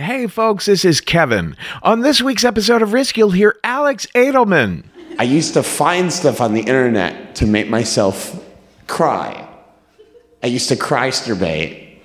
Hey, 0.00 0.28
folks, 0.28 0.64
this 0.64 0.86
is 0.86 1.02
Kevin. 1.02 1.58
On 1.82 2.00
this 2.00 2.22
week's 2.22 2.42
episode 2.42 2.80
of 2.80 2.94
Risk, 2.94 3.18
you'll 3.18 3.32
hear 3.32 3.58
Alex 3.62 4.06
Edelman. 4.14 4.84
I 5.18 5.24
used 5.24 5.52
to 5.52 5.62
find 5.62 6.10
stuff 6.10 6.40
on 6.40 6.54
the 6.54 6.62
internet 6.62 7.34
to 7.34 7.46
make 7.46 7.68
myself 7.68 8.42
cry. 8.86 9.46
I 10.42 10.46
used 10.46 10.70
to 10.70 10.76
cry 10.76 11.08
masturbate. 11.08 12.02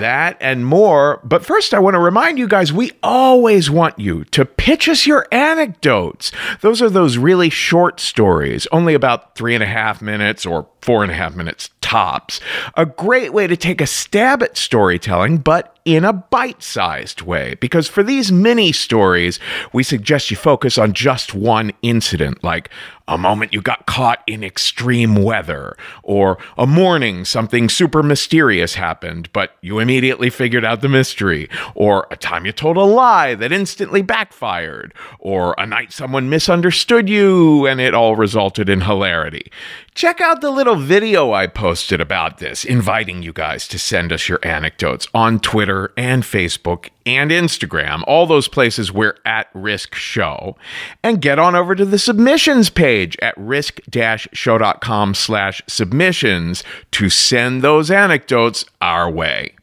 That 0.00 0.36
and 0.40 0.66
more. 0.66 1.20
But 1.22 1.44
first, 1.44 1.74
I 1.74 1.78
want 1.78 1.94
to 1.94 2.00
remind 2.00 2.40
you 2.40 2.48
guys 2.48 2.72
we 2.72 2.90
always 3.04 3.70
want 3.70 4.00
you 4.00 4.24
to 4.24 4.44
pitch 4.44 4.88
us 4.88 5.06
your 5.06 5.28
anecdotes. 5.30 6.32
Those 6.60 6.82
are 6.82 6.90
those 6.90 7.18
really 7.18 7.50
short 7.50 8.00
stories, 8.00 8.66
only 8.72 8.94
about 8.94 9.36
three 9.36 9.54
and 9.54 9.62
a 9.62 9.66
half 9.66 10.02
minutes 10.02 10.44
or 10.44 10.66
four 10.80 11.04
and 11.04 11.12
a 11.12 11.14
half 11.14 11.36
minutes 11.36 11.70
tops. 11.82 12.40
A 12.76 12.84
great 12.84 13.32
way 13.32 13.46
to 13.46 13.56
take 13.56 13.80
a 13.80 13.86
stab 13.86 14.42
at 14.42 14.56
storytelling, 14.56 15.38
but 15.38 15.71
in 15.84 16.04
a 16.04 16.12
bite 16.12 16.62
sized 16.62 17.22
way. 17.22 17.56
Because 17.60 17.88
for 17.88 18.02
these 18.02 18.30
mini 18.30 18.72
stories, 18.72 19.38
we 19.72 19.82
suggest 19.82 20.30
you 20.30 20.36
focus 20.36 20.78
on 20.78 20.92
just 20.92 21.34
one 21.34 21.72
incident, 21.82 22.42
like 22.44 22.70
a 23.08 23.18
moment 23.18 23.52
you 23.52 23.60
got 23.60 23.84
caught 23.86 24.22
in 24.26 24.44
extreme 24.44 25.16
weather, 25.16 25.76
or 26.02 26.38
a 26.56 26.66
morning 26.66 27.24
something 27.24 27.68
super 27.68 28.02
mysterious 28.02 28.74
happened, 28.74 29.30
but 29.32 29.56
you 29.60 29.80
immediately 29.80 30.30
figured 30.30 30.64
out 30.64 30.80
the 30.82 30.88
mystery, 30.88 31.48
or 31.74 32.06
a 32.10 32.16
time 32.16 32.46
you 32.46 32.52
told 32.52 32.76
a 32.76 32.82
lie 32.82 33.34
that 33.34 33.50
instantly 33.52 34.02
backfired, 34.02 34.94
or 35.18 35.54
a 35.58 35.66
night 35.66 35.92
someone 35.92 36.30
misunderstood 36.30 37.08
you 37.08 37.66
and 37.66 37.80
it 37.80 37.92
all 37.92 38.14
resulted 38.14 38.68
in 38.68 38.82
hilarity. 38.82 39.50
Check 39.94 40.20
out 40.20 40.40
the 40.40 40.50
little 40.50 40.76
video 40.76 41.32
I 41.32 41.48
posted 41.48 42.00
about 42.00 42.38
this, 42.38 42.64
inviting 42.64 43.22
you 43.22 43.32
guys 43.32 43.66
to 43.68 43.78
send 43.78 44.12
us 44.12 44.28
your 44.28 44.38
anecdotes 44.42 45.08
on 45.12 45.40
Twitter 45.40 45.71
and 45.96 46.22
Facebook 46.22 46.88
and 47.04 47.30
Instagram, 47.30 48.02
all 48.06 48.26
those 48.26 48.48
places 48.48 48.92
we're 48.92 49.16
at 49.24 49.48
Risk 49.54 49.94
Show. 49.94 50.56
And 51.02 51.20
get 51.20 51.38
on 51.38 51.54
over 51.54 51.74
to 51.74 51.84
the 51.84 51.98
submissions 51.98 52.70
page 52.70 53.16
at 53.20 53.34
risk-show.com 53.36 55.14
slash 55.14 55.62
submissions 55.66 56.64
to 56.92 57.08
send 57.08 57.62
those 57.62 57.90
anecdotes 57.90 58.64
our 58.80 59.10
way. 59.10 59.54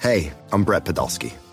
Hey, 0.00 0.32
I'm 0.52 0.64
Brett 0.64 0.84
Podolsky 0.84 1.34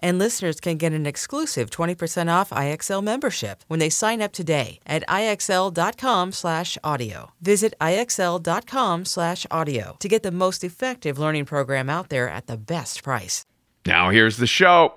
And 0.00 0.18
listeners 0.18 0.60
can 0.60 0.76
get 0.76 0.92
an 0.92 1.06
exclusive 1.06 1.70
20% 1.70 2.32
off 2.32 2.50
IXL 2.50 3.02
membership 3.02 3.64
when 3.68 3.80
they 3.80 3.90
sign 3.90 4.22
up 4.22 4.32
today 4.32 4.80
at 4.86 5.06
IXL.com 5.08 6.32
slash 6.32 6.78
audio. 6.82 7.32
Visit 7.40 7.74
IXL.com 7.80 9.04
slash 9.04 9.46
audio 9.50 9.96
to 9.98 10.08
get 10.08 10.22
the 10.22 10.32
most 10.32 10.64
effective 10.64 11.18
learning 11.18 11.44
program 11.44 11.90
out 11.90 12.08
there 12.08 12.28
at 12.28 12.46
the 12.46 12.56
best 12.56 13.02
price. 13.02 13.44
Now 13.86 14.10
here's 14.10 14.36
the 14.36 14.46
show. 14.46 14.94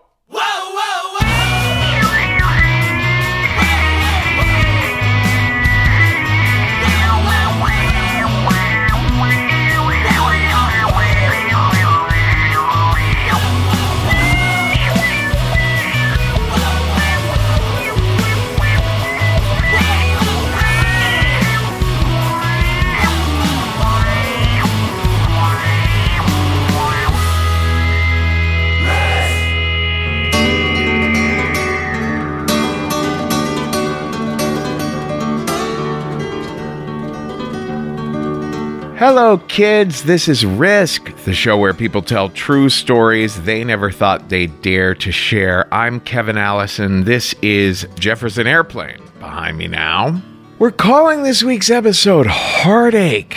Hello, 39.01 39.39
kids. 39.39 40.03
This 40.03 40.27
is 40.27 40.45
Risk, 40.45 41.11
the 41.25 41.33
show 41.33 41.57
where 41.57 41.73
people 41.73 42.03
tell 42.03 42.29
true 42.29 42.69
stories 42.69 43.41
they 43.45 43.63
never 43.63 43.89
thought 43.89 44.29
they'd 44.29 44.61
dare 44.61 44.93
to 44.93 45.11
share. 45.11 45.67
I'm 45.73 45.99
Kevin 46.01 46.37
Allison. 46.37 47.03
This 47.03 47.33
is 47.41 47.87
Jefferson 47.95 48.45
Airplane 48.45 49.01
behind 49.19 49.57
me 49.57 49.65
now. 49.67 50.21
We're 50.59 50.69
calling 50.69 51.23
this 51.23 51.41
week's 51.41 51.71
episode 51.71 52.27
Heartache. 52.27 53.35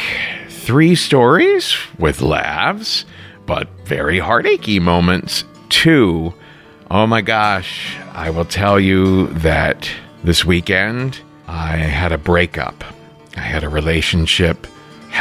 Three 0.50 0.94
stories 0.94 1.75
with 1.98 2.20
laughs, 2.20 3.06
but 3.46 3.66
very 3.86 4.19
heartachy 4.19 4.78
moments, 4.81 5.44
too. 5.70 6.34
Oh 6.91 7.06
my 7.06 7.22
gosh, 7.22 7.96
I 8.12 8.28
will 8.28 8.44
tell 8.44 8.78
you 8.78 9.28
that 9.28 9.91
this 10.25 10.44
weekend 10.44 11.20
I 11.48 11.78
had 11.78 12.12
a 12.12 12.19
breakup. 12.19 12.84
I 13.34 13.41
had 13.41 13.64
a 13.64 13.70
relationship 13.70 14.66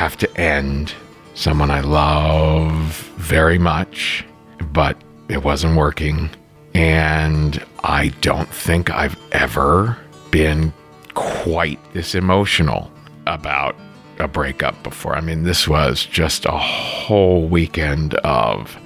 have 0.04 0.18
to 0.18 0.38
end 0.38 0.94
someone 1.34 1.72
I 1.72 1.80
love 1.80 2.76
very 3.16 3.58
much, 3.58 4.26
but 4.74 5.02
it 5.30 5.46
wasn't 5.46 5.78
working. 5.78 6.30
And 6.74 7.64
I 7.86 8.10
don't 8.20 8.50
think 8.50 8.90
I've 8.90 9.18
ever 9.32 9.98
been 10.30 10.74
quite 11.14 11.80
this 11.94 12.16
emotional 12.16 12.92
about 13.28 13.78
a 14.20 14.28
breakup 14.28 14.84
before. 14.84 15.16
I 15.16 15.22
mean, 15.22 15.44
this 15.44 15.70
was 15.70 16.06
just 16.06 16.44
a 16.44 16.58
whole 16.58 17.48
weekend 17.48 18.16
of 18.16 18.78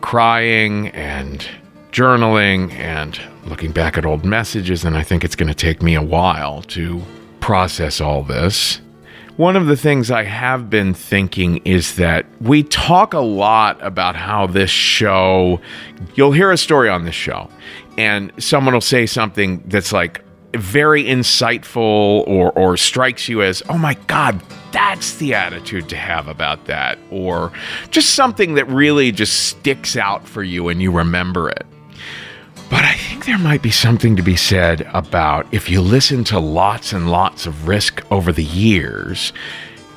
crying 0.00 0.88
and 0.88 1.46
journaling 1.92 2.72
and 2.72 3.20
looking 3.44 3.72
back 3.72 3.98
at 3.98 4.06
old 4.06 4.24
messages. 4.24 4.82
And 4.82 4.96
I 4.96 5.02
think 5.02 5.24
it's 5.24 5.36
going 5.36 5.48
to 5.48 5.54
take 5.54 5.82
me 5.82 5.94
a 5.94 6.00
while 6.02 6.62
to 6.62 7.02
process 7.40 8.00
all 8.00 8.22
this. 8.22 8.80
One 9.38 9.54
of 9.54 9.66
the 9.66 9.76
things 9.76 10.10
I 10.10 10.24
have 10.24 10.68
been 10.68 10.94
thinking 10.94 11.58
is 11.58 11.94
that 11.94 12.26
we 12.40 12.64
talk 12.64 13.14
a 13.14 13.20
lot 13.20 13.78
about 13.80 14.16
how 14.16 14.48
this 14.48 14.68
show, 14.68 15.60
you'll 16.16 16.32
hear 16.32 16.50
a 16.50 16.58
story 16.58 16.88
on 16.88 17.04
this 17.04 17.14
show, 17.14 17.48
and 17.96 18.32
someone 18.38 18.74
will 18.74 18.80
say 18.80 19.06
something 19.06 19.62
that's 19.66 19.92
like 19.92 20.24
very 20.54 21.04
insightful 21.04 22.26
or, 22.26 22.50
or 22.58 22.76
strikes 22.76 23.28
you 23.28 23.40
as, 23.40 23.62
oh 23.68 23.78
my 23.78 23.94
God, 24.08 24.42
that's 24.72 25.18
the 25.18 25.34
attitude 25.34 25.88
to 25.90 25.96
have 25.96 26.26
about 26.26 26.64
that, 26.64 26.98
or 27.12 27.52
just 27.90 28.16
something 28.16 28.54
that 28.54 28.66
really 28.66 29.12
just 29.12 29.50
sticks 29.50 29.96
out 29.96 30.26
for 30.26 30.42
you 30.42 30.68
and 30.68 30.82
you 30.82 30.90
remember 30.90 31.48
it. 31.48 31.64
But 32.70 32.84
I 32.84 32.94
think 32.94 33.24
there 33.24 33.38
might 33.38 33.62
be 33.62 33.70
something 33.70 34.16
to 34.16 34.22
be 34.22 34.36
said 34.36 34.88
about 34.92 35.46
if 35.52 35.70
you 35.70 35.80
listen 35.80 36.24
to 36.24 36.38
lots 36.38 36.92
and 36.92 37.10
lots 37.10 37.46
of 37.46 37.66
risk 37.66 38.04
over 38.10 38.30
the 38.32 38.44
years, 38.44 39.32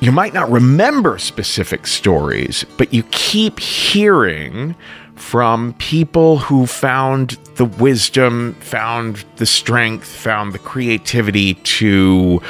you 0.00 0.10
might 0.10 0.34
not 0.34 0.50
remember 0.50 1.18
specific 1.18 1.86
stories, 1.86 2.64
but 2.78 2.92
you 2.92 3.02
keep 3.10 3.60
hearing 3.60 4.74
from 5.14 5.74
people 5.74 6.38
who 6.38 6.66
found 6.66 7.38
the 7.54 7.66
wisdom, 7.66 8.54
found 8.54 9.24
the 9.36 9.46
strength, 9.46 10.08
found 10.08 10.52
the 10.52 10.58
creativity 10.58 11.54
to 11.54 12.40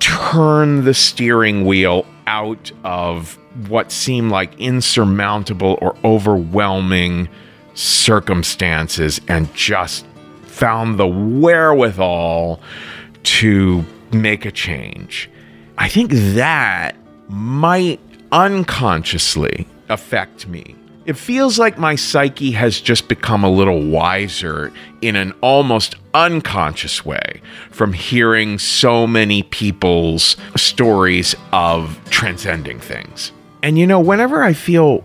turn 0.00 0.84
the 0.84 0.94
steering 0.94 1.64
wheel 1.64 2.04
out 2.26 2.72
of 2.82 3.38
what 3.68 3.92
seemed 3.92 4.30
like 4.30 4.58
insurmountable 4.58 5.78
or 5.80 5.96
overwhelming 6.04 7.28
circumstances 7.74 9.20
and 9.28 9.52
just 9.54 10.06
found 10.42 10.98
the 10.98 11.06
wherewithal 11.06 12.60
to 13.24 13.84
make 14.12 14.44
a 14.44 14.50
change. 14.50 15.30
I 15.78 15.88
think 15.88 16.10
that 16.12 16.96
might 17.28 18.00
unconsciously 18.30 19.66
affect 19.88 20.46
me. 20.46 20.76
It 21.04 21.16
feels 21.16 21.58
like 21.58 21.78
my 21.78 21.96
psyche 21.96 22.52
has 22.52 22.80
just 22.80 23.08
become 23.08 23.42
a 23.42 23.50
little 23.50 23.84
wiser 23.84 24.72
in 25.00 25.16
an 25.16 25.32
almost 25.40 25.96
unconscious 26.14 27.04
way 27.04 27.42
from 27.70 27.92
hearing 27.92 28.58
so 28.58 29.06
many 29.06 29.42
people's 29.42 30.36
stories 30.56 31.34
of 31.52 31.98
transcending 32.10 32.78
things. 32.78 33.32
And 33.64 33.78
you 33.78 33.86
know, 33.86 33.98
whenever 33.98 34.44
I 34.44 34.52
feel 34.52 35.02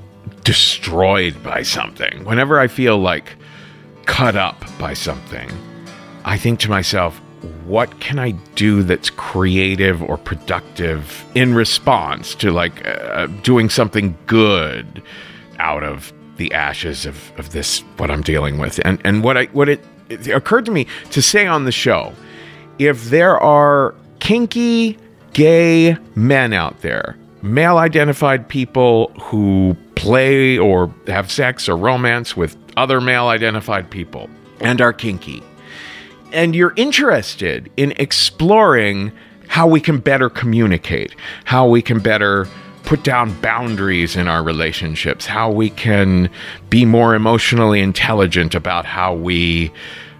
destroyed 0.47 1.43
by 1.43 1.61
something, 1.61 2.23
whenever 2.23 2.57
I 2.57 2.67
feel 2.67 2.97
like 2.97 3.35
cut 4.05 4.37
up 4.37 4.63
by 4.79 4.93
something, 4.93 5.51
I 6.23 6.37
think 6.37 6.61
to 6.61 6.69
myself, 6.69 7.17
what 7.65 7.99
can 7.99 8.17
I 8.17 8.31
do 8.55 8.81
that's 8.81 9.09
creative 9.09 10.01
or 10.01 10.15
productive 10.15 11.25
in 11.35 11.53
response 11.53 12.33
to 12.35 12.51
like 12.51 12.87
uh, 12.87 13.27
doing 13.43 13.69
something 13.69 14.17
good 14.25 15.03
out 15.59 15.83
of 15.83 16.13
the 16.37 16.53
ashes 16.53 17.05
of, 17.05 17.37
of 17.37 17.51
this 17.51 17.81
what 17.97 18.09
I'm 18.09 18.21
dealing 18.21 18.57
with? 18.57 18.79
And 18.85 19.01
and 19.03 19.25
what 19.25 19.35
I 19.35 19.45
what 19.47 19.67
it, 19.67 19.83
it 20.07 20.27
occurred 20.27 20.63
to 20.67 20.71
me 20.71 20.87
to 21.11 21.21
say 21.21 21.45
on 21.45 21.65
the 21.65 21.73
show 21.73 22.13
if 22.79 23.09
there 23.09 23.37
are 23.37 23.93
kinky 24.19 24.97
gay 25.33 25.97
men 26.15 26.53
out 26.53 26.79
there 26.79 27.17
male 27.41 27.77
identified 27.77 28.47
people 28.47 29.09
who 29.19 29.75
play 29.97 30.57
or 30.57 30.93
have 31.07 31.31
sex 31.31 31.67
or 31.67 31.75
romance 31.75 32.37
with 32.37 32.55
other 32.77 33.01
male 33.01 33.27
identified 33.27 33.89
people 33.89 34.29
and 34.61 34.79
are 34.79 34.93
kinky. 34.93 35.43
And 36.31 36.55
you're 36.55 36.73
interested 36.75 37.71
in 37.77 37.93
exploring 37.97 39.11
how 39.47 39.65
we 39.67 39.81
can 39.81 39.99
better 39.99 40.29
communicate, 40.29 41.15
how 41.45 41.67
we 41.67 41.81
can 41.81 41.99
better 41.99 42.47
put 42.83 43.03
down 43.03 43.33
boundaries 43.41 44.15
in 44.15 44.27
our 44.27 44.43
relationships, 44.43 45.25
how 45.25 45.49
we 45.51 45.69
can 45.71 46.29
be 46.69 46.85
more 46.85 47.15
emotionally 47.15 47.81
intelligent 47.81 48.55
about 48.55 48.85
how 48.85 49.13
we 49.13 49.71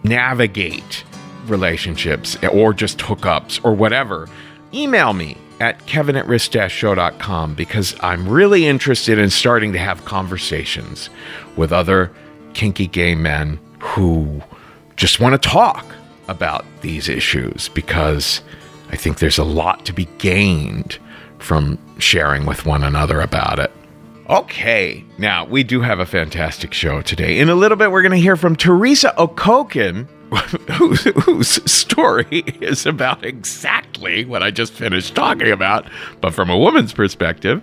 navigate 0.03 1.03
relationships 1.45 2.35
or 2.51 2.73
just 2.73 2.97
hookups 2.97 3.63
or 3.63 3.73
whatever, 3.73 4.27
email 4.73 5.13
me 5.13 5.37
at 5.59 5.85
kevin 5.85 6.15
at 6.15 6.27
risk-show.com 6.27 7.55
because 7.55 7.95
I'm 8.01 8.27
really 8.27 8.65
interested 8.65 9.17
in 9.17 9.29
starting 9.29 9.73
to 9.73 9.79
have 9.79 10.05
conversations 10.05 11.09
with 11.55 11.71
other 11.71 12.11
kinky 12.53 12.87
gay 12.87 13.15
men 13.15 13.59
who 13.79 14.41
just 14.95 15.19
want 15.19 15.41
to 15.41 15.49
talk 15.49 15.85
about 16.27 16.65
these 16.81 17.07
issues 17.07 17.69
because 17.69 18.41
I 18.89 18.95
think 18.95 19.19
there's 19.19 19.37
a 19.37 19.43
lot 19.43 19.85
to 19.85 19.93
be 19.93 20.07
gained 20.17 20.97
from 21.39 21.77
sharing 21.99 22.45
with 22.45 22.65
one 22.65 22.83
another 22.83 23.21
about 23.21 23.59
it. 23.59 23.71
Okay, 24.29 25.05
now 25.17 25.45
we 25.45 25.63
do 25.63 25.81
have 25.81 25.99
a 25.99 26.05
fantastic 26.05 26.73
show 26.73 27.01
today. 27.01 27.39
In 27.39 27.47
a 27.49 27.55
little 27.55 27.77
bit, 27.77 27.91
we're 27.91 28.01
going 28.01 28.11
to 28.11 28.17
hear 28.17 28.35
from 28.35 28.55
Teresa 28.55 29.13
Okokin, 29.17 30.07
whose, 30.71 31.03
whose 31.23 31.71
story 31.71 32.43
is 32.61 32.85
about 32.85 33.25
exactly 33.25 34.25
what 34.25 34.43
I 34.43 34.51
just 34.51 34.73
finished 34.73 35.15
talking 35.15 35.51
about, 35.51 35.89
but 36.21 36.33
from 36.33 36.49
a 36.49 36.57
woman's 36.57 36.93
perspective. 36.93 37.61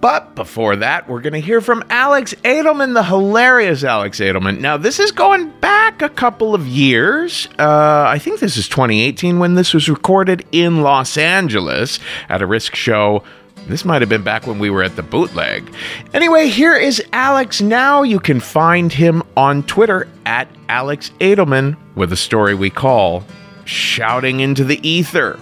But 0.00 0.34
before 0.34 0.76
that, 0.76 1.08
we're 1.08 1.20
going 1.20 1.32
to 1.34 1.40
hear 1.40 1.60
from 1.60 1.84
Alex 1.90 2.34
Edelman, 2.44 2.94
the 2.94 3.02
hilarious 3.02 3.84
Alex 3.84 4.20
Edelman. 4.20 4.60
Now, 4.60 4.76
this 4.76 4.98
is 4.98 5.12
going 5.12 5.50
back 5.60 6.02
a 6.02 6.08
couple 6.08 6.54
of 6.54 6.66
years. 6.66 7.48
Uh, 7.58 8.04
I 8.08 8.18
think 8.18 8.40
this 8.40 8.56
is 8.56 8.68
2018 8.68 9.38
when 9.38 9.54
this 9.54 9.74
was 9.74 9.88
recorded 9.88 10.46
in 10.52 10.82
Los 10.82 11.16
Angeles 11.16 11.98
at 12.28 12.42
a 12.42 12.46
risk 12.46 12.74
show 12.74 13.22
this 13.66 13.84
might 13.84 14.02
have 14.02 14.08
been 14.08 14.22
back 14.22 14.46
when 14.46 14.58
we 14.58 14.70
were 14.70 14.82
at 14.82 14.96
the 14.96 15.02
bootleg. 15.02 15.72
Anyway, 16.14 16.48
here 16.48 16.76
is 16.76 17.02
Alex 17.12 17.60
now. 17.60 18.02
You 18.02 18.20
can 18.20 18.40
find 18.40 18.92
him 18.92 19.22
on 19.36 19.62
Twitter 19.64 20.08
at 20.24 20.48
Alex 20.68 21.10
Edelman 21.20 21.76
with 21.94 22.12
a 22.12 22.16
story 22.16 22.54
we 22.54 22.70
call 22.70 23.24
Shouting 23.64 24.40
into 24.40 24.62
the 24.62 24.86
Ether. 24.88 25.40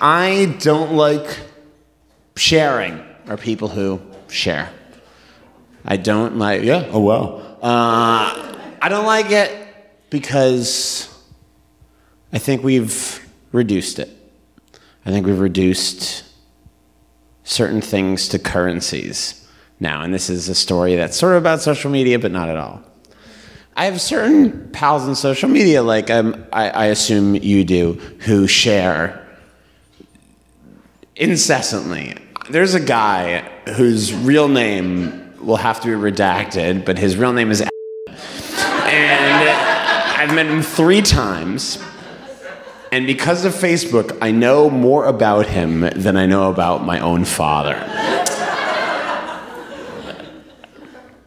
I 0.00 0.56
don't 0.60 0.94
like 0.94 1.38
sharing 2.36 3.04
or 3.28 3.36
people 3.36 3.68
who 3.68 4.00
share. 4.28 4.70
I 5.84 5.96
don't 5.98 6.36
like, 6.36 6.62
yeah, 6.62 6.88
oh 6.90 7.00
wow. 7.00 7.36
Uh, 7.62 8.56
I 8.80 8.88
don't 8.88 9.04
like 9.04 9.30
it 9.30 9.50
because 10.08 11.06
I 12.32 12.38
think 12.38 12.62
we've 12.62 13.28
reduced 13.52 13.98
it. 13.98 14.08
I 15.04 15.10
think 15.10 15.26
we've 15.26 15.38
reduced 15.38 16.24
certain 17.44 17.82
things 17.82 18.28
to 18.28 18.38
currencies 18.38 19.48
now. 19.80 20.02
And 20.02 20.14
this 20.14 20.30
is 20.30 20.48
a 20.48 20.54
story 20.54 20.96
that's 20.96 21.16
sort 21.16 21.34
of 21.34 21.42
about 21.42 21.60
social 21.60 21.90
media, 21.90 22.18
but 22.18 22.32
not 22.32 22.48
at 22.48 22.56
all. 22.56 22.82
I 23.76 23.84
have 23.86 24.00
certain 24.00 24.70
pals 24.70 25.02
on 25.04 25.14
social 25.14 25.48
media, 25.48 25.82
like 25.82 26.10
um, 26.10 26.44
I, 26.52 26.70
I 26.70 26.84
assume 26.86 27.34
you 27.34 27.64
do, 27.64 27.94
who 28.20 28.46
share 28.46 29.26
incessantly. 31.20 32.14
There's 32.48 32.74
a 32.74 32.80
guy 32.80 33.42
whose 33.76 34.12
real 34.12 34.48
name 34.48 35.34
will 35.38 35.56
have 35.56 35.80
to 35.82 35.86
be 35.86 36.10
redacted, 36.10 36.84
but 36.84 36.98
his 36.98 37.16
real 37.16 37.32
name 37.32 37.50
is 37.50 37.60
and 37.62 39.48
I've 40.18 40.34
met 40.34 40.46
him 40.46 40.62
three 40.62 41.02
times. 41.02 41.78
And 42.90 43.06
because 43.06 43.44
of 43.44 43.54
Facebook, 43.54 44.18
I 44.20 44.32
know 44.32 44.68
more 44.68 45.04
about 45.04 45.46
him 45.46 45.80
than 45.94 46.16
I 46.16 46.26
know 46.26 46.50
about 46.50 46.84
my 46.84 46.98
own 46.98 47.24
father. 47.24 47.76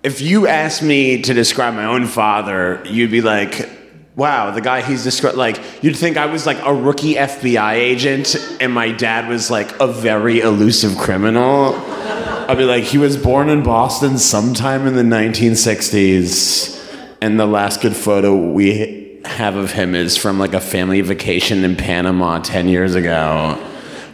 if 0.04 0.20
you 0.20 0.48
asked 0.48 0.84
me 0.84 1.22
to 1.22 1.34
describe 1.34 1.74
my 1.76 1.86
own 1.86 2.06
father, 2.06 2.82
you'd 2.86 3.12
be 3.12 3.22
like, 3.22 3.70
wow, 4.16 4.52
the 4.52 4.62
guy 4.62 4.82
he's 4.82 5.04
described, 5.04 5.38
like, 5.38 5.60
you'd 5.84 5.96
think 5.98 6.18
I 6.18 6.28
was 6.28 6.46
like 6.46 6.60
a 6.64 6.74
rookie 6.74 7.16
FBI 7.16 7.74
agent 7.74 8.36
and 8.60 8.72
my 8.72 8.92
dad 8.92 9.28
was 9.28 9.50
like 9.50 9.80
a 9.80 9.88
very 9.88 10.40
elusive 10.40 10.98
criminal. 10.98 11.74
I'd 11.76 12.58
be 12.58 12.66
like, 12.66 12.84
he 12.84 12.98
was 12.98 13.18
born 13.18 13.50
in 13.50 13.64
Boston 13.64 14.18
sometime 14.18 14.86
in 14.86 14.96
the 14.96 15.04
1960s, 15.04 16.80
and 17.22 17.40
the 17.40 17.46
last 17.46 17.82
good 17.82 17.96
photo 17.96 18.36
we 18.36 19.20
have 19.26 19.56
of 19.56 19.72
him 19.72 19.96
is 19.96 20.18
from 20.18 20.38
like 20.38 20.54
a 20.54 20.60
family 20.60 21.00
vacation 21.00 21.64
in 21.64 21.78
Panama 21.78 22.40
10 22.40 22.68
years 22.68 22.96
ago. 22.96 23.58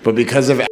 But 0.03 0.15
because 0.15 0.50
of 0.50 0.60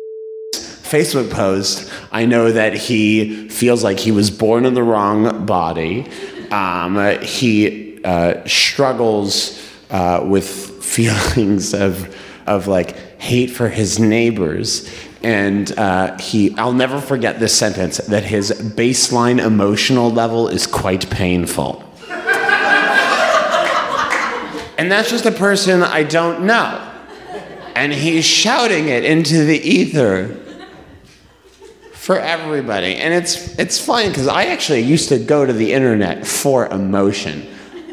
Facebook 0.53 1.31
post, 1.31 1.91
I 2.11 2.25
know 2.25 2.51
that 2.51 2.73
he 2.75 3.49
feels 3.49 3.83
like 3.83 3.99
he 3.99 4.11
was 4.11 4.29
born 4.29 4.65
in 4.65 4.75
the 4.75 4.83
wrong 4.83 5.45
body. 5.45 6.07
Um, 6.51 7.19
he 7.21 7.86
uh, 8.07 8.47
struggles 8.47 9.61
uh, 9.89 10.23
with 10.25 10.47
feelings 10.83 11.73
of, 11.73 12.15
of 12.47 12.65
like 12.65 12.95
hate 13.19 13.47
for 13.47 13.67
his 13.67 13.99
neighbors. 13.99 14.89
And 15.21 15.77
uh, 15.77 16.17
he, 16.17 16.55
I'll 16.57 16.71
never 16.71 17.01
forget 17.01 17.41
this 17.41 17.53
sentence 17.53 17.97
that 17.97 18.23
his 18.23 18.51
baseline 18.51 19.45
emotional 19.45 20.09
level 20.09 20.47
is 20.47 20.65
quite 20.65 21.09
painful. 21.09 21.83
and 24.77 24.89
that's 24.89 25.09
just 25.09 25.25
a 25.25 25.31
person 25.31 25.83
I 25.83 26.03
don't 26.03 26.45
know. 26.45 26.81
And 27.75 27.91
he's 27.91 28.23
shouting 28.23 28.87
it 28.87 29.03
into 29.03 29.43
the 29.43 29.59
ether 29.59 30.33
for 31.91 32.17
everybody. 32.17 32.95
And 32.95 33.13
it's 33.13 33.59
it's 33.59 33.83
funny 33.83 34.07
because 34.07 34.29
I 34.29 34.45
actually 34.45 34.79
used 34.79 35.09
to 35.09 35.19
go 35.19 35.45
to 35.45 35.51
the 35.51 35.73
internet 35.73 36.25
for 36.25 36.67
emotion. 36.67 37.45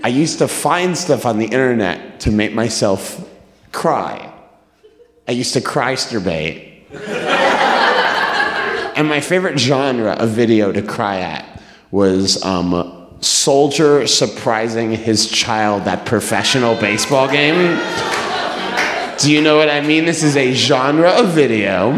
I 0.05 0.09
used 0.09 0.39
to 0.41 0.49
find 0.49 0.99
stuff 0.99 1.25
on 1.25 1.39
the 1.39 1.47
internet 1.47 2.21
to 2.21 2.31
make 2.31 2.53
myself 2.53 3.27
cry. 3.73 4.31
I 5.27 5.33
used 5.33 5.55
to 5.55 5.63
cry 5.63 5.95
masturbate. 5.95 6.73
And 8.97 9.09
my 9.09 9.19
favorite 9.19 9.59
genre 9.59 10.13
of 10.13 10.31
video 10.31 10.71
to 10.71 10.81
cry 10.81 11.19
at 11.19 11.61
was 11.91 12.41
um, 12.45 13.09
soldier 13.21 14.07
surprising 14.07 14.93
his 14.93 15.29
child 15.29 15.89
at 15.89 16.07
professional 16.07 16.77
baseball 16.77 17.27
game. 17.29 17.77
Do 19.19 19.33
you 19.33 19.43
know 19.43 19.57
what 19.57 19.69
I 19.69 19.81
mean? 19.81 20.05
This 20.05 20.23
is 20.23 20.37
a 20.37 20.53
genre 20.53 21.11
of 21.11 21.31
video. 21.31 21.91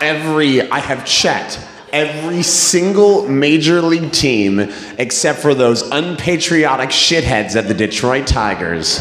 Every, 0.00 0.70
I 0.70 0.78
have 0.78 1.04
checked 1.04 1.58
every 1.92 2.42
single 2.42 3.28
major 3.28 3.82
league 3.82 4.12
team 4.12 4.58
except 4.98 5.40
for 5.40 5.54
those 5.54 5.82
unpatriotic 5.90 6.88
shitheads 6.88 7.54
at 7.54 7.68
the 7.68 7.74
Detroit 7.74 8.26
Tigers 8.26 8.98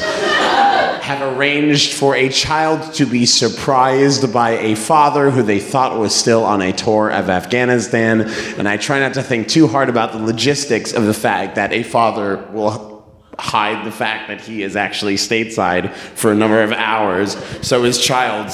have 1.01 1.38
arranged 1.38 1.93
for 1.93 2.15
a 2.15 2.29
child 2.29 2.93
to 2.93 3.05
be 3.05 3.25
surprised 3.25 4.31
by 4.31 4.51
a 4.51 4.75
father 4.75 5.31
who 5.31 5.41
they 5.41 5.60
thought 5.60 5.98
was 5.98 6.13
still 6.13 6.43
on 6.43 6.62
a 6.62 6.71
tour 6.71 7.10
of 7.10 7.29
Afghanistan. 7.29 8.21
And 8.57 8.67
I 8.67 8.77
try 8.77 9.00
not 9.00 9.15
to 9.15 9.24
think 9.24 9.48
too 9.48 9.67
hard 9.67 9.89
about 9.89 10.12
the 10.12 10.19
logistics 10.19 10.93
of 10.93 11.05
the 11.05 11.13
fact 11.13 11.55
that 11.55 11.74
a 11.74 11.83
father 11.83 12.48
will 12.51 12.91
hide 13.39 13.86
the 13.86 13.91
fact 13.91 14.27
that 14.27 14.39
he 14.39 14.62
is 14.62 14.75
actually 14.75 15.15
stateside 15.15 15.91
for 15.93 16.31
a 16.31 16.36
number 16.36 16.62
of 16.62 16.71
hours 16.71 17.36
so 17.65 17.81
his 17.83 18.00
child 18.00 18.51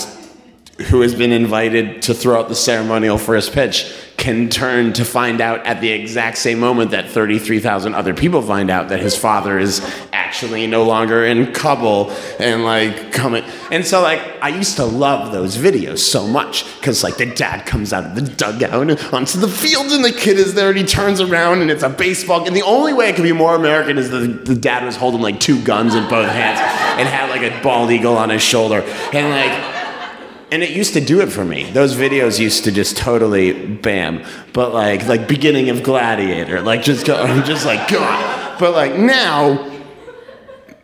who 0.85 1.01
has 1.01 1.15
been 1.15 1.31
invited 1.31 2.03
to 2.03 2.13
throw 2.13 2.39
out 2.39 2.49
the 2.49 2.55
ceremonial 2.55 3.17
first 3.17 3.51
pitch 3.51 3.91
can 4.17 4.49
turn 4.49 4.93
to 4.93 5.05
find 5.05 5.41
out 5.41 5.65
at 5.65 5.79
the 5.79 5.89
exact 5.89 6.37
same 6.37 6.59
moment 6.59 6.91
that 6.91 7.09
33,000 7.09 7.93
other 7.93 8.13
people 8.13 8.41
find 8.41 8.69
out 8.69 8.89
that 8.89 8.99
his 8.99 9.15
father 9.15 9.59
is 9.59 9.79
actually 10.11 10.67
no 10.67 10.83
longer 10.83 11.23
in 11.23 11.53
Kabul 11.53 12.11
and 12.39 12.63
like 12.63 13.11
coming. 13.11 13.43
And 13.71 13.85
so 13.85 14.01
like 14.01 14.21
I 14.41 14.49
used 14.49 14.75
to 14.77 14.85
love 14.85 15.31
those 15.31 15.55
videos 15.55 15.99
so 15.99 16.27
much 16.27 16.65
because 16.79 17.03
like 17.03 17.17
the 17.17 17.27
dad 17.27 17.65
comes 17.65 17.93
out 17.93 18.05
of 18.05 18.15
the 18.15 18.21
dugout 18.21 19.13
onto 19.13 19.39
the 19.39 19.47
field 19.47 19.91
and 19.91 20.03
the 20.03 20.11
kid 20.11 20.37
is 20.37 20.55
there 20.55 20.69
and 20.69 20.77
he 20.77 20.83
turns 20.83 21.21
around 21.21 21.61
and 21.61 21.71
it's 21.71 21.83
a 21.83 21.89
baseball. 21.89 22.45
And 22.45 22.55
the 22.55 22.63
only 22.63 22.93
way 22.93 23.09
it 23.09 23.15
could 23.15 23.23
be 23.23 23.33
more 23.33 23.55
American 23.55 23.97
is 23.97 24.09
the, 24.09 24.27
the 24.27 24.55
dad 24.55 24.83
was 24.83 24.95
holding 24.95 25.21
like 25.21 25.39
two 25.39 25.63
guns 25.63 25.95
in 25.95 26.03
both 26.09 26.29
hands 26.29 26.59
and 26.99 27.07
had 27.07 27.29
like 27.29 27.43
a 27.43 27.63
bald 27.63 27.91
eagle 27.91 28.17
on 28.17 28.29
his 28.29 28.41
shoulder 28.41 28.81
and 29.13 29.29
like 29.29 29.76
and 30.51 30.63
it 30.63 30.69
used 30.69 30.93
to 30.93 31.01
do 31.01 31.21
it 31.21 31.27
for 31.27 31.43
me. 31.43 31.69
Those 31.71 31.95
videos 31.95 32.39
used 32.39 32.63
to 32.63 32.71
just 32.71 32.97
totally 32.97 33.75
bam. 33.75 34.25
But 34.53 34.73
like 34.73 35.05
like 35.07 35.27
beginning 35.27 35.69
of 35.69 35.83
Gladiator, 35.83 36.61
like 36.61 36.83
just 36.83 37.05
go, 37.05 37.15
I'm 37.21 37.43
just 37.43 37.65
like 37.65 37.89
God. 37.89 38.59
But 38.59 38.73
like 38.73 38.95
now, 38.95 39.79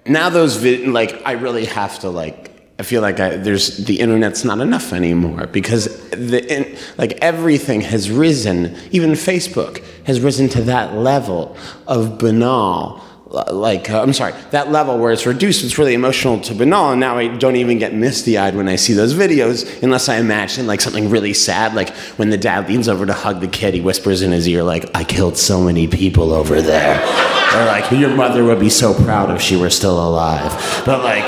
now 0.05 0.29
those 0.29 0.63
like 0.85 1.21
I 1.25 1.33
really 1.33 1.65
have 1.65 1.99
to 1.99 2.09
like. 2.09 2.51
I 2.79 2.81
feel 2.81 3.03
like 3.03 3.19
I, 3.19 3.37
there's 3.37 3.77
the 3.85 3.99
internet's 3.99 4.43
not 4.43 4.59
enough 4.59 4.93
anymore 4.93 5.45
because 5.45 6.09
the 6.09 6.43
in, 6.51 6.77
like 6.97 7.13
everything 7.21 7.81
has 7.81 8.09
risen. 8.09 8.75
Even 8.91 9.11
Facebook 9.11 9.85
has 10.05 10.19
risen 10.19 10.49
to 10.49 10.61
that 10.63 10.95
level 10.95 11.55
of 11.87 12.17
banal 12.17 13.01
like 13.33 13.89
uh, 13.89 13.99
I'm 14.01 14.13
sorry, 14.13 14.33
that 14.51 14.71
level 14.71 14.99
where 14.99 15.11
it's 15.11 15.25
reduced, 15.25 15.65
it's 15.65 15.79
really 15.79 15.95
emotional 15.95 16.39
to 16.41 16.53
banal, 16.53 16.91
and 16.91 16.99
now 16.99 17.17
I 17.17 17.29
don't 17.29 17.55
even 17.55 17.79
get 17.79 17.93
misty-eyed 17.93 18.55
when 18.55 18.67
I 18.67 18.75
see 18.75 18.93
those 18.93 19.15
videos, 19.15 19.81
unless 19.81 20.07
I 20.07 20.17
imagine 20.17 20.67
like 20.67 20.81
something 20.81 21.09
really 21.09 21.33
sad, 21.33 21.73
like 21.73 21.89
when 22.17 22.29
the 22.29 22.37
dad 22.37 22.69
leans 22.69 22.87
over 22.87 23.07
to 23.07 23.13
hug 23.13 23.41
the 23.41 23.47
kid, 23.47 23.73
he 23.73 23.81
whispers 23.81 24.21
in 24.21 24.31
his 24.31 24.47
ear 24.47 24.61
like, 24.61 24.85
"I 24.95 25.03
killed 25.03 25.37
so 25.37 25.59
many 25.59 25.87
people 25.87 26.31
over 26.31 26.61
there," 26.61 26.99
or 27.55 27.65
like, 27.65 27.89
"Your 27.91 28.15
mother 28.15 28.43
would 28.45 28.59
be 28.59 28.69
so 28.69 28.93
proud 28.93 29.31
if 29.31 29.41
she 29.41 29.55
were 29.55 29.71
still 29.71 30.07
alive," 30.07 30.83
but 30.85 31.03
like, 31.03 31.25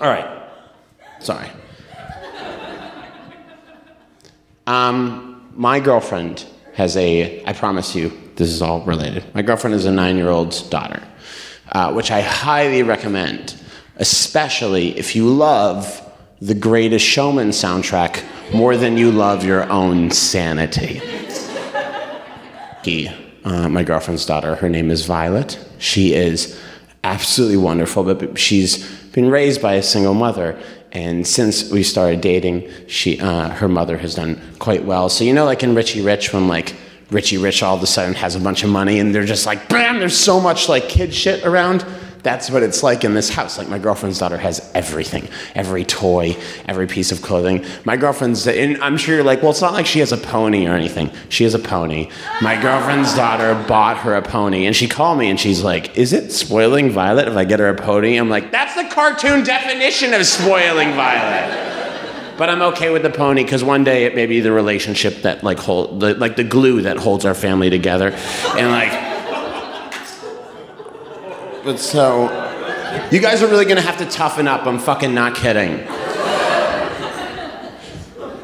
all 0.00 0.10
right, 0.10 0.50
sorry. 1.20 1.48
Um, 4.66 5.52
my 5.54 5.78
girlfriend 5.78 6.44
has 6.74 6.96
a, 6.96 7.44
I 7.44 7.52
promise 7.52 7.94
you, 7.94 8.12
this 8.36 8.48
is 8.48 8.62
all 8.62 8.80
related. 8.82 9.34
My 9.34 9.42
girlfriend 9.42 9.74
is 9.74 9.84
a 9.84 9.92
nine 9.92 10.16
year 10.16 10.28
old's 10.28 10.62
daughter, 10.62 11.02
uh, 11.72 11.92
which 11.92 12.10
I 12.10 12.20
highly 12.20 12.82
recommend, 12.82 13.54
especially 13.96 14.98
if 14.98 15.14
you 15.14 15.28
love 15.28 16.00
the 16.40 16.54
greatest 16.54 17.04
showman 17.04 17.50
soundtrack 17.50 18.24
more 18.52 18.76
than 18.76 18.96
you 18.96 19.12
love 19.12 19.44
your 19.44 19.70
own 19.70 20.10
sanity. 20.10 21.00
Uh, 23.44 23.68
my 23.68 23.82
girlfriend's 23.84 24.26
daughter, 24.26 24.56
her 24.56 24.68
name 24.68 24.90
is 24.90 25.04
Violet. 25.04 25.58
She 25.78 26.14
is 26.14 26.60
absolutely 27.04 27.56
wonderful, 27.56 28.02
but 28.02 28.38
she's 28.38 28.88
been 29.12 29.30
raised 29.30 29.60
by 29.60 29.74
a 29.74 29.82
single 29.82 30.14
mother. 30.14 30.60
And 30.92 31.26
since 31.26 31.70
we 31.70 31.82
started 31.82 32.20
dating, 32.20 32.68
she, 32.86 33.18
uh, 33.18 33.48
her 33.48 33.68
mother 33.68 33.96
has 33.96 34.14
done 34.14 34.40
quite 34.58 34.84
well. 34.84 35.08
So, 35.08 35.24
you 35.24 35.32
know, 35.32 35.46
like 35.46 35.62
in 35.62 35.74
Richie 35.74 36.02
Rich, 36.02 36.34
when 36.34 36.48
like 36.48 36.74
Richie 37.10 37.38
Rich 37.38 37.62
all 37.62 37.76
of 37.76 37.82
a 37.82 37.86
sudden 37.86 38.14
has 38.14 38.34
a 38.34 38.40
bunch 38.40 38.62
of 38.62 38.70
money 38.70 38.98
and 38.98 39.14
they're 39.14 39.24
just 39.24 39.46
like, 39.46 39.68
bam, 39.68 39.98
there's 39.98 40.16
so 40.16 40.38
much 40.38 40.68
like 40.68 40.88
kid 40.88 41.14
shit 41.14 41.44
around. 41.44 41.84
That's 42.22 42.50
what 42.50 42.62
it's 42.62 42.82
like 42.82 43.04
in 43.04 43.14
this 43.14 43.30
house. 43.30 43.58
Like 43.58 43.68
my 43.68 43.78
girlfriend's 43.78 44.18
daughter 44.18 44.36
has 44.36 44.70
everything, 44.74 45.28
every 45.54 45.84
toy, 45.84 46.36
every 46.66 46.86
piece 46.86 47.10
of 47.10 47.20
clothing. 47.20 47.64
My 47.84 47.96
girlfriend's, 47.96 48.46
and 48.46 48.80
I'm 48.82 48.96
sure 48.96 49.16
you're 49.16 49.24
like, 49.24 49.42
well, 49.42 49.50
it's 49.50 49.60
not 49.60 49.72
like 49.72 49.86
she 49.86 49.98
has 49.98 50.12
a 50.12 50.16
pony 50.16 50.66
or 50.66 50.72
anything. 50.72 51.10
She 51.28 51.42
has 51.44 51.54
a 51.54 51.58
pony. 51.58 52.10
My 52.40 52.60
girlfriend's 52.60 53.14
daughter 53.16 53.54
bought 53.66 53.98
her 53.98 54.14
a 54.14 54.22
pony, 54.22 54.66
and 54.66 54.76
she 54.76 54.86
called 54.86 55.18
me 55.18 55.30
and 55.30 55.40
she's 55.40 55.64
like, 55.64 55.96
is 55.96 56.12
it 56.12 56.30
spoiling 56.30 56.90
Violet 56.90 57.26
if 57.26 57.36
I 57.36 57.44
get 57.44 57.58
her 57.58 57.68
a 57.68 57.74
pony? 57.74 58.16
I'm 58.16 58.28
like, 58.28 58.52
that's 58.52 58.76
the 58.76 58.84
cartoon 58.84 59.42
definition 59.42 60.14
of 60.14 60.24
spoiling 60.24 60.92
Violet 60.94 61.70
but 62.38 62.48
I'm 62.48 62.62
okay 62.62 62.90
with 62.90 63.02
the 63.02 63.10
pony 63.10 63.44
because 63.44 63.62
one 63.62 63.84
day 63.84 64.04
it 64.04 64.16
may 64.16 64.26
be 64.26 64.40
the 64.40 64.50
relationship 64.50 65.22
that 65.22 65.44
like 65.44 65.58
hold 65.58 66.00
the, 66.00 66.14
like 66.14 66.34
the 66.34 66.42
glue 66.42 66.82
that 66.82 66.96
holds 66.96 67.24
our 67.24 67.34
family 67.34 67.70
together, 67.70 68.10
and 68.56 68.70
like. 68.70 69.11
But 71.64 71.78
so, 71.78 72.24
you 73.12 73.20
guys 73.20 73.40
are 73.40 73.46
really 73.46 73.64
gonna 73.64 73.80
have 73.80 73.98
to 73.98 74.06
toughen 74.06 74.48
up. 74.48 74.66
I'm 74.66 74.80
fucking 74.80 75.14
not 75.14 75.36
kidding. 75.36 75.76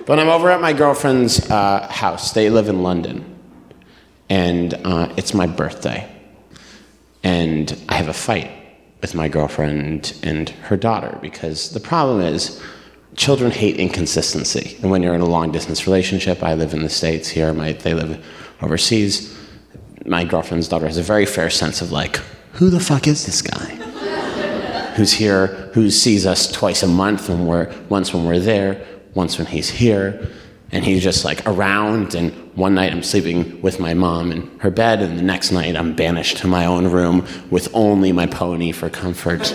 But 0.06 0.20
I'm 0.20 0.28
over 0.28 0.50
at 0.50 0.60
my 0.60 0.72
girlfriend's 0.72 1.50
uh, 1.50 1.88
house. 1.90 2.32
They 2.32 2.48
live 2.48 2.68
in 2.68 2.84
London, 2.84 3.36
and 4.28 4.74
uh, 4.84 5.12
it's 5.16 5.34
my 5.34 5.48
birthday, 5.48 6.08
and 7.24 7.76
I 7.88 7.94
have 7.94 8.06
a 8.06 8.12
fight 8.14 8.52
with 9.00 9.16
my 9.16 9.26
girlfriend 9.26 10.16
and 10.22 10.50
her 10.50 10.76
daughter 10.76 11.18
because 11.20 11.70
the 11.70 11.80
problem 11.80 12.20
is 12.20 12.62
children 13.16 13.50
hate 13.50 13.78
inconsistency. 13.78 14.76
And 14.80 14.92
when 14.92 15.02
you're 15.02 15.14
in 15.14 15.22
a 15.22 15.28
long 15.28 15.50
distance 15.50 15.88
relationship, 15.88 16.44
I 16.44 16.54
live 16.54 16.72
in 16.72 16.84
the 16.84 16.88
States 16.88 17.28
here, 17.28 17.52
my, 17.52 17.72
they 17.72 17.94
live 17.94 18.24
overseas. 18.62 19.36
My 20.06 20.24
girlfriend's 20.24 20.68
daughter 20.68 20.86
has 20.86 20.98
a 20.98 21.02
very 21.02 21.26
fair 21.26 21.50
sense 21.50 21.82
of 21.82 21.90
like, 21.90 22.20
who 22.58 22.70
the 22.70 22.80
fuck 22.80 23.06
is 23.06 23.24
this 23.24 23.40
guy? 23.40 23.76
Who's 24.96 25.12
here, 25.12 25.46
who 25.74 25.90
sees 25.90 26.26
us 26.26 26.50
twice 26.50 26.82
a 26.82 26.88
month 26.88 27.28
when 27.28 27.46
we're, 27.46 27.72
once 27.88 28.12
when 28.12 28.24
we're 28.24 28.40
there, 28.40 28.84
once 29.14 29.38
when 29.38 29.46
he's 29.46 29.70
here. 29.70 30.28
And 30.72 30.84
he's 30.84 31.04
just 31.04 31.24
like 31.24 31.46
around. 31.46 32.16
And 32.16 32.32
one 32.56 32.74
night 32.74 32.92
I'm 32.92 33.04
sleeping 33.04 33.62
with 33.62 33.78
my 33.78 33.94
mom 33.94 34.32
in 34.32 34.58
her 34.58 34.72
bed, 34.72 35.02
and 35.02 35.16
the 35.16 35.22
next 35.22 35.52
night 35.52 35.76
I'm 35.76 35.94
banished 35.94 36.38
to 36.38 36.48
my 36.48 36.66
own 36.66 36.88
room 36.88 37.24
with 37.48 37.68
only 37.74 38.10
my 38.10 38.26
pony 38.26 38.72
for 38.72 38.90
comfort 38.90 39.52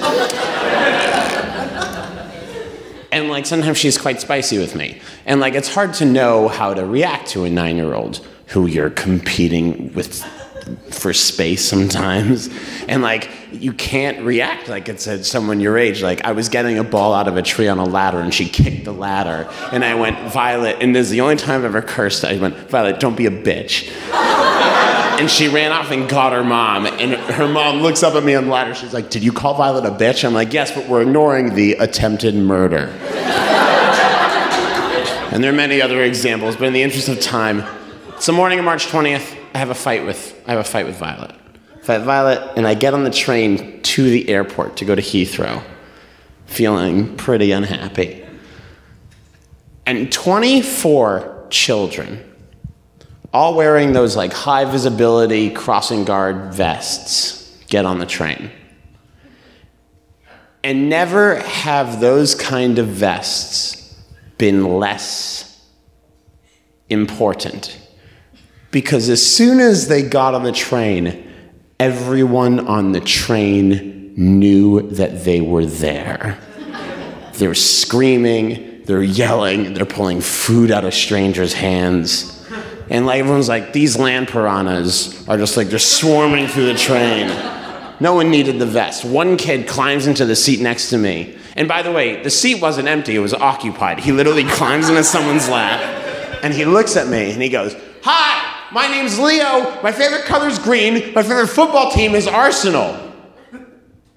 and 3.11 3.29
like 3.29 3.45
sometimes 3.45 3.77
she's 3.77 3.95
quite 3.95 4.19
spicy 4.19 4.57
with 4.57 4.75
me 4.75 4.99
and 5.27 5.39
like 5.39 5.53
it's 5.53 5.71
hard 5.71 5.93
to 5.93 6.03
know 6.03 6.47
how 6.47 6.73
to 6.73 6.83
react 6.83 7.27
to 7.27 7.43
a 7.43 7.49
nine 7.49 7.75
year 7.75 7.93
old 7.93 8.25
who 8.47 8.65
you're 8.65 8.89
competing 8.89 9.93
with 9.93 10.25
for 10.89 11.13
space 11.13 11.63
sometimes 11.67 12.49
and 12.87 13.01
like 13.01 13.29
you 13.51 13.73
can't 13.73 14.23
react 14.25 14.69
like 14.69 14.89
it's 14.89 15.07
a, 15.07 15.23
someone 15.23 15.59
your 15.59 15.77
age 15.77 16.01
like 16.01 16.23
i 16.25 16.31
was 16.31 16.49
getting 16.49 16.77
a 16.77 16.83
ball 16.83 17.13
out 17.13 17.27
of 17.27 17.37
a 17.37 17.41
tree 17.41 17.67
on 17.67 17.77
a 17.77 17.85
ladder 17.85 18.19
and 18.19 18.33
she 18.33 18.47
kicked 18.47 18.85
the 18.85 18.93
ladder 18.93 19.49
and 19.71 19.83
i 19.83 19.93
went 19.93 20.17
violet 20.31 20.77
and 20.81 20.95
this 20.95 21.07
is 21.07 21.11
the 21.11 21.21
only 21.21 21.35
time 21.35 21.59
i've 21.59 21.65
ever 21.65 21.81
cursed 21.81 22.23
i 22.25 22.37
went 22.37 22.55
violet 22.69 22.99
don't 22.99 23.17
be 23.17 23.25
a 23.25 23.31
bitch 23.31 23.91
and 25.19 25.29
she 25.29 25.47
ran 25.47 25.71
off 25.71 25.91
and 25.91 26.09
got 26.09 26.33
her 26.33 26.43
mom. 26.43 26.85
And 26.85 27.13
her 27.13 27.47
mom 27.47 27.81
looks 27.81 28.03
up 28.03 28.15
at 28.15 28.23
me 28.23 28.35
on 28.35 28.45
the 28.45 28.51
ladder. 28.51 28.75
She's 28.75 28.93
like, 28.93 29.09
Did 29.09 29.23
you 29.23 29.31
call 29.31 29.53
Violet 29.53 29.85
a 29.85 29.91
bitch? 29.91 30.25
I'm 30.25 30.33
like, 30.33 30.53
Yes, 30.53 30.71
but 30.71 30.87
we're 30.87 31.01
ignoring 31.01 31.55
the 31.55 31.73
attempted 31.73 32.35
murder. 32.35 32.87
and 35.31 35.43
there 35.43 35.51
are 35.51 35.55
many 35.55 35.81
other 35.81 36.03
examples, 36.03 36.55
but 36.55 36.65
in 36.65 36.73
the 36.73 36.83
interest 36.83 37.09
of 37.09 37.19
time, 37.19 37.63
it's 38.09 38.25
the 38.25 38.33
morning 38.33 38.59
of 38.59 38.65
March 38.65 38.87
20th. 38.87 39.32
I 39.53 39.59
have 39.59 39.69
a 39.69 39.75
fight 39.75 40.05
with 40.05 40.41
I 40.47 40.51
have 40.51 40.59
a 40.59 40.63
fight 40.63 40.85
with 40.85 40.97
Violet. 40.97 41.35
Fight 41.81 42.01
Violet, 42.01 42.57
and 42.57 42.65
I 42.65 42.75
get 42.75 42.93
on 42.93 43.03
the 43.03 43.09
train 43.09 43.81
to 43.81 44.09
the 44.09 44.29
airport 44.29 44.77
to 44.77 44.85
go 44.85 44.95
to 44.95 45.01
Heathrow, 45.01 45.61
feeling 46.45 47.17
pretty 47.17 47.51
unhappy. 47.51 48.25
And 49.85 50.11
24 50.11 51.47
children 51.49 52.23
all 53.33 53.55
wearing 53.55 53.93
those 53.93 54.15
like 54.15 54.31
high 54.31 54.63
visibility 54.63 55.49
crossing 55.49 56.05
guard 56.05 56.53
vests, 56.53 57.57
get 57.67 57.83
on 57.83 57.97
the 57.97 58.05
train. 58.05 58.51
And 60.63 60.87
never 60.87 61.39
have 61.39 61.99
those 61.99 62.35
kind 62.35 62.79
of 62.79 62.87
vests 62.87 64.01
been 64.37 64.65
less 64.65 65.67
important. 66.89 67.77
Because 68.73 69.07
as 69.07 69.23
soon 69.23 69.59
as 69.59 69.87
they 69.87 70.01
got 70.01 70.33
on 70.33 70.41
the 70.41 70.51
train, 70.51 71.31
everyone 71.79 72.67
on 72.67 72.91
the 72.91 73.01
train 73.01 74.15
knew 74.17 74.89
that 74.89 75.23
they 75.23 75.41
were 75.41 75.67
there. 75.67 76.39
They 77.33 77.47
were 77.47 77.53
screaming, 77.53 78.81
they're 78.85 79.03
yelling, 79.03 79.75
they're 79.75 79.85
pulling 79.85 80.21
food 80.21 80.71
out 80.71 80.85
of 80.85 80.93
strangers' 80.95 81.53
hands. 81.53 82.47
And 82.89 83.05
like 83.05 83.19
everyone's 83.19 83.47
like, 83.47 83.73
these 83.73 83.95
land 83.95 84.27
piranhas 84.27 85.29
are 85.29 85.37
just 85.37 85.55
like 85.55 85.67
they're 85.67 85.77
swarming 85.77 86.47
through 86.47 86.65
the 86.65 86.77
train. 86.77 87.27
No 87.99 88.15
one 88.15 88.31
needed 88.31 88.57
the 88.57 88.65
vest. 88.65 89.05
One 89.05 89.37
kid 89.37 89.67
climbs 89.67 90.07
into 90.07 90.25
the 90.25 90.35
seat 90.35 90.61
next 90.61 90.89
to 90.89 90.97
me. 90.97 91.37
And 91.55 91.67
by 91.67 91.83
the 91.83 91.91
way, 91.91 92.23
the 92.23 92.31
seat 92.31 92.59
wasn't 92.59 92.87
empty, 92.87 93.15
it 93.15 93.19
was 93.19 93.35
occupied. 93.35 93.99
He 93.99 94.11
literally 94.11 94.43
climbs 94.49 94.89
into 94.89 95.03
someone's 95.03 95.47
lap 95.47 95.79
and 96.41 96.51
he 96.51 96.65
looks 96.65 96.97
at 96.97 97.07
me 97.07 97.31
and 97.31 97.39
he 97.39 97.49
goes, 97.49 97.75
Hi, 98.01 98.52
my 98.73 98.87
name's 98.87 99.19
Leo. 99.19 99.81
My 99.81 99.91
favorite 99.91 100.25
color's 100.25 100.59
green. 100.59 101.13
My 101.13 101.23
favorite 101.23 101.47
football 101.47 101.91
team 101.91 102.15
is 102.15 102.27
Arsenal. 102.27 102.99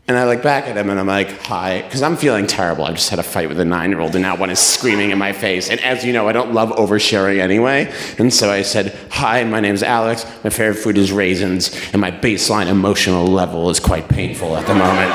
And 0.08 0.16
I 0.16 0.24
look 0.24 0.40
back 0.40 0.68
at 0.68 0.76
him 0.76 0.88
and 0.88 1.00
I'm 1.00 1.06
like, 1.08 1.28
hi, 1.42 1.82
because 1.82 2.00
I'm 2.00 2.16
feeling 2.16 2.46
terrible. 2.46 2.84
I 2.84 2.92
just 2.92 3.10
had 3.10 3.18
a 3.18 3.24
fight 3.24 3.48
with 3.48 3.58
a 3.58 3.64
nine 3.64 3.90
year 3.90 3.98
old 3.98 4.14
and 4.14 4.22
now 4.22 4.36
one 4.36 4.50
is 4.50 4.60
screaming 4.60 5.10
in 5.10 5.18
my 5.18 5.32
face. 5.32 5.68
And 5.68 5.80
as 5.80 6.04
you 6.04 6.12
know, 6.12 6.28
I 6.28 6.32
don't 6.32 6.52
love 6.52 6.70
oversharing 6.70 7.40
anyway. 7.40 7.92
And 8.16 8.32
so 8.32 8.48
I 8.48 8.62
said, 8.62 8.96
hi, 9.10 9.42
my 9.42 9.58
name's 9.58 9.82
Alex. 9.82 10.24
My 10.44 10.50
favorite 10.50 10.80
food 10.80 10.96
is 10.96 11.10
raisins. 11.10 11.74
And 11.92 12.00
my 12.00 12.12
baseline 12.12 12.68
emotional 12.68 13.26
level 13.26 13.68
is 13.68 13.80
quite 13.80 14.08
painful 14.08 14.56
at 14.56 14.66
the 14.68 14.74
moment. 14.74 15.14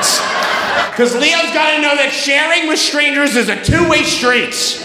Because 0.90 1.14
Leo's 1.14 1.54
got 1.54 1.74
to 1.74 1.80
know 1.80 1.96
that 1.96 2.10
sharing 2.12 2.68
with 2.68 2.78
strangers 2.78 3.34
is 3.34 3.48
a 3.48 3.64
two 3.64 3.88
way 3.88 4.02
street. 4.02 4.78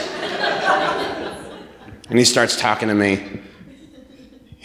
And 2.09 2.17
he 2.17 2.23
starts 2.23 2.55
talking 2.55 2.87
to 2.87 2.95
me. 2.95 3.41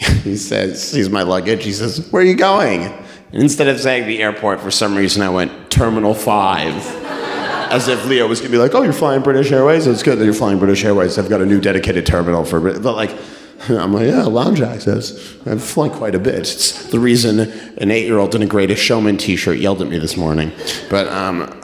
He 0.23 0.37
says, 0.37 0.81
sees 0.91 1.09
my 1.09 1.23
luggage. 1.23 1.63
He 1.63 1.73
says, 1.73 2.07
Where 2.11 2.21
are 2.21 2.25
you 2.25 2.35
going? 2.35 2.83
And 2.83 3.41
instead 3.41 3.67
of 3.67 3.79
saying 3.79 4.07
the 4.07 4.21
airport, 4.21 4.61
for 4.61 4.71
some 4.71 4.95
reason 4.95 5.21
I 5.21 5.29
went 5.29 5.69
Terminal 5.69 6.13
5. 6.13 6.73
As 7.73 7.87
if 7.87 8.05
Leo 8.05 8.27
was 8.27 8.39
gonna 8.39 8.51
be 8.51 8.57
like, 8.57 8.73
Oh, 8.73 8.83
you're 8.83 8.93
flying 8.93 9.21
British 9.21 9.51
Airways? 9.51 9.87
It's 9.87 10.03
good 10.03 10.19
that 10.19 10.25
you're 10.25 10.33
flying 10.33 10.59
British 10.59 10.85
Airways. 10.85 11.17
I've 11.17 11.29
got 11.29 11.41
a 11.41 11.45
new 11.45 11.59
dedicated 11.59 12.05
terminal 12.05 12.45
for 12.45 12.59
Brit-" 12.59 12.81
But 12.83 12.95
like, 12.95 13.11
I'm 13.69 13.93
like, 13.93 14.07
Yeah, 14.07 14.23
lounge 14.23 14.61
access. 14.61 15.35
I've 15.45 15.63
flown 15.63 15.89
quite 15.89 16.15
a 16.15 16.19
bit. 16.19 16.35
It's 16.35 16.89
the 16.89 16.99
reason 16.99 17.39
an 17.39 17.91
eight 17.91 18.05
year 18.05 18.19
old 18.19 18.35
in 18.35 18.41
a 18.43 18.47
greatest 18.47 18.81
showman 18.83 19.17
t 19.17 19.35
shirt 19.35 19.57
yelled 19.57 19.81
at 19.81 19.87
me 19.87 19.97
this 19.99 20.15
morning. 20.15 20.51
But, 20.89 21.07
um, 21.07 21.61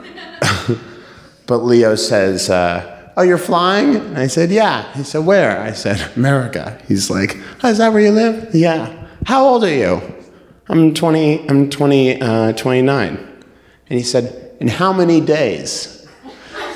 but 1.46 1.58
Leo 1.58 1.94
says, 1.94 2.50
uh, 2.50 2.99
Oh, 3.20 3.22
you're 3.22 3.36
flying? 3.36 3.96
And 3.96 4.16
I 4.16 4.28
said, 4.28 4.50
Yeah. 4.50 4.90
He 4.94 5.04
said, 5.04 5.26
Where? 5.26 5.60
I 5.60 5.72
said, 5.72 6.00
America. 6.16 6.80
He's 6.88 7.10
like, 7.10 7.36
oh, 7.62 7.68
Is 7.68 7.76
that 7.76 7.92
where 7.92 8.00
you 8.00 8.12
live? 8.12 8.54
Yeah. 8.54 9.08
How 9.26 9.44
old 9.44 9.62
are 9.62 9.74
you? 9.74 10.00
I'm 10.70 10.94
20, 10.94 11.46
I'm 11.50 11.68
20, 11.68 12.22
uh, 12.22 12.52
29. 12.54 13.08
And 13.08 13.98
he 13.98 14.02
said, 14.02 14.56
In 14.58 14.68
how 14.68 14.94
many 14.94 15.20
days? 15.20 16.08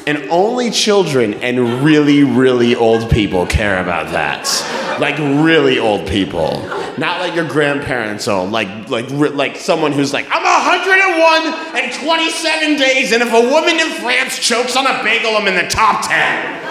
And 0.07 0.19
only 0.29 0.71
children 0.71 1.33
and 1.33 1.83
really, 1.83 2.25
really 2.25 2.75
old 2.77 3.09
people 3.11 3.47
care 3.47 3.81
about 3.81 4.13
that. 4.13 4.45
Like 5.01 5.17
really 5.19 5.79
old 5.79 6.07
people. 6.07 6.61
Not 6.97 7.21
like 7.21 7.35
your 7.35 7.49
grandparents 7.49 8.29
old. 8.29 8.53
Like, 8.53 8.89
like, 8.89 9.11
like 9.11 9.57
someone 9.57 9.93
who's 9.93 10.13
like, 10.13 10.27
I'm 10.31 10.45
101 10.45 11.83
and 11.83 11.93
27 11.93 12.77
days, 12.77 13.13
and 13.13 13.23
if 13.23 13.33
a 13.33 13.41
woman 13.51 13.81
in 13.81 13.91
France 14.01 14.39
chokes 14.39 14.77
on 14.77 14.87
a 14.87 15.03
bagel, 15.03 15.37
I'm 15.37 15.49
in 15.49 15.57
the 15.57 15.69
top 15.69 16.07
10. 16.07 16.65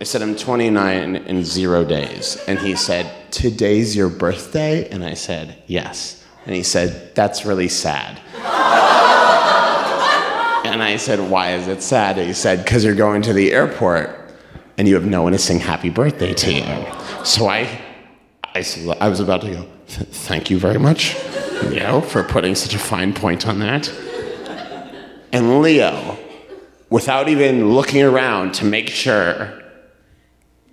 I 0.00 0.04
said, 0.04 0.22
I'm 0.22 0.36
29 0.36 1.16
in 1.16 1.44
zero 1.44 1.84
days. 1.84 2.36
And 2.46 2.58
he 2.58 2.76
said, 2.76 3.10
Today's 3.32 3.96
your 3.96 4.08
birthday? 4.08 4.88
And 4.90 5.04
I 5.04 5.14
said, 5.14 5.60
Yes. 5.66 6.24
And 6.46 6.54
he 6.54 6.62
said, 6.62 7.16
That's 7.16 7.44
really 7.44 7.68
sad. 7.68 8.20
and 10.64 10.82
I 10.82 10.98
said, 10.98 11.18
Why 11.30 11.54
is 11.54 11.66
it 11.66 11.82
sad? 11.82 12.16
And 12.18 12.28
he 12.28 12.32
said, 12.32 12.62
Because 12.64 12.84
you're 12.84 12.94
going 12.94 13.22
to 13.22 13.32
the 13.32 13.52
airport 13.52 14.17
and 14.78 14.86
you 14.86 14.94
have 14.94 15.04
no 15.04 15.22
one 15.22 15.32
to 15.32 15.38
sing 15.38 15.58
happy 15.58 15.90
birthday 15.90 16.32
to 16.32 16.52
you. 16.52 17.24
So 17.24 17.48
I, 17.48 17.68
I, 18.54 18.64
I 19.00 19.08
was 19.08 19.20
about 19.20 19.42
to 19.42 19.50
go, 19.50 19.68
Thank 19.88 20.50
you 20.50 20.58
very 20.58 20.78
much, 20.78 21.16
Leo, 21.64 22.00
for 22.00 22.22
putting 22.22 22.54
such 22.54 22.74
a 22.74 22.78
fine 22.78 23.12
point 23.12 23.48
on 23.48 23.58
that. 23.58 23.90
And 25.32 25.60
Leo, 25.60 26.18
without 26.90 27.28
even 27.28 27.72
looking 27.72 28.02
around 28.02 28.52
to 28.54 28.64
make 28.64 28.88
sure 28.88 29.62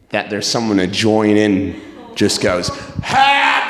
that 0.10 0.30
there's 0.30 0.48
someone 0.48 0.78
to 0.78 0.88
join 0.88 1.38
in 1.38 1.82
just 2.16 2.42
goes, 2.42 2.70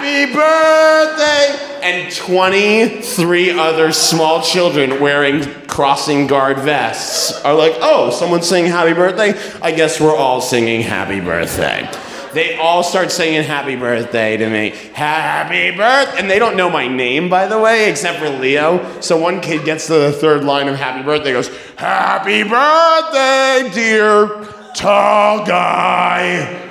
Happy 0.06 0.32
birthday! 0.34 1.80
And 1.82 2.14
23 2.14 3.58
other 3.58 3.92
small 3.92 4.40
children 4.44 5.02
wearing 5.02 5.44
crossing 5.66 6.28
guard 6.28 6.60
vests 6.60 7.42
are 7.42 7.56
like, 7.56 7.74
Oh, 7.82 8.12
someone's 8.12 8.48
singing 8.48 8.70
happy 8.70 8.94
birthday? 8.94 9.34
I 9.64 9.72
guess 9.72 10.00
we're 10.00 10.16
all 10.16 10.42
singing 10.42 10.82
happy 10.82 11.22
birthday. 11.22 11.90
They 12.34 12.56
all 12.56 12.84
start 12.84 13.10
singing 13.10 13.42
happy 13.42 13.76
birthday 13.76 14.38
to 14.38 14.48
me. 14.48 14.76
Happy 14.94 15.76
birthday. 15.76 16.20
And 16.20 16.30
they 16.30 16.38
don't 16.38 16.56
know 16.56 16.70
my 16.70 16.88
name, 16.88 17.28
by 17.28 17.48
the 17.48 17.58
way, 17.58 17.90
except 17.90 18.20
for 18.20 18.30
Leo. 18.30 19.02
So 19.02 19.18
one 19.18 19.42
kid 19.42 19.66
gets 19.66 19.88
to 19.88 19.94
the 19.94 20.12
third 20.12 20.44
line 20.44 20.68
of 20.68 20.76
happy 20.76 21.04
birthday, 21.04 21.34
goes, 21.34 21.50
Happy 21.78 22.44
birthday, 22.44 23.72
dear 23.74 24.46
tall 24.76 25.44
guy. 25.48 26.65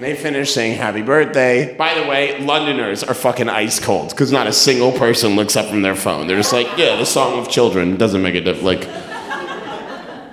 They 0.00 0.14
finish 0.14 0.54
saying 0.54 0.78
happy 0.78 1.02
birthday. 1.02 1.76
By 1.76 1.92
the 1.92 2.08
way, 2.08 2.40
Londoners 2.40 3.04
are 3.04 3.12
fucking 3.12 3.50
ice 3.50 3.78
cold 3.78 4.08
because 4.08 4.32
not 4.32 4.46
a 4.46 4.52
single 4.52 4.92
person 4.92 5.36
looks 5.36 5.56
up 5.56 5.66
from 5.66 5.82
their 5.82 5.94
phone. 5.94 6.26
They're 6.26 6.38
just 6.38 6.54
like, 6.54 6.66
yeah, 6.78 6.96
the 6.96 7.04
song 7.04 7.38
of 7.38 7.50
children 7.50 7.98
doesn't 7.98 8.22
make 8.22 8.34
a 8.34 8.40
difference. 8.40 8.64
Like, 8.64 8.84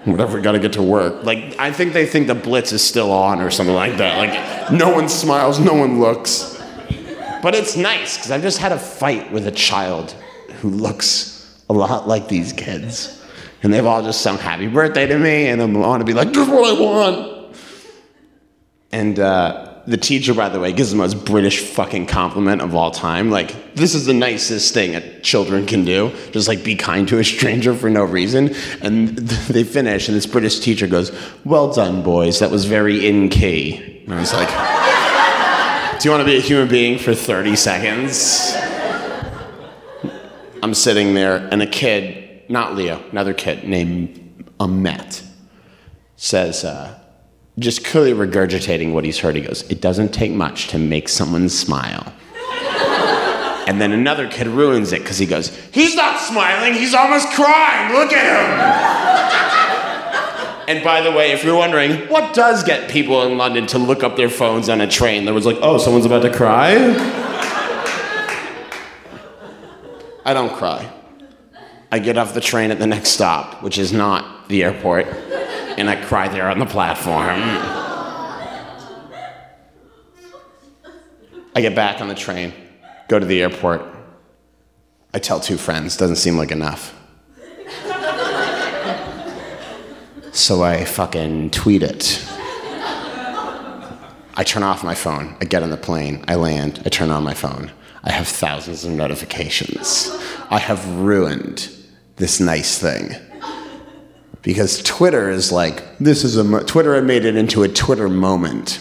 whatever, 0.05 0.39
gotta 0.39 0.59
get 0.59 0.71
to 0.73 0.81
work. 0.81 1.25
Like, 1.25 1.59
I 1.59 1.73
think 1.73 1.91
they 1.91 2.05
think 2.05 2.27
the 2.27 2.35
Blitz 2.35 2.71
is 2.71 2.81
still 2.81 3.11
on 3.11 3.41
or 3.41 3.51
something 3.51 3.75
like 3.75 3.97
that. 3.97 4.17
Like, 4.17 4.71
no 4.71 4.89
one 4.89 5.09
smiles, 5.09 5.59
no 5.59 5.73
one 5.73 5.99
looks. 5.99 6.63
But 7.43 7.53
it's 7.53 7.75
nice 7.75 8.15
because 8.15 8.31
I've 8.31 8.43
just 8.43 8.59
had 8.59 8.71
a 8.71 8.79
fight 8.79 9.33
with 9.33 9.47
a 9.47 9.51
child 9.51 10.11
who 10.61 10.69
looks 10.69 11.61
a 11.69 11.73
lot 11.73 12.07
like 12.07 12.29
these 12.29 12.53
kids. 12.53 13.21
And 13.63 13.73
they've 13.73 13.85
all 13.85 14.01
just 14.01 14.21
sung 14.21 14.37
happy 14.37 14.67
birthday 14.67 15.07
to 15.07 15.19
me, 15.19 15.47
and 15.47 15.61
I'm 15.61 15.75
on 15.75 15.99
to 15.99 16.05
be 16.05 16.13
like, 16.13 16.29
this 16.29 16.47
is 16.47 16.47
what 16.47 16.73
I 16.73 16.79
want. 16.79 17.36
And 18.91 19.19
uh, 19.19 19.77
the 19.85 19.97
teacher, 19.97 20.33
by 20.33 20.49
the 20.49 20.59
way, 20.59 20.73
gives 20.73 20.91
the 20.91 20.97
most 20.97 21.25
British 21.25 21.59
fucking 21.61 22.07
compliment 22.07 22.61
of 22.61 22.75
all 22.75 22.91
time. 22.91 23.29
Like, 23.29 23.75
this 23.75 23.95
is 23.95 24.05
the 24.05 24.13
nicest 24.13 24.73
thing 24.73 24.91
that 24.91 25.23
children 25.23 25.65
can 25.65 25.85
do. 25.85 26.13
Just 26.31 26.47
like 26.47 26.63
be 26.63 26.75
kind 26.75 27.07
to 27.07 27.19
a 27.19 27.23
stranger 27.23 27.73
for 27.73 27.89
no 27.89 28.03
reason. 28.03 28.53
And 28.81 29.17
they 29.17 29.63
finish, 29.63 30.07
and 30.07 30.15
this 30.15 30.25
British 30.25 30.59
teacher 30.59 30.87
goes, 30.87 31.11
Well 31.45 31.73
done, 31.73 32.03
boys. 32.03 32.39
That 32.39 32.51
was 32.51 32.65
very 32.65 33.07
in 33.07 33.29
key. 33.29 34.03
And 34.05 34.13
I 34.13 34.19
was 34.19 34.33
like, 34.33 34.49
Do 36.01 36.07
you 36.07 36.11
want 36.11 36.21
to 36.21 36.25
be 36.25 36.37
a 36.37 36.41
human 36.41 36.67
being 36.67 36.99
for 36.99 37.15
30 37.15 37.55
seconds? 37.55 38.53
I'm 40.63 40.73
sitting 40.73 41.13
there, 41.13 41.47
and 41.51 41.61
a 41.61 41.67
kid, 41.67 42.49
not 42.49 42.75
Leo, 42.75 43.01
another 43.11 43.33
kid 43.33 43.63
named 43.63 44.51
Ahmet, 44.59 45.23
says, 46.15 46.65
uh, 46.65 46.99
just 47.59 47.83
clearly 47.85 48.13
regurgitating 48.13 48.93
what 48.93 49.03
he's 49.03 49.19
heard, 49.19 49.35
he 49.35 49.41
goes, 49.41 49.63
It 49.69 49.81
doesn't 49.81 50.13
take 50.13 50.31
much 50.31 50.67
to 50.69 50.77
make 50.77 51.09
someone 51.09 51.49
smile. 51.49 52.13
and 53.67 53.81
then 53.81 53.91
another 53.91 54.27
kid 54.29 54.47
ruins 54.47 54.93
it 54.93 55.01
because 55.01 55.17
he 55.17 55.25
goes, 55.25 55.55
He's 55.71 55.95
not 55.95 56.19
smiling, 56.19 56.73
he's 56.73 56.93
almost 56.93 57.29
crying, 57.33 57.93
look 57.93 58.13
at 58.13 58.25
him. 60.67 60.75
and 60.75 60.83
by 60.83 61.01
the 61.01 61.11
way, 61.11 61.31
if 61.31 61.43
you're 61.43 61.57
wondering, 61.57 62.07
what 62.09 62.33
does 62.35 62.63
get 62.63 62.89
people 62.91 63.23
in 63.23 63.37
London 63.37 63.65
to 63.67 63.77
look 63.79 64.03
up 64.03 64.15
their 64.17 64.29
phones 64.29 64.69
on 64.69 64.79
a 64.81 64.87
train? 64.87 65.25
There 65.25 65.33
was 65.33 65.45
like, 65.45 65.57
Oh, 65.61 65.77
someone's 65.79 66.05
about 66.05 66.21
to 66.23 66.33
cry? 66.33 66.75
I 70.25 70.33
don't 70.33 70.53
cry. 70.53 70.91
I 71.89 71.99
get 71.99 72.17
off 72.17 72.33
the 72.33 72.41
train 72.41 72.69
at 72.71 72.79
the 72.79 72.87
next 72.87 73.09
stop, 73.11 73.63
which 73.63 73.77
is 73.77 73.93
not 73.93 74.49
the 74.49 74.63
airport, 74.63 75.07
and 75.77 75.89
I 75.89 75.95
cry 75.95 76.27
there 76.27 76.49
on 76.49 76.59
the 76.59 76.65
platform. 76.65 77.39
I 81.55 81.61
get 81.61 81.75
back 81.75 82.01
on 82.01 82.07
the 82.07 82.15
train, 82.15 82.53
go 83.07 83.17
to 83.19 83.25
the 83.25 83.41
airport. 83.41 83.81
I 85.13 85.19
tell 85.19 85.39
two 85.39 85.57
friends, 85.57 85.97
doesn't 85.97 86.17
seem 86.17 86.37
like 86.37 86.51
enough. 86.51 86.93
So 90.33 90.63
I 90.63 90.85
fucking 90.85 91.49
tweet 91.49 91.81
it. 91.81 92.23
I 94.35 94.43
turn 94.45 94.61
off 94.61 94.83
my 94.83 94.93
phone. 94.93 95.35
I 95.41 95.45
get 95.45 95.63
on 95.63 95.71
the 95.71 95.77
plane. 95.77 96.23
I 96.27 96.35
land. 96.35 96.79
I 96.85 96.89
turn 96.89 97.09
on 97.09 97.23
my 97.23 97.33
phone. 97.33 97.71
I 98.03 98.11
have 98.11 98.27
thousands 98.27 98.85
of 98.85 98.91
notifications. 98.91 100.11
I 100.51 100.59
have 100.59 100.87
ruined 100.99 101.71
this 102.17 102.39
nice 102.39 102.77
thing. 102.77 103.15
Because 104.47 104.81
Twitter 104.81 105.29
is 105.29 105.51
like 105.51 105.97
this 105.97 106.23
is 106.23 106.37
a 106.37 106.63
Twitter 106.63 107.01
made 107.01 107.25
it 107.25 107.35
into 107.35 107.63
a 107.63 107.67
Twitter 107.67 108.07
moment. 108.07 108.79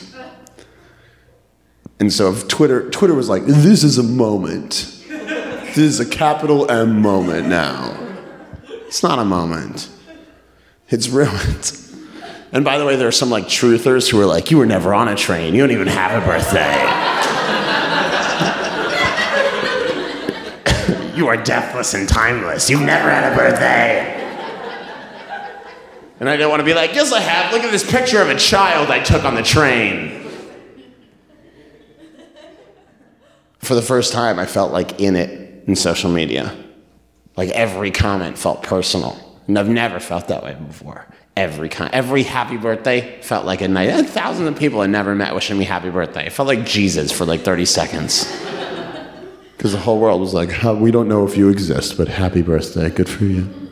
And 1.98 2.12
so 2.12 2.30
if 2.30 2.46
Twitter 2.46 2.88
Twitter 2.90 3.14
was 3.14 3.28
like 3.28 3.46
this 3.46 3.82
is 3.82 3.98
a 3.98 4.04
moment. 4.04 4.92
This 5.08 5.78
is 5.78 5.98
a 5.98 6.06
capital 6.06 6.70
M 6.70 7.02
moment 7.02 7.48
now. 7.48 7.98
It's 8.86 9.02
not 9.02 9.18
a 9.18 9.24
moment. 9.24 9.88
It's 10.88 11.08
ruined. 11.08 11.76
And 12.52 12.64
by 12.64 12.78
the 12.78 12.86
way, 12.86 12.94
there 12.94 13.08
are 13.08 13.12
some 13.12 13.30
like 13.30 13.46
truthers 13.46 14.08
who 14.08 14.20
are 14.20 14.26
like, 14.26 14.52
you 14.52 14.58
were 14.58 14.66
never 14.66 14.94
on 14.94 15.08
a 15.08 15.16
train. 15.16 15.52
You 15.52 15.62
don't 15.62 15.72
even 15.72 15.88
have 15.88 16.22
a 16.22 16.24
birthday. 16.24 16.76
you 21.18 21.26
are 21.26 21.36
deathless 21.36 21.94
and 21.94 22.08
timeless. 22.08 22.70
You've 22.70 22.82
never 22.82 23.10
had 23.10 23.32
a 23.32 23.36
birthday. 23.36 24.15
And 26.18 26.28
I 26.28 26.36
don't 26.36 26.50
want 26.50 26.60
to 26.60 26.64
be 26.64 26.74
like, 26.74 26.94
yes, 26.94 27.12
I 27.12 27.20
have. 27.20 27.52
Look 27.52 27.62
at 27.62 27.70
this 27.70 27.88
picture 27.88 28.22
of 28.22 28.30
a 28.30 28.36
child 28.36 28.90
I 28.90 29.00
took 29.00 29.24
on 29.24 29.34
the 29.34 29.42
train. 29.42 30.22
For 33.58 33.74
the 33.74 33.82
first 33.82 34.12
time, 34.12 34.38
I 34.38 34.46
felt 34.46 34.72
like 34.72 35.00
in 35.00 35.16
it 35.16 35.64
in 35.66 35.76
social 35.76 36.10
media. 36.10 36.54
Like 37.36 37.50
every 37.50 37.90
comment 37.90 38.38
felt 38.38 38.62
personal. 38.62 39.18
And 39.46 39.58
I've 39.58 39.68
never 39.68 40.00
felt 40.00 40.28
that 40.28 40.42
way 40.42 40.54
before. 40.54 41.06
Every 41.36 41.68
con- 41.68 41.90
every 41.92 42.22
happy 42.22 42.56
birthday 42.56 43.20
felt 43.20 43.44
like 43.44 43.60
a 43.60 43.68
night. 43.68 44.06
Thousands 44.06 44.48
of 44.48 44.58
people 44.58 44.80
I 44.80 44.86
never 44.86 45.14
met 45.14 45.34
wishing 45.34 45.58
me 45.58 45.64
happy 45.64 45.90
birthday. 45.90 46.26
It 46.26 46.32
felt 46.32 46.48
like 46.48 46.64
Jesus 46.64 47.12
for 47.12 47.26
like 47.26 47.42
30 47.42 47.64
seconds. 47.64 48.24
Because 49.56 49.72
the 49.72 49.78
whole 49.78 49.98
world 49.98 50.20
was 50.20 50.34
like, 50.34 50.50
"Huh, 50.52 50.74
we 50.74 50.90
don't 50.90 51.08
know 51.08 51.26
if 51.26 51.34
you 51.34 51.48
exist, 51.48 51.96
but 51.96 52.08
happy 52.08 52.42
birthday. 52.42 52.90
Good 52.90 53.08
for 53.08 53.24
you. 53.24 53.65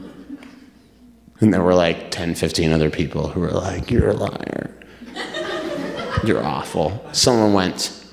And 1.40 1.52
there 1.52 1.62
were 1.62 1.74
like 1.74 2.10
10, 2.10 2.34
15 2.34 2.72
other 2.72 2.90
people 2.90 3.28
who 3.28 3.40
were 3.40 3.50
like, 3.50 3.90
you're 3.90 4.10
a 4.10 4.14
liar. 4.14 4.70
You're 6.24 6.42
awful. 6.42 7.04
Someone 7.12 7.52
went, 7.52 8.04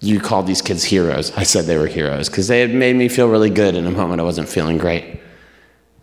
you 0.00 0.20
called 0.20 0.46
these 0.46 0.62
kids 0.62 0.84
heroes. 0.84 1.32
I 1.36 1.42
said 1.42 1.64
they 1.64 1.76
were 1.76 1.86
heroes 1.86 2.28
because 2.28 2.46
they 2.46 2.60
had 2.60 2.72
made 2.72 2.94
me 2.94 3.08
feel 3.08 3.28
really 3.28 3.50
good 3.50 3.74
in 3.74 3.86
a 3.86 3.90
moment 3.90 4.20
I 4.20 4.24
wasn't 4.24 4.48
feeling 4.48 4.78
great. 4.78 5.20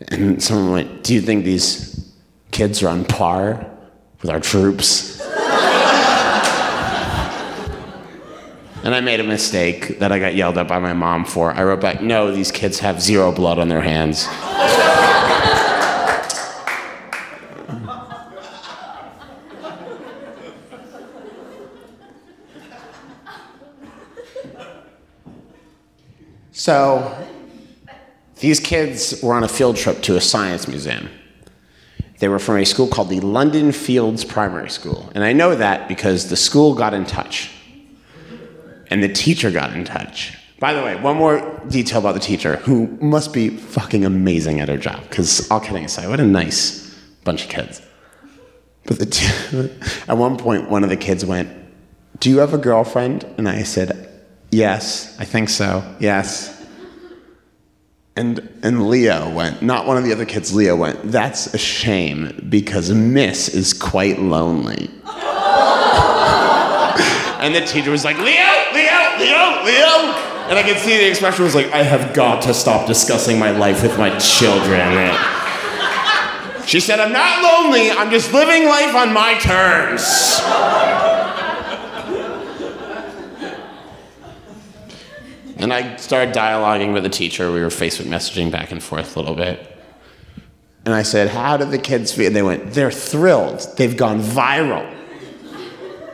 And 0.10 0.44
someone 0.44 0.72
went, 0.72 1.04
Do 1.04 1.14
you 1.14 1.22
think 1.22 1.46
these 1.46 2.12
kids 2.52 2.84
are 2.84 2.90
on 2.90 3.06
par 3.06 3.66
with 4.22 4.30
our 4.30 4.40
troops? 4.40 5.22
and 8.84 8.94
I 8.94 9.00
made 9.02 9.22
a 9.22 9.24
mistake 9.24 10.00
that 10.00 10.12
I 10.12 10.20
got 10.20 10.36
yelled 10.36 10.58
at 10.58 10.68
by 10.68 10.80
my 10.80 10.94
mom 10.94 11.24
for. 11.24 11.52
I 11.52 11.64
wrote 11.64 11.80
back, 11.80 12.02
No, 12.02 12.32
these 12.32 12.52
kids 12.52 12.80
have 12.80 13.02
zero 13.02 13.32
blood 13.32 13.60
on 13.60 13.70
their 13.70 13.82
hands. 13.82 14.28
So, 26.54 27.28
these 28.40 28.60
kids 28.60 29.22
were 29.24 29.34
on 29.34 29.44
a 29.44 29.48
field 29.48 29.76
trip 29.76 30.04
to 30.04 30.16
a 30.16 30.22
science 30.22 30.68
museum. 30.68 31.10
They 32.20 32.28
were 32.28 32.38
from 32.38 32.58
a 32.58 32.66
school 32.66 32.88
called 32.88 33.10
the 33.10 33.20
London 33.22 33.72
Fields 33.72 34.24
Primary 34.24 34.70
School. 34.70 35.12
And 35.16 35.24
I 35.24 35.34
know 35.34 35.56
that 35.56 35.88
because 35.88 36.30
the 36.30 36.36
school 36.36 36.76
got 36.76 36.94
in 36.94 37.06
touch. 37.06 37.50
And 38.88 39.04
the 39.04 39.12
teacher 39.12 39.50
got 39.50 39.74
in 39.74 39.84
touch. 39.84 40.38
By 40.60 40.74
the 40.74 40.84
way, 40.84 40.96
one 40.96 41.18
more 41.18 41.60
detail 41.68 42.00
about 42.00 42.14
the 42.14 42.20
teacher, 42.20 42.58
who 42.58 42.88
must 43.02 43.34
be 43.34 43.50
fucking 43.50 44.06
amazing 44.06 44.60
at 44.60 44.70
her 44.70 44.78
job. 44.78 45.02
Because, 45.10 45.50
all 45.50 45.60
kidding 45.60 45.86
aside, 45.86 46.08
what 46.08 46.20
a 46.20 46.26
nice 46.26 46.96
bunch 47.24 47.46
of 47.46 47.50
kids. 47.50 47.82
But 48.86 49.12
t- 49.12 49.70
at 50.08 50.18
one 50.18 50.38
point, 50.38 50.70
one 50.70 50.84
of 50.84 50.92
the 50.92 50.98
kids 50.98 51.26
went, 51.26 51.50
Do 52.20 52.30
you 52.30 52.38
have 52.38 52.54
a 52.54 52.60
girlfriend? 52.60 53.24
And 53.38 53.50
I 53.50 53.64
said, 53.64 54.13
Yes, 54.54 55.16
I 55.20 55.26
think 55.26 55.50
so. 55.50 55.84
Yes. 56.00 56.64
And, 58.16 58.48
and 58.62 58.88
Leo 58.88 59.34
went, 59.34 59.64
not 59.64 59.88
one 59.88 59.98
of 59.98 60.04
the 60.04 60.12
other 60.12 60.26
kids, 60.26 60.54
Leo 60.54 60.76
went, 60.76 61.12
That's 61.12 61.52
a 61.56 61.58
shame 61.58 62.46
because 62.50 62.92
Miss 62.92 63.50
is 63.50 63.74
quite 63.74 64.20
lonely. 64.20 64.92
and 67.42 67.56
the 67.56 67.66
teacher 67.66 67.90
was 67.90 68.06
like, 68.06 68.20
Leo, 68.20 68.46
Leo, 68.74 69.18
Leo, 69.18 69.64
Leo. 69.64 70.14
And 70.46 70.60
I 70.60 70.64
could 70.64 70.78
see 70.78 70.98
the 70.98 71.10
expression 71.10 71.46
was 71.46 71.56
like, 71.56 71.72
I 71.72 71.82
have 71.82 72.14
got 72.14 72.44
to 72.44 72.54
stop 72.54 72.86
discussing 72.86 73.40
my 73.40 73.50
life 73.50 73.82
with 73.82 73.98
my 73.98 74.16
children. 74.20 75.18
She 76.68 76.80
said, 76.80 77.00
I'm 77.00 77.12
not 77.12 77.42
lonely, 77.42 77.90
I'm 77.90 78.12
just 78.12 78.32
living 78.32 78.66
life 78.68 78.94
on 78.94 79.12
my 79.14 79.34
terms. 79.40 80.04
And 85.58 85.72
I 85.72 85.96
started 85.98 86.34
dialoguing 86.34 86.94
with 86.94 87.04
the 87.04 87.10
teacher. 87.10 87.52
We 87.52 87.62
were 87.62 87.68
Facebook 87.68 88.06
messaging 88.06 88.52
back 88.52 88.72
and 88.72 88.82
forth 88.82 89.16
a 89.16 89.20
little 89.20 89.36
bit. 89.36 89.70
And 90.86 90.94
I 90.94 91.04
said, 91.04 91.30
How 91.30 91.58
did 91.58 91.72
the 91.72 91.78
kids 91.78 92.12
feel? 92.12 92.28
And 92.28 92.36
they 92.36 92.42
went, 92.42 92.74
They're 92.74 92.92
thrilled. 92.92 93.66
They've 93.78 93.96
gone 93.96 94.20
viral. 94.20 94.92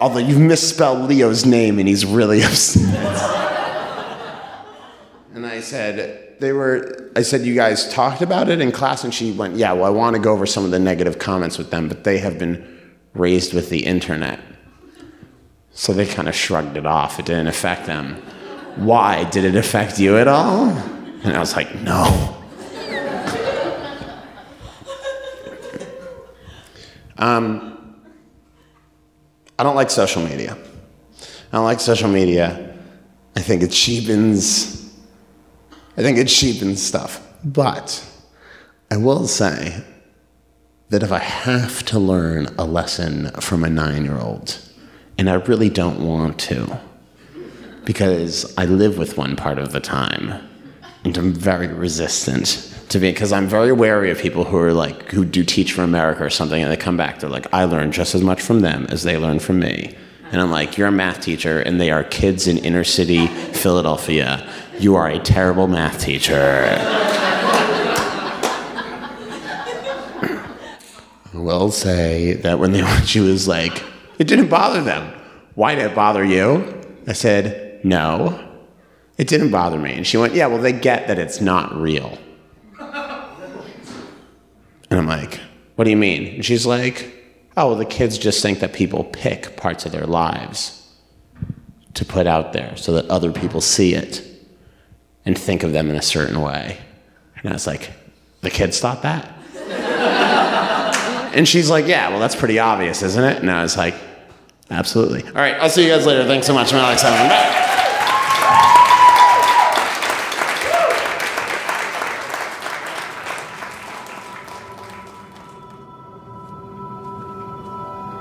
Although 0.01 0.19
you've 0.19 0.39
misspelled 0.39 1.09
Leo's 1.09 1.45
name 1.45 1.79
and 1.79 1.87
he's 1.87 2.05
really 2.05 2.41
upset. 2.43 2.95
and 5.33 5.45
I 5.45 5.61
said, 5.61 6.37
They 6.39 6.51
were, 6.51 7.11
I 7.15 7.21
said, 7.23 7.41
You 7.41 7.55
guys 7.55 7.91
talked 7.91 8.21
about 8.21 8.49
it 8.49 8.61
in 8.61 8.71
class? 8.71 9.03
And 9.03 9.13
she 9.13 9.31
went, 9.31 9.55
Yeah, 9.55 9.73
well, 9.73 9.85
I 9.85 9.89
want 9.89 10.15
to 10.15 10.21
go 10.21 10.33
over 10.33 10.45
some 10.45 10.65
of 10.65 10.71
the 10.71 10.79
negative 10.79 11.17
comments 11.17 11.57
with 11.57 11.71
them, 11.71 11.87
but 11.87 12.03
they 12.03 12.19
have 12.19 12.37
been 12.37 12.77
raised 13.13 13.53
with 13.53 13.69
the 13.69 13.85
internet. 13.85 14.39
So 15.71 15.93
they 15.93 16.05
kind 16.05 16.27
of 16.27 16.35
shrugged 16.35 16.77
it 16.77 16.85
off. 16.85 17.19
It 17.19 17.25
didn't 17.25 17.47
affect 17.47 17.85
them. 17.85 18.21
Why? 18.79 19.25
Did 19.29 19.45
it 19.45 19.55
affect 19.55 19.99
you 19.99 20.17
at 20.17 20.27
all? 20.27 20.69
And 21.23 21.35
I 21.35 21.39
was 21.39 21.55
like, 21.55 21.73
No. 21.81 22.35
um, 27.17 27.95
I 29.57 29.63
don't 29.63 29.75
like 29.75 29.89
social 29.89 30.21
media. 30.21 30.57
I 31.51 31.57
don't 31.57 31.65
like 31.65 31.79
social 31.79 32.09
media. 32.09 32.77
I 33.35 33.41
think 33.41 33.61
it 33.63 33.71
cheapens. 33.71 34.93
I 35.97 36.01
think 36.01 36.17
it 36.17 36.27
cheapens 36.27 36.81
stuff. 36.81 37.21
But 37.43 38.05
I 38.91 38.97
will 38.97 39.27
say 39.27 39.83
that 40.89 41.03
if 41.03 41.11
I 41.11 41.19
have 41.19 41.83
to 41.85 41.99
learn 41.99 42.47
a 42.57 42.63
lesson 42.65 43.31
from 43.41 43.63
a 43.63 43.69
nine 43.69 44.05
year 44.05 44.17
old, 44.17 44.57
and 45.17 45.29
I 45.29 45.33
really 45.35 45.69
don't 45.69 45.99
want 46.07 46.39
to, 46.41 46.79
because 47.89 48.55
I 48.55 48.65
live 48.65 48.99
with 48.99 49.17
one 49.17 49.35
part 49.35 49.57
of 49.57 49.71
the 49.71 49.79
time, 49.79 50.47
and 51.03 51.17
I'm 51.17 51.33
very 51.33 51.65
resistant 51.65 52.71
to 52.89 52.99
be 52.99 53.11
because 53.11 53.31
I'm 53.31 53.47
very 53.47 53.71
wary 53.71 54.11
of 54.11 54.19
people 54.19 54.43
who 54.43 54.57
are 54.57 54.73
like 54.73 55.09
who 55.09 55.25
do 55.25 55.43
teach 55.43 55.73
for 55.73 55.81
America 55.81 56.23
or 56.23 56.29
something, 56.29 56.61
and 56.61 56.71
they 56.71 56.77
come 56.77 56.97
back, 56.97 57.17
they're 57.17 57.31
like, 57.31 57.51
I 57.51 57.63
learned 57.63 57.93
just 57.93 58.13
as 58.13 58.21
much 58.21 58.43
from 58.43 58.59
them 58.59 58.85
as 58.91 59.01
they 59.01 59.17
learned 59.17 59.41
from 59.41 59.57
me. 59.57 59.97
And 60.31 60.39
I'm 60.39 60.51
like, 60.51 60.77
you're 60.77 60.89
a 60.89 60.91
math 60.91 61.19
teacher, 61.21 61.61
and 61.61 61.81
they 61.81 61.89
are 61.89 62.03
kids 62.03 62.45
in 62.45 62.59
inner 62.59 62.83
city 62.83 63.25
Philadelphia. 63.25 64.47
You 64.77 64.95
are 64.95 65.07
a 65.07 65.17
terrible 65.17 65.67
math 65.67 65.99
teacher. 65.99 66.35
I 71.33 71.37
will 71.37 71.71
say 71.71 72.33
that 72.33 72.59
when 72.59 72.71
they 72.71 72.85
she 73.05 73.19
was 73.19 73.47
like, 73.47 73.83
it 74.19 74.27
didn't 74.27 74.49
bother 74.49 74.83
them. 74.83 75.11
Why 75.55 75.73
did 75.73 75.87
it 75.87 75.95
bother 75.95 76.23
you? 76.23 76.79
I 77.07 77.13
said, 77.13 77.68
no. 77.83 78.45
It 79.17 79.27
didn't 79.27 79.51
bother 79.51 79.77
me. 79.77 79.93
And 79.93 80.07
she 80.07 80.17
went, 80.17 80.33
yeah, 80.33 80.47
well, 80.47 80.61
they 80.61 80.71
get 80.71 81.07
that 81.07 81.19
it's 81.19 81.41
not 81.41 81.75
real. 81.75 82.17
And 84.89 84.99
I'm 84.99 85.07
like, 85.07 85.39
what 85.75 85.83
do 85.85 85.91
you 85.91 85.97
mean? 85.97 86.35
And 86.35 86.45
she's 86.45 86.65
like, 86.65 87.15
oh, 87.55 87.67
well, 87.67 87.75
the 87.75 87.85
kids 87.85 88.17
just 88.17 88.41
think 88.41 88.59
that 88.59 88.73
people 88.73 89.03
pick 89.03 89.55
parts 89.55 89.85
of 89.85 89.91
their 89.91 90.05
lives 90.05 90.75
to 91.93 92.05
put 92.05 92.27
out 92.27 92.53
there 92.53 92.75
so 92.77 92.93
that 92.93 93.05
other 93.09 93.31
people 93.31 93.61
see 93.61 93.93
it 93.93 94.25
and 95.25 95.37
think 95.37 95.63
of 95.63 95.73
them 95.73 95.89
in 95.89 95.95
a 95.95 96.01
certain 96.01 96.41
way. 96.41 96.77
And 97.37 97.49
I 97.49 97.53
was 97.53 97.67
like, 97.67 97.91
the 98.41 98.49
kids 98.49 98.79
thought 98.79 99.01
that? 99.03 99.31
and 101.35 101.47
she's 101.47 101.69
like, 101.69 101.87
yeah, 101.87 102.09
well, 102.09 102.19
that's 102.19 102.35
pretty 102.35 102.57
obvious, 102.57 103.03
isn't 103.03 103.23
it? 103.23 103.37
And 103.39 103.51
I 103.51 103.61
was 103.61 103.77
like, 103.77 103.95
absolutely. 104.69 105.23
All 105.23 105.33
right, 105.33 105.55
I'll 105.55 105.69
see 105.69 105.83
you 105.83 105.89
guys 105.89 106.05
later. 106.05 106.25
Thanks 106.25 106.47
so 106.47 106.53
much. 106.53 106.73
I'm 106.73 106.79
Alex 106.79 107.01
Simon. 107.01 107.29
Bye. 107.29 107.65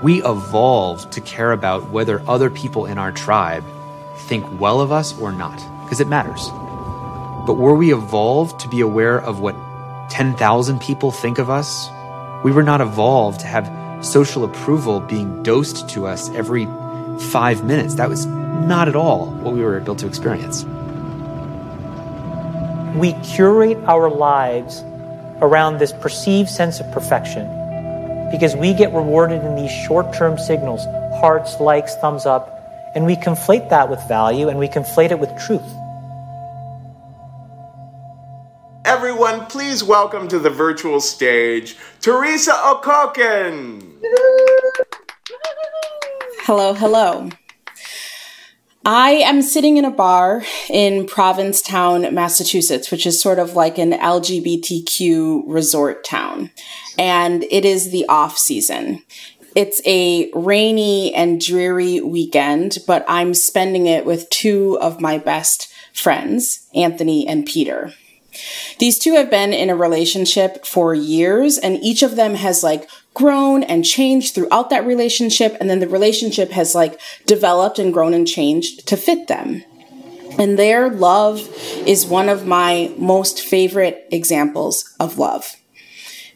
We 0.03 0.23
evolved 0.23 1.13
to 1.13 1.21
care 1.21 1.51
about 1.53 1.91
whether 1.91 2.23
other 2.29 2.51
people 2.51 2.87
in 2.87 2.99
our 2.99 3.11
tribe 3.11 3.65
think 4.29 4.47
well 4.61 4.81
of 4.81 4.93
us 4.93 5.19
or 5.21 5.33
not, 5.33 5.57
because 5.85 6.01
it 6.01 6.07
matters. 6.09 6.49
But 7.47 7.55
were 7.55 7.75
we 7.75 7.93
evolved 7.93 8.61
to 8.61 8.69
be 8.69 8.81
aware 8.81 9.21
of 9.21 9.41
what 9.41 9.57
10,000 10.09 10.81
people 10.81 11.11
think 11.11 11.39
of 11.39 11.51
us 11.51 11.91
We 12.45 12.53
were 12.53 12.63
not 12.63 12.81
evolved 12.81 13.41
to 13.41 13.47
have 13.47 13.67
social 14.01 14.45
approval 14.45 15.01
being 15.01 15.43
dosed 15.43 15.89
to 15.91 16.07
us 16.07 16.31
every 16.31 16.67
five 17.31 17.65
minutes. 17.65 17.97
That 17.97 18.09
was 18.09 18.27
not 18.27 18.89
at 18.89 18.97
all 18.97 19.27
what 19.27 19.55
we 19.55 19.63
were 19.63 19.81
built 19.81 19.99
to 19.99 20.07
experience. 20.07 20.65
We 22.97 23.13
curate 23.23 23.79
our 23.85 24.11
lives 24.11 24.83
around 25.41 25.79
this 25.79 25.93
perceived 25.93 26.49
sense 26.49 26.81
of 26.81 26.91
perfection 26.93 27.47
because 28.31 28.57
we 28.57 28.75
get 28.75 28.93
rewarded 28.93 29.43
in 29.43 29.57
these 29.57 29.71
short 29.71 30.13
term 30.13 30.39
signals 30.39 30.85
hearts, 31.21 31.59
likes, 31.61 31.95
thumbs 31.97 32.27
up 32.27 32.59
and 32.95 33.05
we 33.07 33.17
conflate 33.17 33.69
that 33.71 33.89
with 33.89 34.01
value 34.09 34.49
and 34.49 34.59
we 34.59 34.69
conflate 34.69 35.11
it 35.11 35.19
with 35.19 35.37
truth. 35.39 35.78
Everyone, 39.19 39.47
please 39.47 39.83
welcome 39.83 40.29
to 40.29 40.39
the 40.39 40.49
virtual 40.49 41.01
stage 41.01 41.77
Teresa 42.01 42.53
Okokin. 42.53 43.99
Hello, 46.43 46.73
hello. 46.73 47.29
I 48.85 49.11
am 49.11 49.43
sitting 49.43 49.77
in 49.77 49.85
a 49.85 49.91
bar 49.91 50.45
in 50.71 51.05
Provincetown, 51.05 52.15
Massachusetts, 52.15 52.93
which 52.93 53.09
is 53.09 53.21
sort 53.21 53.41
of 53.41 53.57
like 53.57 53.77
an 53.77 53.91
LGBTQ 53.91 55.43
resort 55.49 56.05
town. 56.05 56.53
And 56.97 57.43
it 57.51 57.65
is 57.65 57.91
the 57.91 58.07
off 58.09 58.39
season. 58.39 59.03
It's 59.57 59.83
a 59.85 60.31
rainy 60.33 61.13
and 61.13 61.41
dreary 61.41 62.01
weekend, 62.01 62.79
but 62.87 63.05
I'm 63.09 63.35
spending 63.35 63.87
it 63.87 64.07
with 64.07 64.31
two 64.31 64.79
of 64.81 65.01
my 65.01 65.19
best 65.19 65.73
friends, 65.93 66.69
Anthony 66.73 67.27
and 67.27 67.45
Peter. 67.45 67.93
These 68.79 68.98
two 68.98 69.14
have 69.14 69.31
been 69.31 69.53
in 69.53 69.70
a 69.70 69.77
relationship 69.77 70.64
for 70.66 70.94
years, 70.94 71.59
and 71.59 71.83
each 71.83 72.03
of 72.03 72.16
them 72.16 72.35
has 72.35 72.62
like 72.62 72.88
grown 73.14 73.62
and 73.62 73.85
changed 73.85 74.35
throughout 74.35 74.70
that 74.70 74.87
relationship. 74.87 75.57
And 75.61 75.68
then 75.68 75.81
the 75.81 75.88
relationship 75.88 76.51
has 76.53 76.74
like 76.74 77.01
developed 77.27 77.79
and 77.79 77.92
grown 77.92 78.14
and 78.14 78.27
changed 78.27 78.87
to 78.88 78.96
fit 78.96 79.27
them. 79.29 79.64
And 80.38 80.59
their 80.59 80.88
love 80.88 81.48
is 81.85 82.07
one 82.07 82.29
of 82.29 82.46
my 82.46 82.92
most 82.96 83.40
favorite 83.40 84.07
examples 84.12 84.94
of 85.01 85.18
love. 85.18 85.57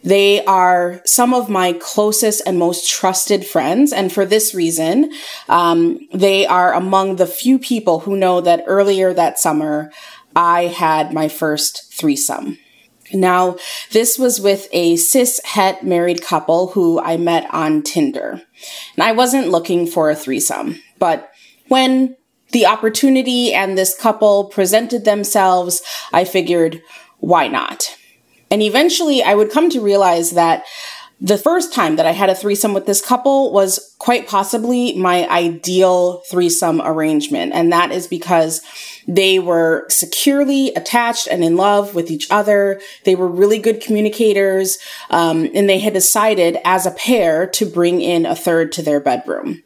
They 0.03 0.43
are 0.43 1.01
some 1.05 1.33
of 1.33 1.49
my 1.49 1.73
closest 1.73 2.41
and 2.45 2.59
most 2.59 2.89
trusted 2.89 3.45
friends. 3.45 3.93
And 3.93 4.11
for 4.11 4.25
this 4.25 4.53
reason, 4.53 5.13
um, 5.47 5.99
they 6.13 6.45
are 6.45 6.73
among 6.73 7.15
the 7.15 7.25
few 7.25 7.57
people 7.57 7.99
who 7.99 8.17
know 8.17 8.41
that 8.41 8.65
earlier 8.67 9.13
that 9.13 9.39
summer, 9.39 9.91
I 10.35 10.63
had 10.63 11.13
my 11.13 11.27
first 11.27 11.93
threesome. 11.93 12.57
Now, 13.13 13.57
this 13.91 14.17
was 14.17 14.41
with 14.41 14.67
a 14.71 14.95
cis 14.95 15.39
het 15.43 15.83
married 15.83 16.23
couple 16.23 16.67
who 16.67 16.99
I 16.99 17.17
met 17.17 17.47
on 17.53 17.83
Tinder. 17.83 18.41
And 18.95 19.03
I 19.03 19.11
wasn't 19.11 19.49
looking 19.49 19.85
for 19.85 20.09
a 20.09 20.15
threesome, 20.15 20.81
but 20.99 21.31
when 21.67 22.15
the 22.51 22.65
opportunity 22.65 23.53
and 23.53 23.77
this 23.77 23.95
couple 23.95 24.45
presented 24.45 25.05
themselves, 25.05 25.81
I 26.11 26.23
figured, 26.23 26.81
why 27.19 27.47
not? 27.47 27.97
And 28.49 28.61
eventually 28.61 29.23
I 29.23 29.33
would 29.33 29.51
come 29.51 29.69
to 29.71 29.81
realize 29.81 30.31
that 30.31 30.63
the 31.19 31.37
first 31.37 31.73
time 31.73 31.95
that 31.95 32.05
I 32.05 32.11
had 32.11 32.29
a 32.29 32.35
threesome 32.35 32.73
with 32.73 32.85
this 32.85 33.03
couple 33.03 33.53
was 33.53 33.95
quite 33.97 34.27
possibly 34.27 34.93
my 34.93 35.27
ideal 35.29 36.21
threesome 36.29 36.81
arrangement. 36.81 37.53
And 37.53 37.71
that 37.71 37.91
is 37.91 38.07
because 38.07 38.61
they 39.07 39.39
were 39.39 39.85
securely 39.89 40.73
attached 40.75 41.27
and 41.27 41.43
in 41.43 41.57
love 41.57 41.95
with 41.95 42.09
each 42.09 42.29
other. 42.31 42.79
They 43.03 43.15
were 43.15 43.27
really 43.27 43.59
good 43.59 43.81
communicators. 43.81 44.77
Um, 45.09 45.49
and 45.53 45.69
they 45.69 45.79
had 45.79 45.93
decided 45.93 46.57
as 46.63 46.85
a 46.85 46.91
pair 46.91 47.47
to 47.47 47.65
bring 47.65 48.01
in 48.01 48.25
a 48.25 48.35
third 48.35 48.71
to 48.73 48.81
their 48.81 48.99
bedroom. 48.99 49.63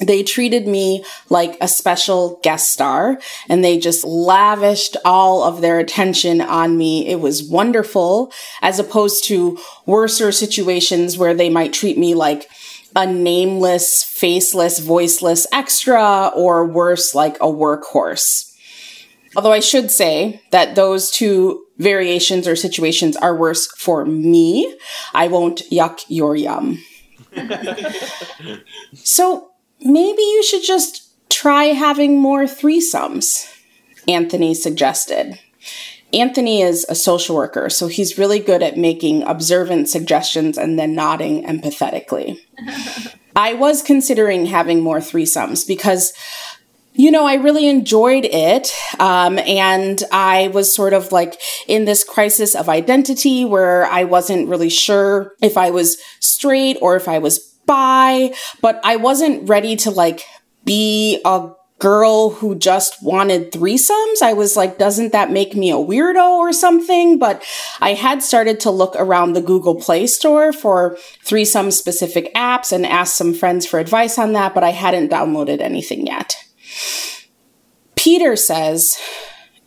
They 0.00 0.24
treated 0.24 0.66
me 0.66 1.04
like 1.30 1.56
a 1.60 1.68
special 1.68 2.40
guest 2.42 2.70
star 2.70 3.18
and 3.48 3.64
they 3.64 3.78
just 3.78 4.04
lavished 4.04 4.96
all 5.04 5.44
of 5.44 5.60
their 5.60 5.78
attention 5.78 6.40
on 6.40 6.76
me. 6.76 7.06
It 7.06 7.20
was 7.20 7.48
wonderful 7.48 8.32
as 8.60 8.80
opposed 8.80 9.24
to 9.28 9.58
worser 9.86 10.32
situations 10.32 11.16
where 11.16 11.34
they 11.34 11.48
might 11.48 11.72
treat 11.72 11.96
me 11.96 12.14
like 12.14 12.48
a 12.96 13.06
nameless, 13.06 14.02
faceless, 14.02 14.80
voiceless 14.80 15.46
extra 15.52 16.30
or 16.34 16.66
worse, 16.66 17.14
like 17.14 17.36
a 17.36 17.46
workhorse. 17.46 18.53
Although 19.36 19.52
I 19.52 19.60
should 19.60 19.90
say 19.90 20.42
that 20.50 20.74
those 20.74 21.10
two 21.10 21.64
variations 21.78 22.46
or 22.46 22.56
situations 22.56 23.16
are 23.16 23.36
worse 23.36 23.66
for 23.76 24.04
me. 24.04 24.78
I 25.12 25.28
won't 25.28 25.62
yuck 25.70 26.04
your 26.08 26.36
yum. 26.36 26.82
so 28.94 29.50
maybe 29.80 30.22
you 30.22 30.42
should 30.42 30.62
just 30.62 31.02
try 31.30 31.66
having 31.66 32.20
more 32.20 32.44
threesomes, 32.44 33.52
Anthony 34.06 34.54
suggested. 34.54 35.38
Anthony 36.12 36.62
is 36.62 36.86
a 36.88 36.94
social 36.94 37.34
worker, 37.34 37.68
so 37.68 37.88
he's 37.88 38.18
really 38.18 38.38
good 38.38 38.62
at 38.62 38.76
making 38.76 39.24
observant 39.24 39.88
suggestions 39.88 40.56
and 40.56 40.78
then 40.78 40.94
nodding 40.94 41.44
empathetically. 41.44 42.38
I 43.36 43.54
was 43.54 43.82
considering 43.82 44.46
having 44.46 44.80
more 44.80 44.98
threesomes 44.98 45.66
because 45.66 46.12
you 46.94 47.10
know, 47.10 47.26
I 47.26 47.34
really 47.34 47.68
enjoyed 47.68 48.24
it. 48.24 48.72
Um, 49.00 49.38
and 49.40 50.02
I 50.12 50.48
was 50.48 50.72
sort 50.72 50.92
of 50.92 51.10
like 51.10 51.40
in 51.66 51.84
this 51.84 52.04
crisis 52.04 52.54
of 52.54 52.68
identity 52.68 53.44
where 53.44 53.86
I 53.86 54.04
wasn't 54.04 54.48
really 54.48 54.70
sure 54.70 55.34
if 55.42 55.56
I 55.56 55.70
was 55.70 56.00
straight 56.20 56.78
or 56.80 56.94
if 56.94 57.08
I 57.08 57.18
was 57.18 57.38
bi, 57.66 58.32
but 58.60 58.80
I 58.84 58.96
wasn't 58.96 59.48
ready 59.48 59.74
to 59.76 59.90
like 59.90 60.22
be 60.64 61.20
a 61.24 61.50
girl 61.80 62.30
who 62.30 62.54
just 62.54 63.02
wanted 63.02 63.50
threesomes. 63.50 64.22
I 64.22 64.32
was 64.32 64.56
like, 64.56 64.78
doesn't 64.78 65.12
that 65.12 65.32
make 65.32 65.56
me 65.56 65.72
a 65.72 65.74
weirdo 65.74 66.38
or 66.38 66.52
something? 66.52 67.18
But 67.18 67.42
I 67.80 67.94
had 67.94 68.22
started 68.22 68.60
to 68.60 68.70
look 68.70 68.94
around 68.96 69.32
the 69.32 69.42
Google 69.42 69.74
Play 69.74 70.06
Store 70.06 70.52
for 70.52 70.96
threesome 71.24 71.72
specific 71.72 72.32
apps 72.34 72.70
and 72.70 72.86
asked 72.86 73.16
some 73.16 73.34
friends 73.34 73.66
for 73.66 73.80
advice 73.80 74.16
on 74.16 74.32
that, 74.34 74.54
but 74.54 74.62
I 74.62 74.70
hadn't 74.70 75.10
downloaded 75.10 75.60
anything 75.60 76.06
yet. 76.06 76.43
Peter 77.96 78.36
says, 78.36 78.98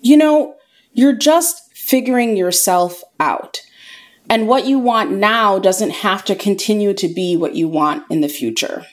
You 0.01 0.17
know, 0.17 0.55
you're 0.93 1.15
just 1.15 1.75
figuring 1.75 2.37
yourself 2.37 3.03
out. 3.19 3.61
And 4.29 4.47
what 4.47 4.65
you 4.65 4.77
want 4.77 5.11
now 5.11 5.57
doesn't 5.57 5.91
have 5.91 6.25
to 6.25 6.35
continue 6.35 6.93
to 6.93 7.07
be 7.07 7.37
what 7.37 7.55
you 7.55 7.67
want 7.67 8.03
in 8.09 8.21
the 8.21 8.27
future. 8.27 8.85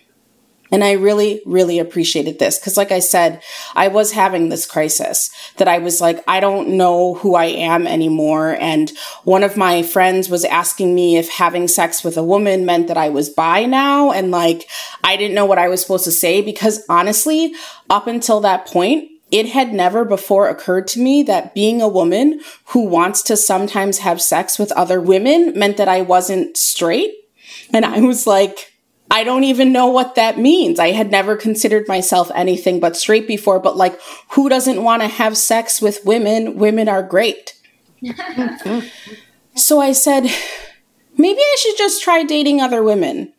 And 0.74 0.82
I 0.82 0.94
really, 0.94 1.40
really 1.46 1.78
appreciated 1.78 2.40
this 2.40 2.58
because, 2.58 2.76
like 2.76 2.90
I 2.90 2.98
said, 2.98 3.40
I 3.76 3.86
was 3.86 4.10
having 4.10 4.48
this 4.48 4.66
crisis 4.66 5.30
that 5.56 5.68
I 5.68 5.78
was 5.78 6.00
like, 6.00 6.24
I 6.26 6.40
don't 6.40 6.70
know 6.70 7.14
who 7.14 7.36
I 7.36 7.44
am 7.44 7.86
anymore. 7.86 8.56
And 8.58 8.90
one 9.22 9.44
of 9.44 9.56
my 9.56 9.84
friends 9.84 10.28
was 10.28 10.44
asking 10.44 10.92
me 10.92 11.16
if 11.16 11.28
having 11.28 11.68
sex 11.68 12.02
with 12.02 12.16
a 12.16 12.24
woman 12.24 12.66
meant 12.66 12.88
that 12.88 12.96
I 12.96 13.08
was 13.08 13.30
bi 13.30 13.66
now. 13.66 14.10
And 14.10 14.32
like, 14.32 14.68
I 15.04 15.16
didn't 15.16 15.36
know 15.36 15.46
what 15.46 15.60
I 15.60 15.68
was 15.68 15.80
supposed 15.80 16.06
to 16.06 16.10
say 16.10 16.42
because 16.42 16.84
honestly, 16.88 17.54
up 17.88 18.08
until 18.08 18.40
that 18.40 18.66
point, 18.66 19.08
it 19.30 19.46
had 19.46 19.72
never 19.72 20.04
before 20.04 20.48
occurred 20.48 20.88
to 20.88 21.00
me 21.00 21.22
that 21.22 21.54
being 21.54 21.82
a 21.82 21.88
woman 21.88 22.40
who 22.66 22.88
wants 22.88 23.22
to 23.22 23.36
sometimes 23.36 23.98
have 23.98 24.20
sex 24.20 24.58
with 24.58 24.72
other 24.72 25.00
women 25.00 25.56
meant 25.56 25.76
that 25.76 25.86
I 25.86 26.00
wasn't 26.00 26.56
straight. 26.56 27.14
And 27.72 27.84
I 27.84 28.00
was 28.00 28.26
like, 28.26 28.73
I 29.10 29.22
don't 29.22 29.44
even 29.44 29.72
know 29.72 29.86
what 29.88 30.14
that 30.14 30.38
means. 30.38 30.78
I 30.78 30.92
had 30.92 31.10
never 31.10 31.36
considered 31.36 31.86
myself 31.86 32.30
anything 32.34 32.80
but 32.80 32.96
straight 32.96 33.28
before, 33.28 33.60
but 33.60 33.76
like, 33.76 33.98
who 34.30 34.48
doesn't 34.48 34.82
want 34.82 35.02
to 35.02 35.08
have 35.08 35.36
sex 35.36 35.82
with 35.82 36.04
women? 36.04 36.56
Women 36.56 36.88
are 36.88 37.02
great. 37.02 37.54
so 39.54 39.80
I 39.80 39.92
said, 39.92 40.22
maybe 41.16 41.40
I 41.40 41.56
should 41.58 41.76
just 41.76 42.02
try 42.02 42.24
dating 42.24 42.60
other 42.60 42.82
women. 42.82 43.32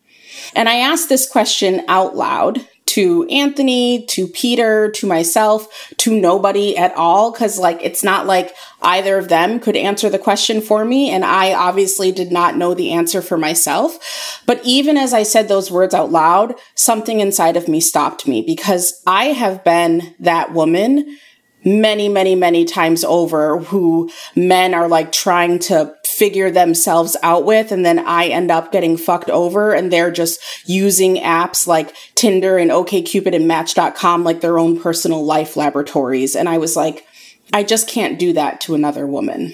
And 0.55 0.69
I 0.69 0.75
asked 0.75 1.09
this 1.09 1.27
question 1.27 1.83
out 1.87 2.15
loud 2.15 2.67
to 2.95 3.27
Anthony, 3.27 4.05
to 4.05 4.25
Peter, 4.25 4.89
to 4.91 5.05
myself, 5.05 5.91
to 5.97 6.17
nobody 6.17 6.77
at 6.77 6.95
all. 6.95 7.33
Cause 7.33 7.59
like, 7.59 7.79
it's 7.81 8.05
not 8.05 8.25
like 8.25 8.55
either 8.81 9.17
of 9.17 9.27
them 9.27 9.59
could 9.59 9.75
answer 9.75 10.09
the 10.09 10.17
question 10.17 10.61
for 10.61 10.85
me. 10.85 11.09
And 11.09 11.25
I 11.25 11.53
obviously 11.53 12.13
did 12.13 12.31
not 12.31 12.55
know 12.55 12.73
the 12.73 12.93
answer 12.93 13.21
for 13.21 13.37
myself. 13.37 14.41
But 14.45 14.61
even 14.63 14.95
as 14.95 15.13
I 15.13 15.23
said 15.23 15.49
those 15.49 15.69
words 15.69 15.93
out 15.93 16.09
loud, 16.09 16.55
something 16.75 17.19
inside 17.19 17.57
of 17.57 17.67
me 17.67 17.81
stopped 17.81 18.29
me 18.29 18.41
because 18.41 19.01
I 19.05 19.25
have 19.25 19.65
been 19.65 20.15
that 20.19 20.53
woman 20.53 21.17
many, 21.65 22.07
many, 22.07 22.35
many 22.35 22.63
times 22.63 23.03
over 23.03 23.59
who 23.59 24.09
men 24.37 24.73
are 24.73 24.87
like 24.87 25.11
trying 25.11 25.59
to 25.59 25.93
figure 26.15 26.49
themselves 26.49 27.17
out 27.23 27.45
with. 27.45 27.71
And 27.71 27.85
then 27.85 27.99
I 27.99 28.27
end 28.27 28.51
up 28.51 28.71
getting 28.71 28.97
fucked 28.97 29.29
over 29.29 29.73
and 29.73 29.91
they're 29.91 30.11
just 30.11 30.39
using 30.65 31.17
apps 31.17 31.67
like 31.67 31.95
Tinder 32.15 32.57
and 32.57 32.71
OKCupid 32.71 33.35
and 33.35 33.47
Match.com 33.47 34.23
like 34.23 34.41
their 34.41 34.57
own 34.57 34.79
personal 34.79 35.25
life 35.25 35.57
laboratories. 35.57 36.35
And 36.35 36.47
I 36.47 36.57
was 36.57 36.75
like, 36.75 37.05
I 37.51 37.63
just 37.63 37.87
can't 37.87 38.17
do 38.17 38.33
that 38.33 38.61
to 38.61 38.75
another 38.75 39.05
woman. 39.05 39.53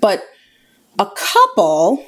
But 0.00 0.24
a 0.98 1.06
couple 1.06 2.04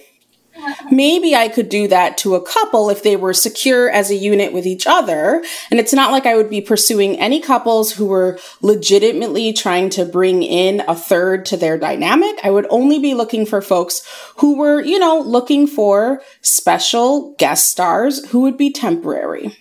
maybe 0.91 1.35
I 1.35 1.49
could 1.49 1.69
do 1.69 1.89
that 1.89 2.19
to 2.19 2.35
a 2.35 2.43
couple 2.43 2.91
if 2.91 3.03
they 3.03 3.17
were 3.17 3.35
secure 3.35 3.91
as 3.91 4.11
a 4.11 4.15
unit 4.15 4.53
with 4.53 4.67
each 4.67 4.87
other. 4.87 5.43
And 5.71 5.81
it's 5.81 5.93
not 5.93 6.13
like 6.13 6.27
I 6.27 6.37
would 6.37 6.51
be 6.51 6.61
pursuing 6.61 7.19
any 7.19 7.41
couples 7.41 7.93
who 7.93 8.07
were 8.07 8.39
legitimately 8.63 9.53
trying 9.53 9.91
to 9.91 10.05
bring 10.05 10.43
in 10.43 10.83
a 10.87 10.95
third 10.95 11.45
to 11.47 11.57
their 11.57 11.79
dynamic. 11.79 12.39
I 12.45 12.51
would 12.51 12.67
only 12.71 12.99
be 12.99 13.15
looking 13.15 13.47
for 13.47 13.61
folks 13.61 14.03
who 14.39 14.57
were, 14.57 14.81
you 14.81 14.99
know, 14.99 15.21
looking 15.21 15.67
for 15.67 16.23
special 16.41 17.35
guest 17.39 17.71
stars 17.71 18.29
who 18.31 18.41
would 18.41 18.57
be 18.57 18.71
temporary. 18.71 19.57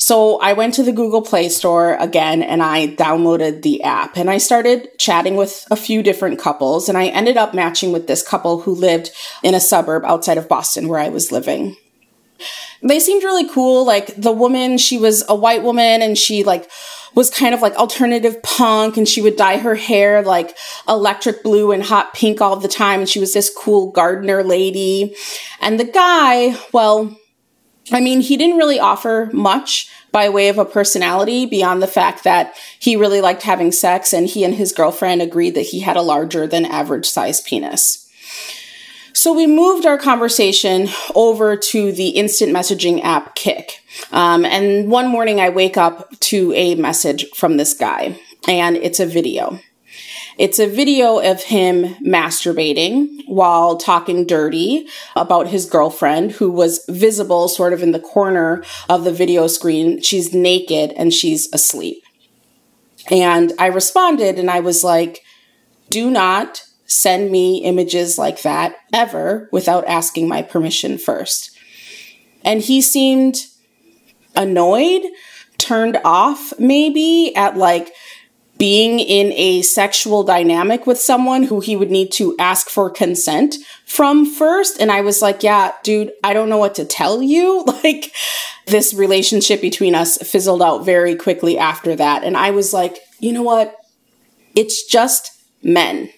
So 0.00 0.38
I 0.40 0.54
went 0.54 0.72
to 0.74 0.82
the 0.82 0.92
Google 0.92 1.20
Play 1.20 1.50
Store 1.50 1.94
again 1.96 2.42
and 2.42 2.62
I 2.62 2.88
downloaded 2.88 3.60
the 3.60 3.82
app 3.82 4.16
and 4.16 4.30
I 4.30 4.38
started 4.38 4.98
chatting 4.98 5.36
with 5.36 5.66
a 5.70 5.76
few 5.76 6.02
different 6.02 6.40
couples 6.40 6.88
and 6.88 6.96
I 6.96 7.08
ended 7.08 7.36
up 7.36 7.52
matching 7.52 7.92
with 7.92 8.06
this 8.06 8.26
couple 8.26 8.62
who 8.62 8.74
lived 8.74 9.10
in 9.42 9.54
a 9.54 9.60
suburb 9.60 10.06
outside 10.06 10.38
of 10.38 10.48
Boston 10.48 10.88
where 10.88 10.98
I 10.98 11.10
was 11.10 11.30
living. 11.30 11.76
They 12.82 12.98
seemed 12.98 13.24
really 13.24 13.46
cool. 13.50 13.84
Like 13.84 14.16
the 14.16 14.32
woman, 14.32 14.78
she 14.78 14.96
was 14.96 15.22
a 15.28 15.34
white 15.34 15.62
woman 15.62 16.00
and 16.00 16.16
she 16.16 16.44
like 16.44 16.70
was 17.14 17.28
kind 17.28 17.54
of 17.54 17.60
like 17.60 17.74
alternative 17.74 18.42
punk 18.42 18.96
and 18.96 19.06
she 19.06 19.20
would 19.20 19.36
dye 19.36 19.58
her 19.58 19.74
hair 19.74 20.22
like 20.22 20.56
electric 20.88 21.42
blue 21.42 21.72
and 21.72 21.82
hot 21.82 22.14
pink 22.14 22.40
all 22.40 22.56
the 22.56 22.68
time. 22.68 23.00
And 23.00 23.08
she 23.08 23.20
was 23.20 23.34
this 23.34 23.54
cool 23.54 23.90
gardener 23.90 24.42
lady. 24.42 25.14
And 25.60 25.78
the 25.78 25.84
guy, 25.84 26.56
well, 26.72 27.14
I 27.92 28.00
mean, 28.00 28.20
he 28.20 28.36
didn't 28.36 28.56
really 28.56 28.78
offer 28.78 29.30
much 29.32 29.90
by 30.12 30.28
way 30.28 30.48
of 30.48 30.58
a 30.58 30.64
personality 30.64 31.46
beyond 31.46 31.82
the 31.82 31.86
fact 31.86 32.24
that 32.24 32.54
he 32.78 32.96
really 32.96 33.20
liked 33.20 33.42
having 33.42 33.72
sex 33.72 34.12
and 34.12 34.26
he 34.26 34.44
and 34.44 34.54
his 34.54 34.72
girlfriend 34.72 35.22
agreed 35.22 35.54
that 35.54 35.62
he 35.66 35.80
had 35.80 35.96
a 35.96 36.02
larger 36.02 36.46
than 36.46 36.64
average 36.64 37.08
size 37.08 37.40
penis. 37.40 38.08
So 39.12 39.34
we 39.34 39.46
moved 39.46 39.86
our 39.86 39.98
conversation 39.98 40.88
over 41.14 41.56
to 41.56 41.92
the 41.92 42.10
instant 42.10 42.52
messaging 42.52 43.02
app 43.02 43.34
Kik. 43.34 43.82
Um, 44.12 44.44
and 44.44 44.90
one 44.90 45.08
morning 45.08 45.40
I 45.40 45.48
wake 45.50 45.76
up 45.76 46.18
to 46.20 46.52
a 46.54 46.74
message 46.76 47.26
from 47.34 47.56
this 47.56 47.74
guy 47.74 48.18
and 48.48 48.76
it's 48.76 49.00
a 49.00 49.06
video. 49.06 49.58
It's 50.40 50.58
a 50.58 50.66
video 50.66 51.18
of 51.18 51.42
him 51.42 51.96
masturbating 51.96 53.24
while 53.26 53.76
talking 53.76 54.24
dirty 54.24 54.88
about 55.14 55.48
his 55.48 55.66
girlfriend 55.66 56.32
who 56.32 56.50
was 56.50 56.82
visible 56.88 57.46
sort 57.46 57.74
of 57.74 57.82
in 57.82 57.92
the 57.92 58.00
corner 58.00 58.64
of 58.88 59.04
the 59.04 59.12
video 59.12 59.48
screen. 59.48 60.00
She's 60.00 60.32
naked 60.32 60.92
and 60.96 61.12
she's 61.12 61.52
asleep. 61.52 62.02
And 63.10 63.52
I 63.58 63.66
responded 63.66 64.38
and 64.38 64.50
I 64.50 64.60
was 64.60 64.82
like, 64.82 65.22
do 65.90 66.10
not 66.10 66.64
send 66.86 67.30
me 67.30 67.58
images 67.58 68.16
like 68.16 68.40
that 68.40 68.76
ever 68.94 69.46
without 69.52 69.86
asking 69.86 70.26
my 70.26 70.40
permission 70.40 70.96
first. 70.96 71.54
And 72.42 72.62
he 72.62 72.80
seemed 72.80 73.44
annoyed, 74.34 75.02
turned 75.58 75.98
off 76.02 76.58
maybe 76.58 77.36
at 77.36 77.58
like 77.58 77.92
being 78.60 79.00
in 79.00 79.32
a 79.32 79.62
sexual 79.62 80.22
dynamic 80.22 80.86
with 80.86 81.00
someone 81.00 81.44
who 81.44 81.60
he 81.60 81.74
would 81.74 81.90
need 81.90 82.12
to 82.12 82.36
ask 82.38 82.68
for 82.68 82.90
consent 82.90 83.56
from 83.86 84.26
first. 84.26 84.78
And 84.78 84.92
I 84.92 85.00
was 85.00 85.22
like, 85.22 85.42
yeah, 85.42 85.72
dude, 85.82 86.12
I 86.22 86.34
don't 86.34 86.50
know 86.50 86.58
what 86.58 86.74
to 86.74 86.84
tell 86.84 87.22
you. 87.22 87.64
Like, 87.80 88.12
this 88.66 88.92
relationship 88.92 89.62
between 89.62 89.94
us 89.94 90.18
fizzled 90.18 90.60
out 90.60 90.84
very 90.84 91.16
quickly 91.16 91.56
after 91.56 91.96
that. 91.96 92.24
And 92.24 92.36
I 92.36 92.50
was 92.50 92.74
like, 92.74 92.98
you 93.18 93.32
know 93.32 93.42
what? 93.42 93.74
It's 94.54 94.84
just 94.84 95.32
men. 95.62 96.10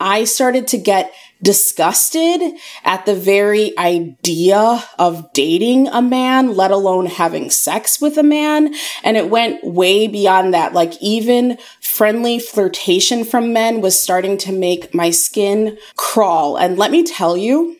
I 0.00 0.24
started 0.24 0.66
to 0.68 0.78
get 0.78 1.12
disgusted 1.42 2.52
at 2.84 3.04
the 3.04 3.14
very 3.14 3.76
idea 3.78 4.84
of 4.98 5.32
dating 5.32 5.88
a 5.88 6.00
man, 6.00 6.54
let 6.54 6.70
alone 6.70 7.06
having 7.06 7.50
sex 7.50 8.00
with 8.00 8.16
a 8.16 8.22
man. 8.22 8.74
And 9.02 9.16
it 9.16 9.30
went 9.30 9.64
way 9.64 10.06
beyond 10.06 10.54
that. 10.54 10.72
Like 10.72 10.94
even 11.00 11.58
friendly 11.80 12.38
flirtation 12.38 13.24
from 13.24 13.52
men 13.52 13.80
was 13.80 14.00
starting 14.00 14.38
to 14.38 14.52
make 14.52 14.94
my 14.94 15.10
skin 15.10 15.78
crawl. 15.96 16.56
And 16.56 16.78
let 16.78 16.90
me 16.90 17.02
tell 17.02 17.36
you 17.36 17.76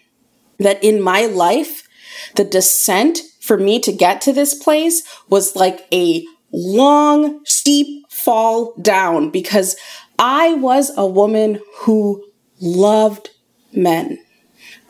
that 0.59 0.83
in 0.83 1.01
my 1.01 1.27
life, 1.27 1.89
the 2.37 2.45
descent 2.45 3.21
for 3.41 3.57
me 3.57 3.81
to 3.81 3.93
get 3.93 4.21
to 4.23 4.33
this 4.33 4.55
place 4.55 5.03
was 5.29 5.57
like 5.57 5.87
a 5.93 6.25
long, 6.53 7.45
steep 7.45 8.11
fall 8.11 8.75
down 8.81 9.31
because 9.31 9.77
I 10.19 10.55
was 10.55 10.93
a 10.97 11.07
woman 11.07 11.61
who 11.81 12.25
loved 12.61 13.31
men. 13.73 14.19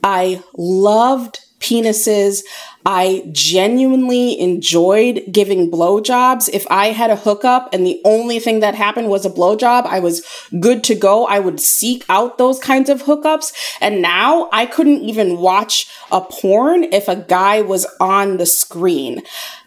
I 0.02 0.42
loved 0.56 1.40
penises. 1.62 2.42
I 2.84 3.28
genuinely 3.30 4.38
enjoyed 4.40 5.24
giving 5.30 5.70
blowjobs. 5.70 6.50
If 6.52 6.66
I 6.68 6.86
had 6.86 7.10
a 7.10 7.16
hookup 7.16 7.72
and 7.72 7.86
the 7.86 8.00
only 8.04 8.40
thing 8.40 8.60
that 8.60 8.74
happened 8.74 9.08
was 9.08 9.24
a 9.24 9.30
blowjob, 9.30 9.86
I 9.86 10.00
was 10.00 10.26
good 10.58 10.82
to 10.84 10.96
go. 10.96 11.24
I 11.26 11.38
would 11.38 11.60
seek 11.60 12.04
out 12.08 12.36
those 12.36 12.58
kinds 12.58 12.90
of 12.90 13.04
hookups. 13.04 13.52
And 13.80 14.02
now 14.02 14.48
I 14.52 14.66
couldn't 14.66 15.02
even 15.02 15.38
watch 15.38 15.88
a 16.10 16.20
porn 16.20 16.84
if 16.84 17.06
a 17.06 17.16
guy 17.16 17.62
was 17.62 17.86
on 18.00 18.38
the 18.38 18.46
screen. 18.46 19.22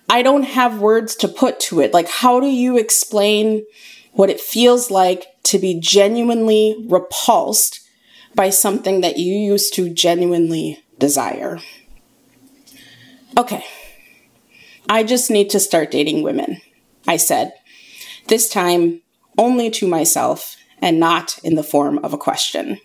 I 0.09 0.21
don't 0.21 0.43
have 0.43 0.81
words 0.81 1.15
to 1.17 1.27
put 1.27 1.59
to 1.61 1.79
it. 1.79 1.93
Like, 1.93 2.09
how 2.09 2.39
do 2.39 2.47
you 2.47 2.77
explain 2.77 3.65
what 4.11 4.29
it 4.29 4.39
feels 4.39 4.91
like 4.91 5.27
to 5.43 5.59
be 5.59 5.79
genuinely 5.79 6.85
repulsed 6.87 7.84
by 8.35 8.49
something 8.49 9.01
that 9.01 9.17
you 9.17 9.33
used 9.33 9.73
to 9.75 9.89
genuinely 9.89 10.83
desire. 10.99 11.59
Okay, 13.37 13.65
I 14.89 15.03
just 15.03 15.31
need 15.31 15.49
to 15.49 15.59
start 15.59 15.91
dating 15.91 16.23
women, 16.23 16.61
I 17.07 17.17
said, 17.17 17.53
this 18.27 18.49
time 18.49 19.01
only 19.37 19.69
to 19.71 19.87
myself 19.87 20.55
and 20.81 20.99
not 20.99 21.37
in 21.43 21.55
the 21.55 21.63
form 21.63 21.97
of 21.99 22.13
a 22.13 22.17
question. 22.17 22.79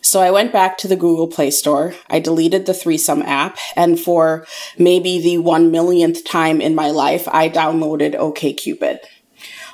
So 0.00 0.20
I 0.20 0.30
went 0.30 0.52
back 0.52 0.78
to 0.78 0.88
the 0.88 0.96
Google 0.96 1.28
Play 1.28 1.50
Store. 1.50 1.94
I 2.08 2.20
deleted 2.20 2.66
the 2.66 2.74
threesome 2.74 3.22
app, 3.22 3.58
and 3.74 3.98
for 3.98 4.46
maybe 4.78 5.20
the 5.20 5.38
one 5.38 5.70
millionth 5.70 6.24
time 6.24 6.60
in 6.60 6.74
my 6.74 6.90
life, 6.90 7.26
I 7.28 7.48
downloaded 7.48 8.14
OKCupid. 8.14 9.00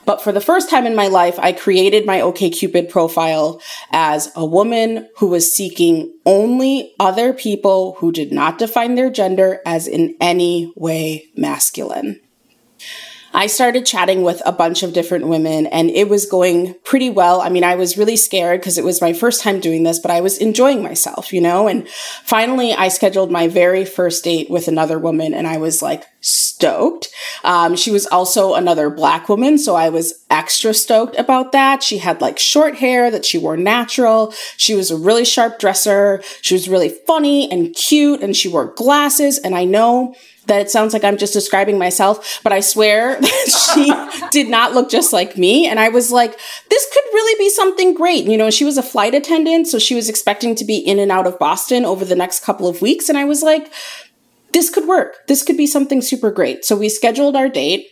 But 0.07 0.23
for 0.23 0.33
the 0.33 0.41
first 0.41 0.69
time 0.69 0.87
in 0.87 0.95
my 0.95 1.09
life, 1.09 1.39
I 1.39 1.53
created 1.53 2.07
my 2.07 2.21
OKCupid 2.21 2.91
profile 2.91 3.61
as 3.91 4.31
a 4.37 4.45
woman 4.45 5.09
who 5.17 5.29
was 5.29 5.55
seeking 5.55 6.13
only 6.27 6.95
other 7.01 7.33
people 7.33 7.97
who 7.99 8.13
did 8.13 8.33
not 8.33 8.59
define 8.59 8.95
their 8.95 9.11
gender 9.11 9.61
as 9.65 9.87
in 9.87 10.15
any 10.21 10.73
way 10.77 11.27
masculine. 11.37 12.21
I 13.35 13.49
started 13.49 13.85
chatting 13.85 14.23
with 14.23 14.41
a 14.47 14.53
bunch 14.53 14.85
of 14.85 14.93
different 14.93 15.27
women 15.27 15.67
and 15.67 15.91
it 15.91 16.09
was 16.09 16.25
going 16.25 16.75
pretty 16.85 17.11
well. 17.11 17.41
I 17.41 17.49
mean, 17.49 17.65
I 17.65 17.75
was 17.75 17.99
really 17.99 18.17
scared 18.17 18.61
because 18.61 18.79
it 18.79 18.85
was 18.85 19.01
my 19.01 19.13
first 19.13 19.43
time 19.43 19.59
doing 19.59 19.83
this, 19.83 19.99
but 19.99 20.13
I 20.13 20.21
was 20.21 20.39
enjoying 20.39 20.85
myself, 20.85 21.33
you 21.33 21.41
know? 21.41 21.67
And 21.67 21.89
finally, 21.89 22.73
I 22.73 22.87
scheduled 22.89 23.33
my 23.33 23.49
very 23.49 23.85
first 23.85 24.23
date 24.23 24.49
with 24.49 24.69
another 24.69 25.01
woman 25.01 25.35
and 25.35 25.49
I 25.49 25.57
was 25.57 25.83
like 25.83 26.05
stoked. 26.21 27.11
Um, 27.43 27.75
she 27.75 27.91
was 27.91 28.07
also 28.07 28.55
another 28.55 28.89
black 28.89 29.29
woman, 29.29 29.59
so 29.59 29.75
I 29.75 29.89
was 29.89 30.25
extra 30.31 30.73
stoked 30.73 31.19
about 31.19 31.53
that. 31.53 31.83
She 31.83 31.99
had 31.99 32.21
like 32.21 32.39
short 32.39 32.77
hair 32.77 33.11
that 33.11 33.25
she 33.25 33.37
wore 33.37 33.57
natural. 33.57 34.33
She 34.57 34.75
was 34.75 34.93
a 34.93 34.97
really 34.97 35.25
sharp 35.25 35.59
dresser. 35.59 36.23
She 36.41 36.55
was 36.55 36.69
really 36.69 36.89
funny 36.89 37.51
and 37.51 37.75
cute 37.75 38.23
and 38.23 38.37
she 38.37 38.49
wore 38.49 38.73
glasses. 38.73 39.39
And 39.39 39.57
I 39.57 39.65
know 39.65 40.15
that 40.47 40.61
it 40.61 40.71
sounds 40.71 40.93
like 40.93 41.05
I'm 41.05 41.17
just 41.17 41.33
describing 41.33 41.79
myself, 41.79 42.41
but 42.43 42.53
I 42.53 42.61
swear 42.61 43.21
that 43.21 43.73
she 43.75 44.29
did 44.31 44.49
not 44.49 44.73
look 44.73 44.91
just 44.91 45.13
like 45.13 45.37
me. 45.37 45.67
And 45.67 45.81
I 45.81 45.89
was 45.89 46.11
like, 46.13 46.39
this 46.71 46.87
could 46.93 47.05
really 47.13 47.39
be 47.39 47.51
something 47.51 47.95
great. 47.95 48.25
You 48.25 48.37
know, 48.37 48.51
she 48.51 48.65
was 48.65 48.79
a 48.79 48.83
flight 48.83 49.15
attendant, 49.15 49.69
so 49.69 49.79
she 49.79 49.95
was 49.95 50.09
expecting 50.09 50.55
to 50.57 50.65
be 50.65 50.77
in 50.79 50.99
and 50.99 51.11
out 51.11 51.27
of 51.27 51.39
Boston 51.39 51.85
over 51.85 52.05
the 52.05 52.17
next 52.17 52.45
couple 52.45 52.69
of 52.69 52.83
weeks. 52.83 53.09
And 53.09 53.19
I 53.19 53.25
was 53.25 53.43
like, 53.43 53.73
this 54.53 54.71
could 54.71 54.87
work. 54.87 55.27
This 55.27 55.43
could 55.43 55.57
be 55.57 55.67
something 55.67 56.01
super 56.01 56.31
great. 56.31 56.65
So 56.65 56.77
we 56.77 56.89
scheduled 56.89 57.37
our 57.37 57.49
date 57.49 57.89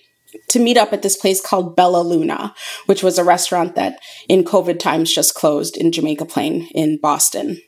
to 0.49 0.59
meet 0.59 0.77
up 0.77 0.93
at 0.93 1.03
this 1.03 1.17
place 1.17 1.41
called 1.45 1.77
Bella 1.77 2.03
Luna, 2.03 2.55
which 2.87 3.03
was 3.03 3.19
a 3.19 3.25
restaurant 3.25 3.75
that 3.75 3.99
in 4.29 4.45
COVID 4.45 4.79
times 4.79 5.13
just 5.13 5.35
closed 5.35 5.77
in 5.77 5.93
Jamaica 5.93 6.25
Plain 6.25 6.69
in 6.75 6.99
Boston. 6.99 7.61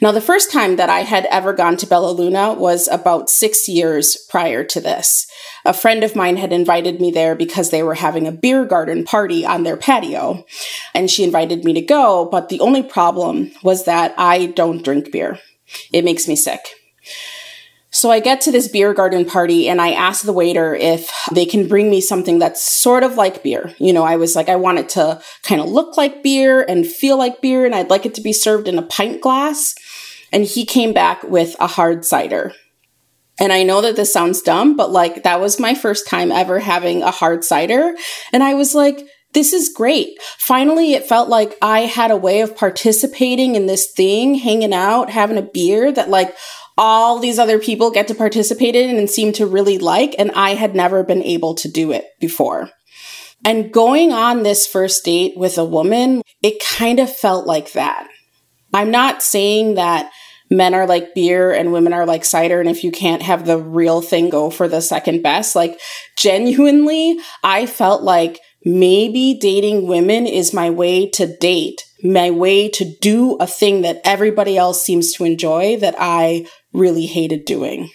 Now, 0.00 0.12
the 0.12 0.20
first 0.20 0.50
time 0.50 0.76
that 0.76 0.88
I 0.88 1.00
had 1.00 1.26
ever 1.26 1.52
gone 1.52 1.76
to 1.78 1.86
Bella 1.86 2.12
Luna 2.12 2.54
was 2.54 2.88
about 2.88 3.28
six 3.30 3.68
years 3.68 4.16
prior 4.28 4.64
to 4.64 4.80
this. 4.80 5.26
A 5.64 5.74
friend 5.74 6.02
of 6.02 6.16
mine 6.16 6.36
had 6.36 6.52
invited 6.52 7.00
me 7.00 7.10
there 7.10 7.34
because 7.34 7.70
they 7.70 7.82
were 7.82 7.94
having 7.94 8.26
a 8.26 8.32
beer 8.32 8.64
garden 8.64 9.04
party 9.04 9.44
on 9.44 9.62
their 9.62 9.76
patio, 9.76 10.46
and 10.94 11.10
she 11.10 11.24
invited 11.24 11.64
me 11.64 11.72
to 11.74 11.82
go. 11.82 12.28
But 12.30 12.48
the 12.48 12.60
only 12.60 12.82
problem 12.82 13.52
was 13.62 13.84
that 13.84 14.14
I 14.16 14.46
don't 14.46 14.82
drink 14.82 15.12
beer, 15.12 15.38
it 15.92 16.04
makes 16.04 16.26
me 16.26 16.36
sick. 16.36 16.60
So 17.92 18.10
I 18.10 18.20
get 18.20 18.40
to 18.42 18.52
this 18.52 18.68
beer 18.68 18.94
garden 18.94 19.24
party 19.24 19.68
and 19.68 19.80
I 19.80 19.90
ask 19.90 20.24
the 20.24 20.32
waiter 20.32 20.74
if 20.74 21.10
they 21.32 21.44
can 21.44 21.66
bring 21.66 21.90
me 21.90 22.00
something 22.00 22.38
that's 22.38 22.64
sort 22.64 23.02
of 23.02 23.16
like 23.16 23.42
beer. 23.42 23.74
You 23.78 23.92
know, 23.92 24.04
I 24.04 24.14
was 24.16 24.36
like, 24.36 24.48
I 24.48 24.56
want 24.56 24.78
it 24.78 24.88
to 24.90 25.20
kind 25.42 25.60
of 25.60 25.68
look 25.68 25.96
like 25.96 26.22
beer 26.22 26.62
and 26.62 26.86
feel 26.86 27.18
like 27.18 27.40
beer, 27.40 27.66
and 27.66 27.74
I'd 27.74 27.90
like 27.90 28.06
it 28.06 28.14
to 28.14 28.20
be 28.20 28.32
served 28.32 28.68
in 28.68 28.78
a 28.78 28.82
pint 28.82 29.20
glass. 29.20 29.74
and 30.32 30.44
he 30.44 30.64
came 30.64 30.92
back 30.92 31.22
with 31.24 31.56
a 31.60 31.66
hard 31.66 32.04
cider. 32.04 32.52
And 33.38 33.52
I 33.52 33.62
know 33.62 33.80
that 33.80 33.96
this 33.96 34.12
sounds 34.12 34.42
dumb, 34.42 34.76
but 34.76 34.90
like 34.90 35.22
that 35.22 35.40
was 35.40 35.58
my 35.58 35.74
first 35.74 36.06
time 36.06 36.30
ever 36.30 36.58
having 36.60 37.02
a 37.02 37.10
hard 37.10 37.42
cider. 37.42 37.94
And 38.32 38.42
I 38.42 38.54
was 38.54 38.74
like, 38.74 39.06
this 39.32 39.52
is 39.52 39.72
great. 39.74 40.08
Finally, 40.38 40.92
it 40.94 41.06
felt 41.06 41.28
like 41.28 41.56
I 41.62 41.80
had 41.80 42.10
a 42.10 42.16
way 42.16 42.40
of 42.40 42.56
participating 42.56 43.54
in 43.54 43.66
this 43.66 43.92
thing, 43.92 44.34
hanging 44.34 44.74
out, 44.74 45.08
having 45.08 45.38
a 45.38 45.42
beer 45.42 45.92
that 45.92 46.10
like 46.10 46.36
all 46.80 47.18
these 47.18 47.38
other 47.38 47.58
people 47.58 47.90
get 47.90 48.08
to 48.08 48.14
participate 48.14 48.74
in 48.74 48.96
and 48.96 49.10
seem 49.10 49.34
to 49.34 49.46
really 49.46 49.76
like. 49.76 50.14
And 50.18 50.30
I 50.30 50.54
had 50.54 50.74
never 50.74 51.04
been 51.04 51.22
able 51.22 51.54
to 51.56 51.70
do 51.70 51.92
it 51.92 52.06
before. 52.18 52.70
And 53.44 53.70
going 53.70 54.12
on 54.12 54.42
this 54.42 54.66
first 54.66 55.04
date 55.04 55.34
with 55.36 55.58
a 55.58 55.64
woman, 55.64 56.22
it 56.42 56.62
kind 56.64 56.98
of 56.98 57.14
felt 57.14 57.46
like 57.46 57.72
that. 57.72 58.08
I'm 58.72 58.90
not 58.90 59.22
saying 59.22 59.74
that 59.74 60.10
men 60.50 60.72
are 60.72 60.86
like 60.86 61.14
beer 61.14 61.52
and 61.52 61.70
women 61.70 61.92
are 61.92 62.06
like 62.06 62.24
cider. 62.24 62.60
And 62.60 62.68
if 62.68 62.82
you 62.82 62.90
can't 62.90 63.22
have 63.22 63.44
the 63.44 63.58
real 63.58 64.00
thing, 64.00 64.30
go 64.30 64.48
for 64.48 64.66
the 64.66 64.80
second 64.80 65.22
best. 65.22 65.54
Like, 65.54 65.78
genuinely, 66.16 67.18
I 67.44 67.66
felt 67.66 68.02
like 68.02 68.40
maybe 68.64 69.38
dating 69.38 69.86
women 69.86 70.26
is 70.26 70.54
my 70.54 70.70
way 70.70 71.10
to 71.10 71.36
date, 71.36 71.82
my 72.02 72.30
way 72.30 72.70
to 72.70 72.90
do 73.00 73.36
a 73.36 73.46
thing 73.46 73.82
that 73.82 74.00
everybody 74.02 74.56
else 74.56 74.82
seems 74.82 75.12
to 75.12 75.24
enjoy 75.24 75.76
that 75.76 75.94
I 75.98 76.46
really 76.72 77.06
hated 77.06 77.44
doing. 77.44 77.90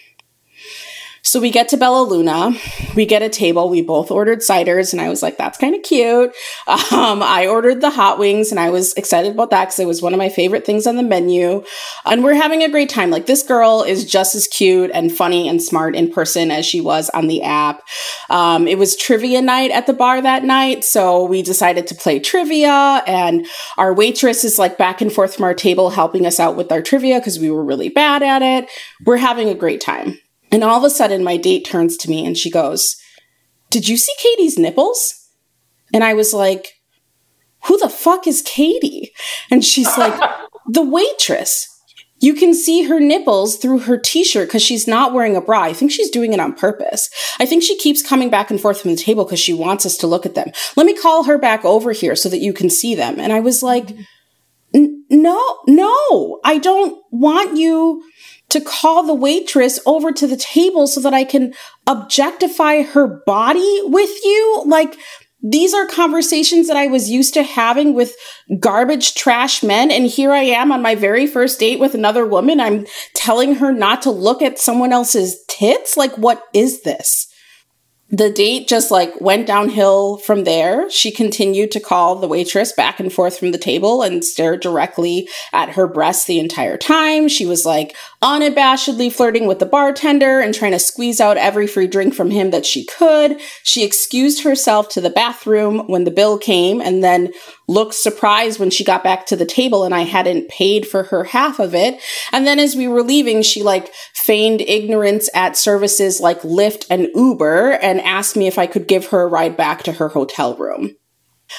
So 1.26 1.40
we 1.40 1.50
get 1.50 1.68
to 1.70 1.76
Bella 1.76 2.04
Luna. 2.04 2.52
We 2.94 3.04
get 3.04 3.20
a 3.20 3.28
table. 3.28 3.68
We 3.68 3.82
both 3.82 4.12
ordered 4.12 4.42
ciders, 4.42 4.92
and 4.92 5.02
I 5.02 5.08
was 5.08 5.24
like, 5.24 5.36
that's 5.36 5.58
kind 5.58 5.74
of 5.74 5.82
cute. 5.82 6.32
Um, 6.92 7.22
I 7.22 7.46
ordered 7.46 7.80
the 7.80 7.90
hot 7.90 8.18
wings, 8.18 8.50
and 8.50 8.60
I 8.60 8.70
was 8.70 8.92
excited 8.94 9.32
about 9.32 9.50
that 9.50 9.66
because 9.66 9.78
it 9.80 9.86
was 9.86 10.00
one 10.00 10.14
of 10.14 10.18
my 10.18 10.28
favorite 10.28 10.64
things 10.64 10.86
on 10.86 10.96
the 10.96 11.02
menu. 11.02 11.64
And 12.04 12.22
we're 12.22 12.34
having 12.34 12.62
a 12.62 12.70
great 12.70 12.88
time. 12.88 13.10
Like, 13.10 13.26
this 13.26 13.42
girl 13.42 13.82
is 13.82 14.04
just 14.04 14.34
as 14.34 14.46
cute 14.46 14.90
and 14.94 15.14
funny 15.14 15.48
and 15.48 15.60
smart 15.60 15.96
in 15.96 16.12
person 16.12 16.50
as 16.50 16.64
she 16.64 16.80
was 16.80 17.10
on 17.10 17.26
the 17.26 17.42
app. 17.42 17.82
Um, 18.30 18.68
it 18.68 18.78
was 18.78 18.96
trivia 18.96 19.42
night 19.42 19.72
at 19.72 19.86
the 19.86 19.92
bar 19.92 20.22
that 20.22 20.44
night. 20.44 20.84
So 20.84 21.24
we 21.24 21.42
decided 21.42 21.88
to 21.88 21.94
play 21.94 22.20
trivia, 22.20 23.02
and 23.06 23.46
our 23.76 23.92
waitress 23.92 24.44
is 24.44 24.58
like 24.58 24.78
back 24.78 25.00
and 25.00 25.12
forth 25.12 25.34
from 25.34 25.44
our 25.44 25.54
table 25.54 25.90
helping 25.90 26.24
us 26.24 26.38
out 26.38 26.56
with 26.56 26.70
our 26.70 26.82
trivia 26.82 27.18
because 27.18 27.38
we 27.38 27.50
were 27.50 27.64
really 27.64 27.88
bad 27.88 28.22
at 28.22 28.42
it. 28.42 28.70
We're 29.04 29.16
having 29.16 29.48
a 29.48 29.54
great 29.54 29.80
time. 29.80 30.18
And 30.50 30.62
all 30.62 30.78
of 30.78 30.84
a 30.84 30.90
sudden, 30.90 31.24
my 31.24 31.36
date 31.36 31.64
turns 31.64 31.96
to 31.98 32.10
me 32.10 32.24
and 32.24 32.36
she 32.36 32.50
goes, 32.50 32.96
Did 33.70 33.88
you 33.88 33.96
see 33.96 34.12
Katie's 34.18 34.58
nipples? 34.58 35.30
And 35.92 36.04
I 36.04 36.14
was 36.14 36.32
like, 36.32 36.74
Who 37.66 37.78
the 37.78 37.88
fuck 37.88 38.26
is 38.26 38.42
Katie? 38.42 39.12
And 39.50 39.64
she's 39.64 39.96
like, 39.98 40.18
The 40.68 40.82
waitress. 40.82 41.72
You 42.18 42.34
can 42.34 42.54
see 42.54 42.84
her 42.84 42.98
nipples 42.98 43.58
through 43.58 43.80
her 43.80 43.98
t 43.98 44.24
shirt 44.24 44.48
because 44.48 44.62
she's 44.62 44.88
not 44.88 45.12
wearing 45.12 45.36
a 45.36 45.40
bra. 45.40 45.62
I 45.62 45.74
think 45.74 45.92
she's 45.92 46.10
doing 46.10 46.32
it 46.32 46.40
on 46.40 46.54
purpose. 46.54 47.10
I 47.38 47.44
think 47.44 47.62
she 47.62 47.76
keeps 47.76 48.02
coming 48.02 48.30
back 48.30 48.50
and 48.50 48.60
forth 48.60 48.80
from 48.80 48.90
the 48.90 48.96
table 48.96 49.24
because 49.24 49.38
she 49.38 49.52
wants 49.52 49.84
us 49.84 49.98
to 49.98 50.06
look 50.06 50.24
at 50.24 50.34
them. 50.34 50.50
Let 50.76 50.86
me 50.86 50.96
call 50.96 51.24
her 51.24 51.36
back 51.36 51.64
over 51.64 51.92
here 51.92 52.16
so 52.16 52.28
that 52.30 52.40
you 52.40 52.54
can 52.54 52.70
see 52.70 52.94
them. 52.94 53.20
And 53.20 53.32
I 53.32 53.40
was 53.40 53.62
like, 53.62 53.90
No, 54.72 55.58
no, 55.66 56.40
I 56.42 56.58
don't 56.58 56.98
want 57.10 57.58
you 57.58 58.02
to 58.48 58.60
call 58.60 59.02
the 59.02 59.14
waitress 59.14 59.80
over 59.86 60.12
to 60.12 60.26
the 60.26 60.36
table 60.36 60.86
so 60.86 61.00
that 61.00 61.14
I 61.14 61.24
can 61.24 61.54
objectify 61.86 62.82
her 62.82 63.06
body 63.26 63.80
with 63.84 64.10
you. 64.24 64.62
Like, 64.66 64.96
these 65.42 65.74
are 65.74 65.86
conversations 65.86 66.66
that 66.68 66.76
I 66.76 66.86
was 66.86 67.10
used 67.10 67.34
to 67.34 67.42
having 67.42 67.94
with 67.94 68.16
garbage 68.58 69.14
trash 69.14 69.62
men. 69.62 69.90
And 69.90 70.06
here 70.06 70.32
I 70.32 70.42
am 70.42 70.72
on 70.72 70.82
my 70.82 70.94
very 70.94 71.26
first 71.26 71.60
date 71.60 71.78
with 71.78 71.94
another 71.94 72.26
woman. 72.26 72.58
I'm 72.60 72.86
telling 73.14 73.56
her 73.56 73.72
not 73.72 74.02
to 74.02 74.10
look 74.10 74.42
at 74.42 74.58
someone 74.58 74.92
else's 74.92 75.38
tits. 75.48 75.96
Like, 75.96 76.16
what 76.16 76.42
is 76.52 76.82
this? 76.82 77.28
The 78.08 78.30
date 78.30 78.68
just 78.68 78.92
like 78.92 79.20
went 79.20 79.48
downhill 79.48 80.18
from 80.18 80.44
there. 80.44 80.88
She 80.90 81.10
continued 81.10 81.72
to 81.72 81.80
call 81.80 82.16
the 82.16 82.28
waitress 82.28 82.72
back 82.72 83.00
and 83.00 83.12
forth 83.12 83.36
from 83.36 83.50
the 83.50 83.58
table 83.58 84.02
and 84.02 84.24
stare 84.24 84.56
directly 84.56 85.28
at 85.52 85.70
her 85.70 85.88
breasts 85.88 86.24
the 86.24 86.38
entire 86.38 86.76
time. 86.76 87.26
She 87.26 87.46
was 87.46 87.66
like 87.66 87.96
unabashedly 88.22 89.12
flirting 89.12 89.48
with 89.48 89.58
the 89.58 89.66
bartender 89.66 90.38
and 90.38 90.54
trying 90.54 90.70
to 90.72 90.78
squeeze 90.78 91.20
out 91.20 91.36
every 91.36 91.66
free 91.66 91.88
drink 91.88 92.14
from 92.14 92.30
him 92.30 92.52
that 92.52 92.64
she 92.64 92.84
could. 92.84 93.40
She 93.64 93.82
excused 93.84 94.44
herself 94.44 94.88
to 94.90 95.00
the 95.00 95.10
bathroom 95.10 95.88
when 95.88 96.04
the 96.04 96.12
bill 96.12 96.38
came 96.38 96.80
and 96.80 97.02
then 97.02 97.32
looked 97.68 97.94
surprised 97.94 98.60
when 98.60 98.70
she 98.70 98.84
got 98.84 99.02
back 99.02 99.26
to 99.26 99.36
the 99.36 99.44
table 99.44 99.84
and 99.84 99.94
I 99.94 100.02
hadn't 100.02 100.48
paid 100.48 100.86
for 100.86 101.04
her 101.04 101.24
half 101.24 101.58
of 101.58 101.74
it. 101.74 102.00
And 102.32 102.46
then 102.46 102.58
as 102.58 102.76
we 102.76 102.86
were 102.86 103.02
leaving, 103.02 103.42
she 103.42 103.62
like 103.62 103.92
feigned 104.14 104.60
ignorance 104.60 105.28
at 105.34 105.56
services 105.56 106.20
like 106.20 106.42
Lyft 106.42 106.86
and 106.90 107.08
Uber 107.14 107.72
and 107.72 108.00
asked 108.00 108.36
me 108.36 108.46
if 108.46 108.58
I 108.58 108.66
could 108.66 108.86
give 108.86 109.06
her 109.06 109.22
a 109.22 109.26
ride 109.26 109.56
back 109.56 109.82
to 109.84 109.92
her 109.92 110.08
hotel 110.08 110.56
room. 110.56 110.96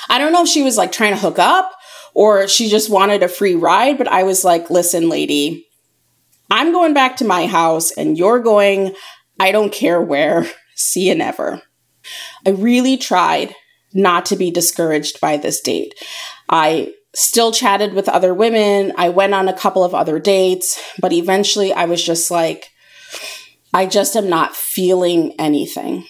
I 0.09 0.17
don't 0.17 0.33
know 0.33 0.43
if 0.43 0.49
she 0.49 0.63
was 0.63 0.77
like 0.77 0.91
trying 0.91 1.13
to 1.13 1.19
hook 1.19 1.39
up 1.39 1.71
or 2.13 2.47
she 2.47 2.69
just 2.69 2.89
wanted 2.89 3.23
a 3.23 3.27
free 3.27 3.55
ride, 3.55 3.97
but 3.97 4.07
I 4.07 4.23
was 4.23 4.43
like, 4.43 4.69
listen, 4.69 5.09
lady, 5.09 5.67
I'm 6.49 6.71
going 6.71 6.93
back 6.93 7.17
to 7.17 7.25
my 7.25 7.47
house 7.47 7.91
and 7.91 8.17
you're 8.17 8.39
going, 8.39 8.95
I 9.39 9.51
don't 9.51 9.71
care 9.71 10.01
where. 10.01 10.45
See 10.75 11.09
you 11.09 11.15
never. 11.15 11.61
I 12.45 12.51
really 12.51 12.97
tried 12.97 13.53
not 13.97 14.27
to 14.27 14.35
be 14.35 14.51
discouraged 14.51 15.19
by 15.19 15.35
this 15.35 15.59
date. 15.59 15.95
I 16.47 16.93
still 17.15 17.51
chatted 17.51 17.93
with 17.93 18.07
other 18.07 18.33
women. 18.33 18.93
I 18.95 19.09
went 19.09 19.33
on 19.33 19.47
a 19.47 19.57
couple 19.57 19.83
of 19.83 19.95
other 19.95 20.19
dates, 20.19 20.79
but 20.99 21.11
eventually 21.11 21.73
I 21.73 21.85
was 21.85 22.01
just 22.03 22.29
like, 22.29 22.69
I 23.73 23.87
just 23.87 24.15
am 24.15 24.29
not 24.29 24.55
feeling 24.55 25.33
anything. 25.39 26.05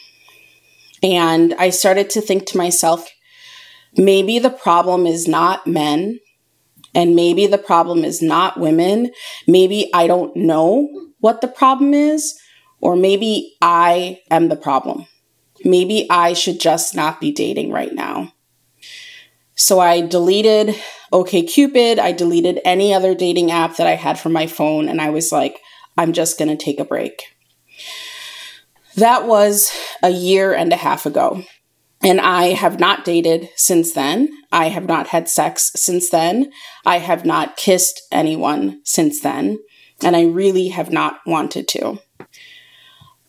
And 1.01 1.53
I 1.53 1.69
started 1.69 2.09
to 2.11 2.21
think 2.21 2.45
to 2.47 2.57
myself, 2.57 3.09
maybe 3.95 4.37
the 4.37 4.49
problem 4.49 5.07
is 5.07 5.25
not 5.25 5.65
men, 5.65 6.19
and 6.93 7.15
maybe 7.15 7.47
the 7.47 7.57
problem 7.57 8.03
is 8.03 8.21
not 8.21 8.59
women. 8.59 9.11
Maybe 9.47 9.89
I 9.93 10.07
don't 10.07 10.35
know 10.35 10.89
what 11.19 11.39
the 11.39 11.47
problem 11.47 11.93
is, 11.93 12.37
or 12.81 12.97
maybe 12.97 13.55
I 13.61 14.19
am 14.29 14.49
the 14.49 14.55
problem 14.57 15.07
maybe 15.63 16.07
I 16.09 16.33
should 16.33 16.59
just 16.59 16.95
not 16.95 17.19
be 17.19 17.31
dating 17.31 17.71
right 17.71 17.93
now. 17.93 18.33
So 19.55 19.79
I 19.79 20.01
deleted 20.01 20.75
OKCupid, 21.11 21.99
I 21.99 22.11
deleted 22.11 22.59
any 22.63 22.93
other 22.93 23.15
dating 23.15 23.51
app 23.51 23.77
that 23.77 23.87
I 23.87 23.95
had 23.95 24.19
from 24.19 24.33
my 24.33 24.45
phone, 24.45 24.87
and 24.87 25.01
I 25.01 25.09
was 25.09 25.31
like, 25.31 25.59
I'm 25.97 26.13
just 26.13 26.37
going 26.37 26.55
to 26.55 26.63
take 26.63 26.79
a 26.79 26.85
break. 26.85 27.23
That 28.95 29.25
was 29.25 29.71
a 30.03 30.09
year 30.09 30.53
and 30.53 30.71
a 30.71 30.77
half 30.77 31.05
ago. 31.05 31.43
And 32.01 32.21
I 32.21 32.53
have 32.53 32.79
not 32.79 33.05
dated 33.05 33.49
since 33.55 33.93
then. 33.93 34.29
I 34.51 34.69
have 34.69 34.85
not 34.85 35.07
had 35.07 35.27
sex 35.27 35.71
since 35.75 36.09
then. 36.09 36.51
I 36.85 36.99
have 36.99 37.25
not 37.25 37.57
kissed 37.57 38.01
anyone 38.11 38.81
since 38.83 39.21
then. 39.21 39.59
And 40.03 40.15
I 40.15 40.25
really 40.25 40.67
have 40.69 40.91
not 40.91 41.19
wanted 41.25 41.67
to. 41.69 41.99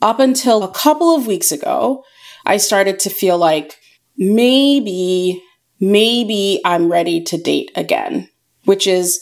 Up 0.02 0.20
until 0.20 0.62
a 0.62 0.72
couple 0.72 1.14
of 1.14 1.26
weeks 1.26 1.50
ago, 1.50 2.04
I 2.46 2.56
started 2.56 3.00
to 3.00 3.10
feel 3.10 3.38
like 3.38 3.78
maybe, 4.16 5.42
maybe 5.80 6.60
I'm 6.64 6.90
ready 6.90 7.22
to 7.24 7.38
date 7.38 7.70
again, 7.74 8.28
which 8.64 8.86
is 8.86 9.20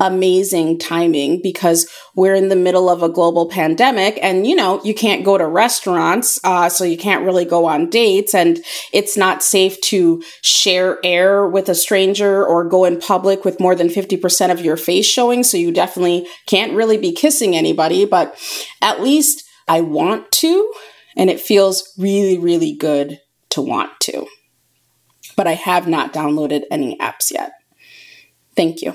amazing 0.00 0.78
timing 0.78 1.40
because 1.42 1.88
we're 2.14 2.34
in 2.34 2.48
the 2.48 2.56
middle 2.56 2.90
of 2.90 3.02
a 3.02 3.08
global 3.08 3.48
pandemic 3.48 4.18
and 4.22 4.46
you 4.46 4.54
know 4.54 4.80
you 4.84 4.94
can't 4.94 5.24
go 5.24 5.38
to 5.38 5.46
restaurants 5.46 6.38
uh, 6.44 6.68
so 6.68 6.84
you 6.84 6.98
can't 6.98 7.24
really 7.24 7.44
go 7.44 7.64
on 7.66 7.88
dates 7.88 8.34
and 8.34 8.62
it's 8.92 9.16
not 9.16 9.42
safe 9.42 9.80
to 9.80 10.22
share 10.42 10.98
air 11.02 11.46
with 11.46 11.68
a 11.68 11.74
stranger 11.74 12.44
or 12.44 12.64
go 12.64 12.84
in 12.84 13.00
public 13.00 13.44
with 13.44 13.58
more 13.58 13.74
than 13.74 13.88
50% 13.88 14.50
of 14.50 14.60
your 14.60 14.76
face 14.76 15.06
showing. 15.06 15.42
So 15.42 15.56
you 15.56 15.72
definitely 15.72 16.26
can't 16.46 16.74
really 16.74 16.98
be 16.98 17.12
kissing 17.12 17.56
anybody 17.56 18.04
but 18.04 18.38
at 18.82 19.02
least 19.02 19.44
i 19.68 19.80
want 19.80 20.30
to 20.30 20.72
and 21.16 21.30
it 21.30 21.40
feels 21.40 21.92
really, 21.98 22.38
really 22.38 22.72
good 22.72 23.20
to 23.50 23.62
want 23.62 23.90
to. 24.00 24.26
But 25.36 25.46
I 25.46 25.54
have 25.54 25.88
not 25.88 26.12
downloaded 26.12 26.64
any 26.70 26.96
apps 26.98 27.32
yet. 27.32 27.52
Thank 28.54 28.82
you. 28.82 28.94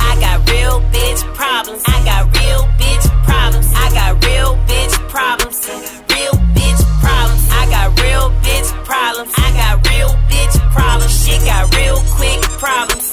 I 0.00 0.16
got 0.20 0.50
real 0.50 0.80
bitch 0.92 1.34
problems. 1.34 1.82
I 1.86 2.04
got 2.04 2.24
real 2.38 2.62
bitch 2.78 3.24
problems 3.24 3.71
got 3.94 4.24
real 4.24 4.56
bitch 4.68 4.94
problems. 5.08 5.68
Real 6.12 6.36
bitch 6.56 6.82
problems. 7.00 7.44
I 7.50 7.62
got 7.70 7.88
real 8.02 8.30
bitch 8.44 8.70
problems. 8.84 9.32
I 9.36 9.48
got 9.60 9.74
real 9.90 10.10
bitch 10.30 10.56
problems. 10.72 11.12
Shit 11.24 11.40
got 11.44 11.74
real 11.76 11.98
quick 12.16 12.40
problems. 12.62 13.06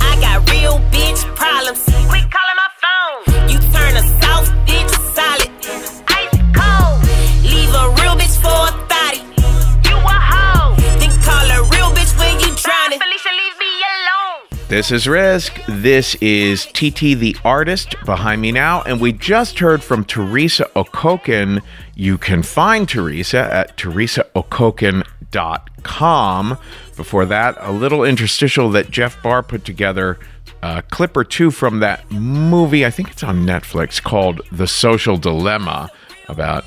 I 0.00 0.12
got 0.20 0.50
real 0.50 0.78
bitch 0.92 1.20
problems. 1.36 1.82
Quit 2.10 2.26
calling 2.36 2.58
my 2.62 2.70
phone. 2.82 3.48
You 3.50 3.58
turn 3.72 3.96
a 3.96 4.21
This 14.72 14.90
is 14.90 15.06
Risk. 15.06 15.60
This 15.68 16.14
is 16.22 16.64
TT 16.64 17.18
the 17.18 17.36
artist 17.44 17.94
behind 18.06 18.40
me 18.40 18.52
now, 18.52 18.80
and 18.80 19.02
we 19.02 19.12
just 19.12 19.58
heard 19.58 19.84
from 19.84 20.02
Teresa 20.02 20.64
Okokin. 20.74 21.60
You 21.94 22.16
can 22.16 22.42
find 22.42 22.88
Teresa 22.88 23.52
at 23.52 23.76
teresaokokin.com. 23.76 26.58
Before 26.96 27.26
that, 27.26 27.58
a 27.60 27.70
little 27.70 28.02
interstitial 28.02 28.70
that 28.70 28.90
Jeff 28.90 29.22
Barr 29.22 29.42
put 29.42 29.66
together, 29.66 30.18
a 30.62 30.80
clip 30.80 31.18
or 31.18 31.24
two 31.24 31.50
from 31.50 31.80
that 31.80 32.10
movie, 32.10 32.86
I 32.86 32.90
think 32.90 33.10
it's 33.10 33.22
on 33.22 33.44
Netflix, 33.44 34.02
called 34.02 34.40
The 34.50 34.66
Social 34.66 35.18
Dilemma, 35.18 35.90
about 36.30 36.64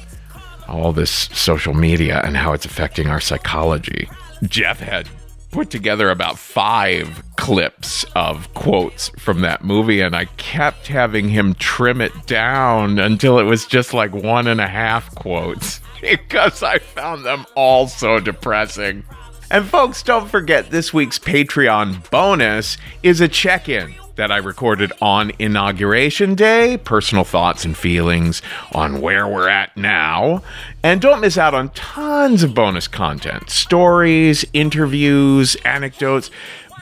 all 0.68 0.94
this 0.94 1.10
social 1.10 1.74
media 1.74 2.22
and 2.24 2.38
how 2.38 2.54
it's 2.54 2.66
affecting 2.66 3.08
our 3.08 3.20
psychology. 3.20 4.08
Jeff 4.44 4.80
had 4.80 5.10
put 5.56 5.70
together 5.70 6.10
about 6.10 6.38
five 6.38 7.24
clips 7.38 8.04
of 8.14 8.54
quotes 8.56 9.08
from 9.18 9.40
that 9.40 9.64
movie, 9.64 10.02
and 10.02 10.14
I 10.14 10.26
kept 10.36 10.88
having 10.88 11.30
him 11.30 11.54
trim 11.54 12.02
it 12.02 12.12
down 12.28 13.00
until 13.00 13.40
it 13.40 13.44
was 13.44 13.66
just 13.66 13.94
like 13.94 14.14
one 14.14 14.48
and 14.48 14.60
a 14.60 14.68
half 14.68 15.16
quotes 15.16 15.80
because 16.02 16.62
I 16.62 16.80
found 16.80 17.24
them 17.24 17.46
all 17.56 17.88
so 17.88 18.20
depressing. 18.20 19.06
And 19.50 19.66
folks, 19.66 20.04
don't 20.04 20.28
forget 20.28 20.72
this 20.72 20.94
week's 20.94 21.20
Patreon 21.20 22.10
bonus 22.12 22.76
is 23.02 23.22
a 23.22 23.30
check 23.30 23.70
in 23.70 23.96
that 24.16 24.32
I 24.32 24.38
recorded 24.38 24.92
on 25.02 25.32
Inauguration 25.40 26.36
Day, 26.36 26.78
personal 26.78 27.24
thoughts 27.24 27.66
and 27.66 27.76
feelings 27.76 28.42
on 28.74 29.02
where 29.02 29.28
we're 29.28 29.50
at 29.50 29.76
now. 29.76 30.42
And 30.84 31.02
don't 31.02 31.22
miss 31.22 31.38
out 31.38 31.54
on 31.54 31.70
tons 31.70 32.44
of 32.44 32.54
bonus 32.54 32.88
content 32.88 33.50
stories, 33.50 34.46
interviews, 34.54 35.56
anecdotes 35.66 36.30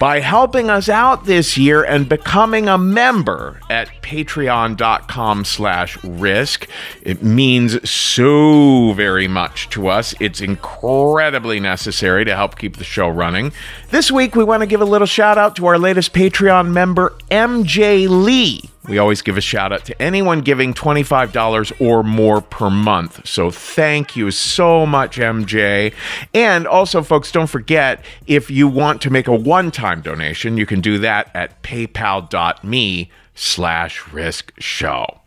by 0.03 0.19
helping 0.19 0.69
us 0.69 0.89
out 0.89 1.23
this 1.23 1.57
year 1.57 1.81
and 1.81 2.09
becoming 2.09 2.67
a 2.67 2.77
member 2.77 3.61
at 3.69 3.87
patreon.com 4.01 5.45
slash 5.45 5.97
risk. 6.03 6.67
It 7.03 7.23
means 7.23 7.89
so 7.89 8.91
very 8.91 9.29
much 9.29 9.69
to 9.69 9.87
us. 9.87 10.13
It's 10.19 10.41
incredibly 10.41 11.61
necessary 11.61 12.25
to 12.25 12.35
help 12.35 12.59
keep 12.59 12.75
the 12.75 12.83
show 12.83 13.07
running. 13.07 13.53
This 13.91 14.11
week 14.11 14.35
we 14.35 14.43
want 14.43 14.59
to 14.59 14.67
give 14.67 14.81
a 14.81 14.85
little 14.85 15.07
shout 15.07 15.37
out 15.37 15.55
to 15.55 15.67
our 15.67 15.79
latest 15.79 16.13
patreon 16.13 16.73
member 16.73 17.13
mj 17.31 18.09
lee 18.09 18.72
we 18.87 18.97
always 18.97 19.21
give 19.21 19.37
a 19.37 19.41
shout 19.41 19.71
out 19.71 19.85
to 19.85 20.01
anyone 20.01 20.41
giving 20.41 20.73
$25 20.73 21.81
or 21.81 22.03
more 22.03 22.41
per 22.41 22.69
month. 22.69 23.25
So 23.25 23.49
thank 23.49 24.15
you 24.15 24.29
so 24.29 24.85
much, 24.85 25.17
MJ. 25.17 25.93
And 26.33 26.67
also, 26.67 27.01
folks, 27.01 27.31
don't 27.31 27.47
forget 27.47 28.03
if 28.27 28.51
you 28.51 28.67
want 28.67 29.01
to 29.03 29.09
make 29.09 29.27
a 29.27 29.35
one 29.35 29.71
time 29.71 30.01
donation, 30.01 30.57
you 30.57 30.65
can 30.65 30.81
do 30.81 30.97
that 30.99 31.31
at 31.33 31.63
paypal.me 31.63 33.09
slash 33.35 34.07
risk 34.11 34.53
show. 34.59 35.21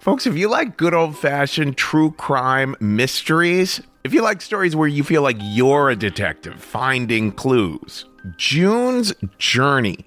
Folks, 0.00 0.26
if 0.26 0.36
you 0.36 0.48
like 0.48 0.76
good 0.76 0.94
old 0.94 1.18
fashioned 1.18 1.76
true 1.76 2.12
crime 2.12 2.76
mysteries, 2.80 3.80
if 4.04 4.12
you 4.12 4.22
like 4.22 4.42
stories 4.42 4.76
where 4.76 4.88
you 4.88 5.02
feel 5.02 5.22
like 5.22 5.36
you're 5.40 5.90
a 5.90 5.96
detective 5.96 6.62
finding 6.62 7.32
clues, 7.32 8.04
June's 8.36 9.12
Journey 9.38 10.06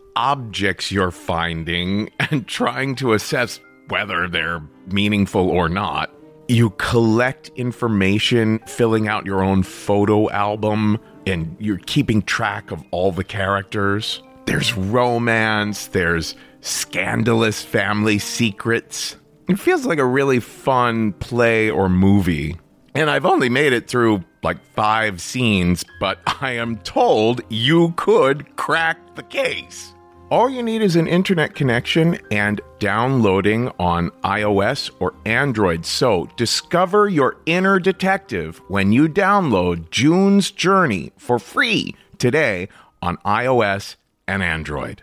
objects 0.15 0.91
you're 0.91 1.11
finding 1.11 2.09
and 2.19 2.47
trying 2.47 2.95
to 2.95 3.13
assess 3.13 3.59
whether 3.87 4.27
they're 4.27 4.61
meaningful 4.87 5.49
or 5.49 5.69
not. 5.69 6.11
You 6.47 6.71
collect 6.71 7.49
information, 7.55 8.59
filling 8.67 9.07
out 9.07 9.25
your 9.25 9.41
own 9.41 9.63
photo 9.63 10.29
album, 10.31 10.99
and 11.25 11.55
you're 11.59 11.77
keeping 11.77 12.21
track 12.21 12.71
of 12.71 12.83
all 12.91 13.11
the 13.11 13.23
characters. 13.23 14.21
There's 14.45 14.75
romance, 14.75 15.87
there's 15.87 16.35
scandalous 16.61 17.61
family 17.61 18.19
secrets. 18.19 19.15
It 19.47 19.59
feels 19.59 19.85
like 19.85 19.99
a 19.99 20.05
really 20.05 20.39
fun 20.39 21.13
play 21.13 21.69
or 21.69 21.89
movie. 21.89 22.57
And 22.95 23.09
I've 23.09 23.25
only 23.25 23.49
made 23.49 23.73
it 23.73 23.87
through 23.87 24.23
like 24.43 24.63
five 24.73 25.21
scenes, 25.21 25.85
but 25.99 26.19
I 26.41 26.53
am 26.53 26.77
told 26.79 27.41
you 27.49 27.93
could 27.97 28.55
crack 28.57 29.15
the 29.15 29.23
case. 29.23 29.93
All 30.31 30.49
you 30.49 30.63
need 30.63 30.81
is 30.81 30.95
an 30.95 31.07
internet 31.07 31.55
connection 31.55 32.17
and 32.31 32.61
downloading 32.79 33.69
on 33.77 34.11
iOS 34.23 34.89
or 35.01 35.13
Android. 35.25 35.85
So 35.85 36.29
discover 36.37 37.09
your 37.09 37.35
inner 37.45 37.81
detective 37.81 38.61
when 38.69 38.93
you 38.93 39.09
download 39.09 39.89
June's 39.89 40.49
Journey 40.49 41.11
for 41.17 41.37
free 41.37 41.97
today 42.17 42.69
on 43.01 43.17
iOS 43.25 43.97
and 44.25 44.41
Android. 44.41 45.01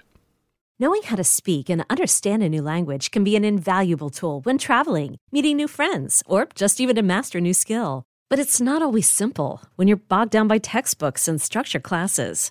Knowing 0.79 1.03
how 1.03 1.17
to 1.17 1.25
speak 1.25 1.69
and 1.69 1.85
understand 1.91 2.43
a 2.43 2.49
new 2.49 2.63
language 2.63 3.11
can 3.11 3.23
be 3.23 3.37
an 3.37 3.45
invaluable 3.45 4.09
tool 4.09 4.41
when 4.45 4.57
traveling, 4.57 5.19
meeting 5.31 5.59
new 5.59 5.69
friends, 5.69 6.23
or 6.27 6.49
just 6.55 6.81
even 6.81 6.97
to 6.97 7.03
master 7.03 7.37
a 7.37 7.43
new 7.43 7.53
skill. 7.53 8.03
But 8.31 8.39
it's 8.39 8.63
not 8.63 8.81
always 8.81 9.11
simple 9.11 9.61
when 9.77 9.89
you're 9.89 9.99
bogged 9.99 10.31
down 10.31 10.49
by 10.49 10.57
textbooks 10.57 11.29
and 11.29 11.39
structure 11.39 11.81
classes. 11.81 12.51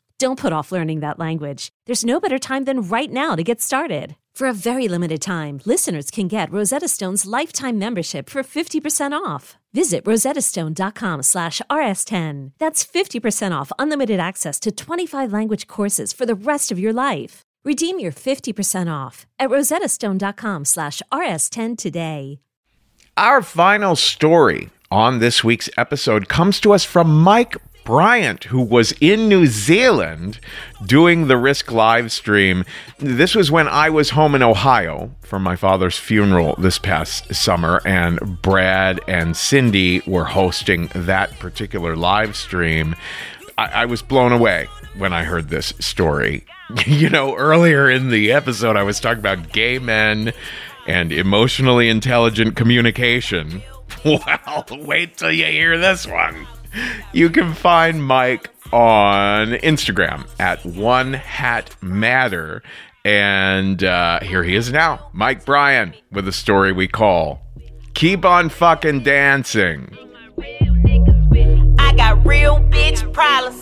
Don't 0.21 0.37
put 0.37 0.53
off 0.53 0.71
learning 0.71 0.99
that 0.99 1.17
language. 1.17 1.69
There's 1.87 2.05
no 2.05 2.19
better 2.19 2.37
time 2.37 2.65
than 2.65 2.87
right 2.87 3.11
now 3.11 3.35
to 3.35 3.41
get 3.41 3.59
started. 3.59 4.15
For 4.35 4.47
a 4.47 4.53
very 4.53 4.87
limited 4.87 5.19
time, 5.19 5.61
listeners 5.65 6.11
can 6.11 6.27
get 6.27 6.51
Rosetta 6.51 6.87
Stone's 6.87 7.25
lifetime 7.25 7.79
membership 7.79 8.29
for 8.29 8.43
50% 8.43 9.13
off. 9.13 9.57
Visit 9.73 10.03
rosettastone.com 10.05 11.23
slash 11.23 11.59
rs10. 11.71 12.51
That's 12.59 12.85
50% 12.85 13.51
off 13.59 13.71
unlimited 13.79 14.19
access 14.19 14.59
to 14.59 14.71
25 14.71 15.33
language 15.33 15.65
courses 15.65 16.13
for 16.13 16.27
the 16.27 16.35
rest 16.35 16.71
of 16.71 16.77
your 16.77 16.93
life. 16.93 17.41
Redeem 17.65 17.99
your 17.99 18.11
50% 18.11 18.93
off 18.93 19.25
at 19.39 19.49
rosettastone.com 19.49 20.65
slash 20.65 21.01
rs10 21.11 21.79
today. 21.79 22.37
Our 23.17 23.41
final 23.41 23.95
story 23.95 24.69
on 24.91 25.17
this 25.17 25.43
week's 25.43 25.69
episode 25.77 26.29
comes 26.29 26.59
to 26.59 26.73
us 26.73 26.85
from 26.85 27.23
Mike 27.23 27.55
Bryant, 27.83 28.45
who 28.45 28.61
was 28.61 28.93
in 29.01 29.27
New 29.27 29.47
Zealand 29.47 30.39
doing 30.85 31.27
the 31.27 31.37
Risk 31.37 31.71
live 31.71 32.11
stream. 32.11 32.63
This 32.99 33.35
was 33.35 33.51
when 33.51 33.67
I 33.67 33.89
was 33.89 34.11
home 34.11 34.35
in 34.35 34.43
Ohio 34.43 35.11
for 35.21 35.39
my 35.39 35.55
father's 35.55 35.97
funeral 35.97 36.55
this 36.57 36.77
past 36.77 37.33
summer, 37.33 37.81
and 37.85 38.41
Brad 38.41 39.01
and 39.07 39.35
Cindy 39.35 40.01
were 40.05 40.25
hosting 40.25 40.89
that 40.93 41.37
particular 41.39 41.95
live 41.95 42.35
stream. 42.35 42.95
I, 43.57 43.81
I 43.81 43.85
was 43.85 44.01
blown 44.01 44.31
away 44.31 44.67
when 44.97 45.13
I 45.13 45.23
heard 45.23 45.49
this 45.49 45.73
story. 45.79 46.45
you 46.85 47.09
know, 47.09 47.35
earlier 47.35 47.89
in 47.89 48.09
the 48.09 48.31
episode, 48.31 48.75
I 48.75 48.83
was 48.83 48.99
talking 48.99 49.19
about 49.19 49.51
gay 49.51 49.79
men 49.79 50.33
and 50.87 51.11
emotionally 51.11 51.89
intelligent 51.89 52.55
communication. 52.55 53.63
Well, 54.03 54.65
wait 54.71 55.17
till 55.17 55.31
you 55.31 55.45
hear 55.45 55.77
this 55.77 56.07
one 56.07 56.47
you 57.13 57.29
can 57.29 57.53
find 57.53 58.03
Mike 58.03 58.49
on 58.71 59.49
Instagram 59.49 60.27
at 60.39 60.65
One 60.65 61.13
Hat 61.13 61.75
Matter. 61.81 62.63
And 63.03 63.83
uh, 63.83 64.19
here 64.21 64.43
he 64.43 64.55
is 64.55 64.71
now, 64.71 65.09
Mike 65.13 65.45
Bryan, 65.45 65.95
with 66.11 66.27
a 66.27 66.31
story 66.31 66.71
we 66.71 66.87
call 66.87 67.41
Keep 67.93 68.25
on 68.25 68.49
Fucking 68.49 69.03
Dancing. 69.03 69.97
I 71.79 71.93
got 71.95 72.25
real 72.25 72.59
bitch 72.69 73.11
problems. 73.11 73.61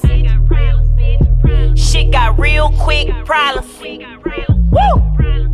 Shit 1.80 2.12
got 2.12 2.38
real 2.38 2.72
quick 2.78 3.10
problems. 3.26 3.80
Woo! 4.72 5.49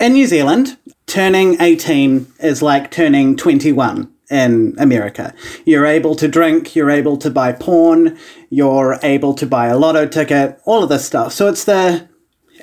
In 0.00 0.14
New 0.14 0.26
Zealand, 0.26 0.78
turning 1.06 1.60
18 1.60 2.26
is 2.40 2.62
like 2.62 2.90
turning 2.90 3.36
21 3.36 4.10
in 4.30 4.74
America. 4.78 5.34
You're 5.66 5.86
able 5.86 6.14
to 6.16 6.26
drink, 6.26 6.74
you're 6.74 6.90
able 6.90 7.16
to 7.18 7.30
buy 7.30 7.52
porn, 7.52 8.18
you're 8.48 8.98
able 9.02 9.34
to 9.34 9.46
buy 9.46 9.66
a 9.66 9.76
lotto 9.76 10.06
ticket, 10.06 10.58
all 10.64 10.82
of 10.82 10.88
this 10.88 11.04
stuff. 11.04 11.32
So 11.32 11.48
it's 11.48 11.64
the 11.64 12.08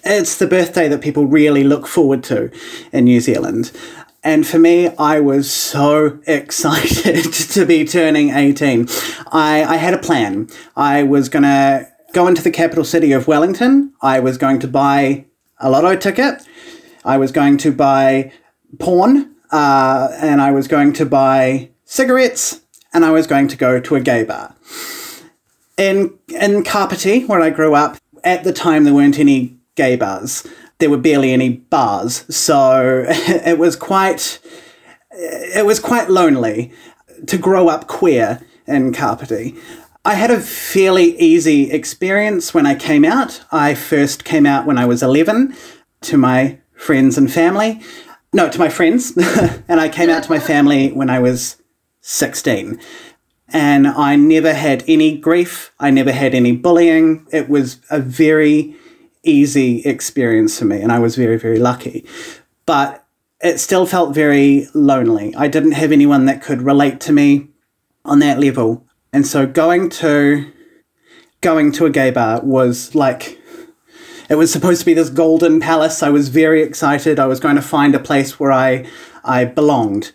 it's 0.04 0.38
the 0.38 0.48
birthday 0.48 0.88
that 0.88 1.02
people 1.02 1.26
really 1.26 1.64
look 1.64 1.86
forward 1.86 2.24
to 2.26 2.50
in 2.92 3.06
New 3.06 3.20
Zealand. 3.20 3.72
And 4.24 4.48
for 4.48 4.58
me, 4.58 4.88
I 4.98 5.20
was 5.20 5.52
so 5.52 6.20
excited 6.28 7.34
to 7.34 7.66
be 7.66 7.86
turning 7.86 8.30
18. 8.30 8.88
I, 9.32 9.64
I 9.64 9.76
had 9.76 9.94
a 9.94 9.98
plan. 9.98 10.50
I 10.76 11.04
was 11.04 11.30
going 11.30 11.44
to 11.44 11.88
go 12.14 12.28
into 12.28 12.42
the 12.42 12.52
capital 12.52 12.84
city 12.84 13.12
of 13.12 13.28
Wellington. 13.28 13.94
I 14.02 14.20
was 14.20 14.38
going 14.38 14.60
to 14.60 14.68
buy 14.68 15.26
a 15.60 15.70
lotto 15.70 15.96
ticket. 15.96 16.42
I 17.08 17.18
was 17.18 17.32
going 17.32 17.58
to 17.58 17.72
buy 17.72 18.32
porn. 18.80 19.36
Uh, 19.50 20.10
and 20.20 20.42
I 20.42 20.52
was 20.52 20.68
going 20.68 20.92
to 20.94 21.06
buy 21.06 21.70
cigarettes. 21.86 22.62
And 22.94 23.06
I 23.06 23.12
was 23.12 23.28
going 23.28 23.48
to 23.48 23.58
go 23.58 23.80
to 23.80 23.96
a 23.96 24.00
gay 24.00 24.24
bar. 24.24 24.56
In, 25.78 26.18
in 26.30 26.64
Kapiti, 26.64 27.26
where 27.26 27.42
I 27.42 27.50
grew 27.50 27.76
up, 27.76 27.98
at 28.24 28.44
the 28.44 28.54
time 28.54 28.84
there 28.84 28.94
weren't 28.94 29.20
any 29.20 29.58
gay 29.76 29.96
bars. 29.96 30.46
There 30.80 30.90
were 30.90 30.98
barely 30.98 31.32
any 31.32 31.50
bars, 31.50 32.26
so 32.36 33.06
it 33.10 33.58
was 33.58 33.76
quite 33.76 34.40
it 35.12 35.66
was 35.66 35.80
quite 35.80 36.10
lonely 36.10 36.72
to 37.26 37.38
grow 37.38 37.70
up 37.70 37.88
queer 37.88 38.42
in 38.68 38.94
Kapiti. 38.94 39.56
I 40.06 40.14
had 40.14 40.30
a 40.30 40.40
fairly 40.40 41.20
easy 41.20 41.72
experience 41.72 42.54
when 42.54 42.66
I 42.66 42.76
came 42.76 43.04
out. 43.04 43.44
I 43.52 43.74
first 43.74 44.24
came 44.24 44.46
out 44.46 44.66
when 44.66 44.78
I 44.78 44.86
was 44.86 45.02
11 45.02 45.56
to 46.02 46.18
my 46.18 46.60
friends 46.78 47.18
and 47.18 47.32
family. 47.32 47.82
No, 48.34 48.50
to 48.50 48.60
my 48.60 48.70
friends. 48.70 49.16
and 49.68 49.80
I 49.80 49.90
came 49.90 50.10
out 50.10 50.24
to 50.24 50.32
my 50.32 50.40
family 50.40 50.92
when 50.92 51.10
I 51.10 51.20
was 51.20 51.62
16. 52.02 52.80
And 53.50 53.88
I 53.88 54.16
never 54.16 54.54
had 54.54 54.84
any 54.88 55.18
grief. 55.18 55.74
I 55.80 55.90
never 55.90 56.12
had 56.12 56.34
any 56.34 56.56
bullying. 56.56 57.26
It 57.32 57.50
was 57.50 57.80
a 57.90 58.00
very 58.00 58.76
easy 59.24 59.82
experience 59.82 60.58
for 60.60 60.66
me, 60.66 60.82
and 60.82 60.92
I 60.92 61.00
was 61.00 61.16
very, 61.16 61.38
very 61.38 61.60
lucky. 61.60 62.06
But 62.66 63.06
it 63.42 63.60
still 63.60 63.86
felt 63.86 64.16
very 64.16 64.68
lonely. 64.74 65.34
I 65.36 65.48
didn't 65.48 65.74
have 65.74 65.92
anyone 65.92 66.26
that 66.26 66.42
could 66.42 66.62
relate 66.62 67.00
to 67.02 67.14
me 67.14 67.50
on 68.04 68.20
that 68.20 68.40
level. 68.40 68.86
And 69.14 69.28
so 69.28 69.46
going 69.46 69.90
to 69.90 70.52
going 71.42 71.72
to 71.74 71.86
a 71.86 71.90
gay 71.90 72.10
bar 72.10 72.42
was 72.42 72.96
like 72.96 73.37
it 74.30 74.36
was 74.36 74.52
supposed 74.52 74.80
to 74.82 74.86
be 74.86 74.94
this 74.94 75.10
golden 75.10 75.60
palace. 75.60 76.04
I 76.04 76.10
was 76.10 76.30
very 76.30 76.62
excited. 76.62 77.20
I 77.20 77.28
was 77.28 77.40
going 77.40 77.56
to 77.56 77.62
find 77.62 77.96
a 77.96 78.00
place 78.00 78.40
where 78.40 78.52
I 78.52 78.86
I 79.24 79.46
belonged. 79.46 80.12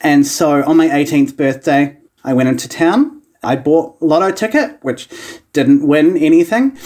And 0.00 0.26
so 0.26 0.64
on 0.64 0.76
my 0.76 0.88
18th 0.88 1.36
birthday, 1.36 1.96
I 2.24 2.32
went 2.32 2.48
into 2.48 2.68
town. 2.68 3.22
I 3.42 3.56
bought 3.56 3.96
a 4.00 4.04
lotto 4.04 4.32
ticket, 4.32 4.78
which 4.82 5.08
didn't 5.52 5.86
win 5.86 6.16
anything. 6.16 6.76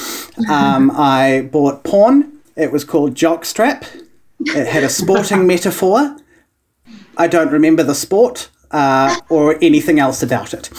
Um, 0.48 0.90
I 0.94 1.48
bought 1.50 1.84
porn. 1.84 2.40
It 2.56 2.72
was 2.72 2.84
called 2.84 3.14
Jockstrap. 3.14 3.84
It 4.40 4.66
had 4.66 4.82
a 4.82 4.88
sporting 4.88 5.46
metaphor. 5.54 6.16
I 7.16 7.26
don't 7.26 7.50
remember 7.50 7.82
the 7.82 7.94
sport 7.94 8.48
uh, 8.70 9.16
or 9.28 9.58
anything 9.62 9.98
else 9.98 10.22
about 10.22 10.54
it. 10.54 10.70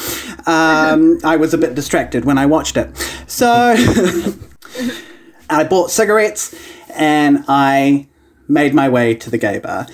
Um, 0.47 1.19
I 1.23 1.35
was 1.37 1.53
a 1.53 1.57
bit 1.57 1.75
distracted 1.75 2.25
when 2.25 2.37
I 2.37 2.45
watched 2.45 2.77
it. 2.77 2.95
So 3.27 3.75
I 5.49 5.63
bought 5.63 5.91
cigarettes 5.91 6.55
and 6.95 7.43
I 7.47 8.07
made 8.47 8.73
my 8.73 8.89
way 8.89 9.15
to 9.15 9.29
the 9.29 9.37
gay 9.37 9.59
bar. 9.59 9.87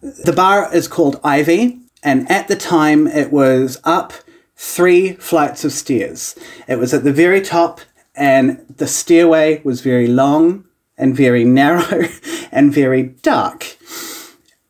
The 0.00 0.32
bar 0.32 0.74
is 0.74 0.86
called 0.86 1.18
Ivy, 1.24 1.78
and 2.02 2.30
at 2.30 2.48
the 2.48 2.56
time 2.56 3.06
it 3.06 3.32
was 3.32 3.80
up 3.84 4.12
three 4.54 5.14
flights 5.14 5.64
of 5.64 5.72
stairs. 5.72 6.36
It 6.68 6.78
was 6.78 6.92
at 6.92 7.04
the 7.04 7.12
very 7.12 7.40
top, 7.40 7.80
and 8.14 8.64
the 8.76 8.86
stairway 8.86 9.62
was 9.64 9.80
very 9.80 10.06
long 10.06 10.66
and 10.98 11.16
very 11.16 11.44
narrow 11.60 12.08
and 12.52 12.72
very 12.72 13.02
dark. 13.02 13.76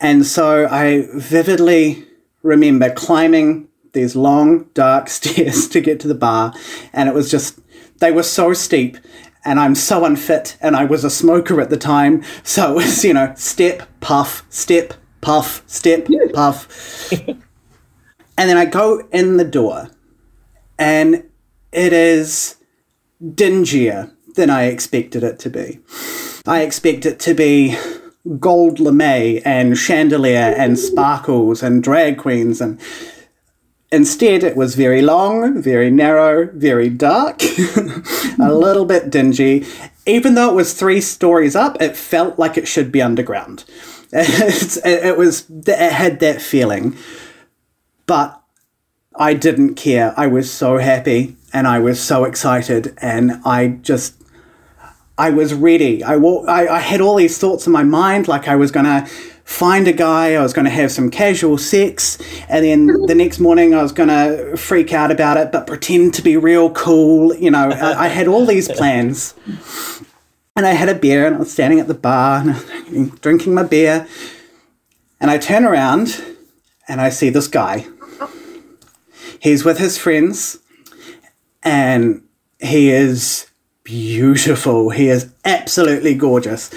And 0.01 0.25
so 0.25 0.69
I 0.71 1.09
vividly 1.15 2.07
remember 2.43 2.91
climbing 2.91 3.69
these 3.93 4.15
long, 4.15 4.69
dark 4.75 5.09
stairs 5.19 5.69
to 5.69 5.81
get 5.81 5.99
to 6.01 6.09
the 6.09 6.15
bar, 6.15 6.55
and 6.93 7.09
it 7.09 7.15
was 7.15 7.31
just, 7.31 7.59
they 7.99 8.13
were 8.13 8.23
so 8.23 8.53
steep. 8.53 8.99
And 9.45 9.61
I'm 9.61 9.75
so 9.75 10.05
unfit, 10.05 10.57
and 10.61 10.75
I 10.75 10.85
was 10.85 11.05
a 11.05 11.11
smoker 11.11 11.61
at 11.61 11.71
the 11.71 11.77
time. 11.77 12.23
So 12.43 12.71
it 12.73 12.75
was, 12.77 13.05
you 13.05 13.15
know, 13.15 13.33
step, 13.37 13.89
puff, 14.01 14.45
step, 14.49 14.95
puff, 15.21 15.63
step, 15.67 16.09
puff. 16.35 17.13
And 18.37 18.49
then 18.51 18.57
I 18.57 18.65
go 18.65 19.07
in 19.13 19.37
the 19.37 19.45
door, 19.45 19.91
and 20.79 21.25
it 21.73 21.93
is 21.93 22.57
dingier 23.23 24.11
than 24.35 24.51
I 24.51 24.65
expected 24.65 25.23
it 25.23 25.39
to 25.41 25.51
be. 25.51 25.81
I 26.47 26.63
expect 26.63 27.07
it 27.07 27.21
to 27.21 27.35
be 27.35 27.77
gold 28.39 28.81
lame 28.81 29.41
and 29.45 29.77
chandelier 29.77 30.55
and 30.57 30.79
sparkles 30.79 31.63
and 31.63 31.83
drag 31.83 32.19
queens 32.19 32.61
and 32.61 32.81
instead 33.95 34.43
it 34.43 34.57
was 34.57 34.75
very 34.75 35.03
long 35.03 35.61
very 35.63 35.91
narrow 35.91 36.51
very 36.55 36.89
dark 36.89 37.43
a 37.43 37.47
hmm. 37.47 38.43
little 38.43 38.85
bit 38.85 39.11
dingy 39.11 39.65
even 40.07 40.35
though 40.35 40.51
it 40.51 40.55
was 40.55 40.75
three 40.75 41.01
stories 41.01 41.57
up 41.57 41.81
it 41.81 41.97
felt 41.97 42.39
like 42.39 42.59
it 42.59 42.69
should 42.69 42.91
be 42.93 43.01
underground 43.01 43.65
it, 44.13 44.85
it 44.85 45.17
was 45.17 45.47
it 45.49 45.93
had 45.93 46.21
that 46.21 46.43
feeling 46.43 46.97
but 48.07 48.41
I 49.17 49.35
didn't 49.35 49.75
care. 49.75 50.13
I 50.17 50.27
was 50.27 50.51
so 50.51 50.79
happy 50.79 51.37
and 51.53 51.67
I 51.67 51.79
was 51.79 52.03
so 52.03 52.25
excited 52.25 52.97
and 52.99 53.41
I 53.45 53.69
just 53.69 54.15
I 55.17 55.31
was 55.31 55.55
ready. 55.55 56.03
I, 56.03 56.15
I, 56.17 56.67
I 56.69 56.79
had 56.81 57.01
all 57.01 57.17
these 57.17 57.39
thoughts 57.39 57.67
in 57.67 57.73
my 57.73 57.85
mind, 57.85 58.27
like 58.27 58.49
I 58.49 58.57
was 58.57 58.73
going 58.73 58.87
to 58.87 59.09
find 59.45 59.87
a 59.87 59.93
guy, 59.93 60.35
I 60.35 60.43
was 60.43 60.53
going 60.53 60.65
to 60.65 60.71
have 60.71 60.91
some 60.91 61.11
casual 61.11 61.59
sex, 61.59 62.19
and 62.49 62.65
then 62.65 62.89
mm-hmm. 62.89 63.07
the 63.07 63.15
next 63.15 63.39
morning 63.39 63.75
I 63.75 63.83
was 63.83 63.93
going 63.93 64.09
to 64.09 64.57
freak 64.57 64.93
out 64.93 65.11
about 65.11 65.37
it, 65.37 65.53
but 65.53 65.67
pretend 65.67 66.15
to 66.15 66.23
be 66.23 66.37
real 66.37 66.71
cool. 66.71 67.35
You 67.35 67.51
know, 67.51 67.71
I, 67.71 68.05
I, 68.05 68.09
had 68.09 68.29
all 68.29 68.47
these 68.47 68.69
plans. 68.69 69.35
And 70.57 70.67
I 70.67 70.71
had 70.71 70.89
a 70.89 70.95
beer, 70.95 71.27
and 71.27 71.35
I 71.35 71.39
was 71.41 71.53
standing 71.53 71.81
at 71.81 71.89
the 71.89 71.95
bar, 71.95 72.45
and 72.89 73.21
drinking 73.21 73.55
my 73.55 73.65
beer, 73.65 74.07
and 75.21 75.31
I 75.31 75.39
turn 75.39 75.65
around, 75.65 76.25
and 76.87 77.01
I 77.01 77.11
see 77.11 77.29
this 77.29 77.49
guy 77.49 77.87
He's 79.45 79.63
with 79.63 79.77
his 79.77 79.99
friends 79.99 80.59
and 81.63 82.23
he 82.61 82.89
is 82.89 83.47
beautiful. 83.83 84.89
He 84.89 85.11
is 85.11 85.31
absolutely 85.45 86.15
gorgeous. 86.15 86.71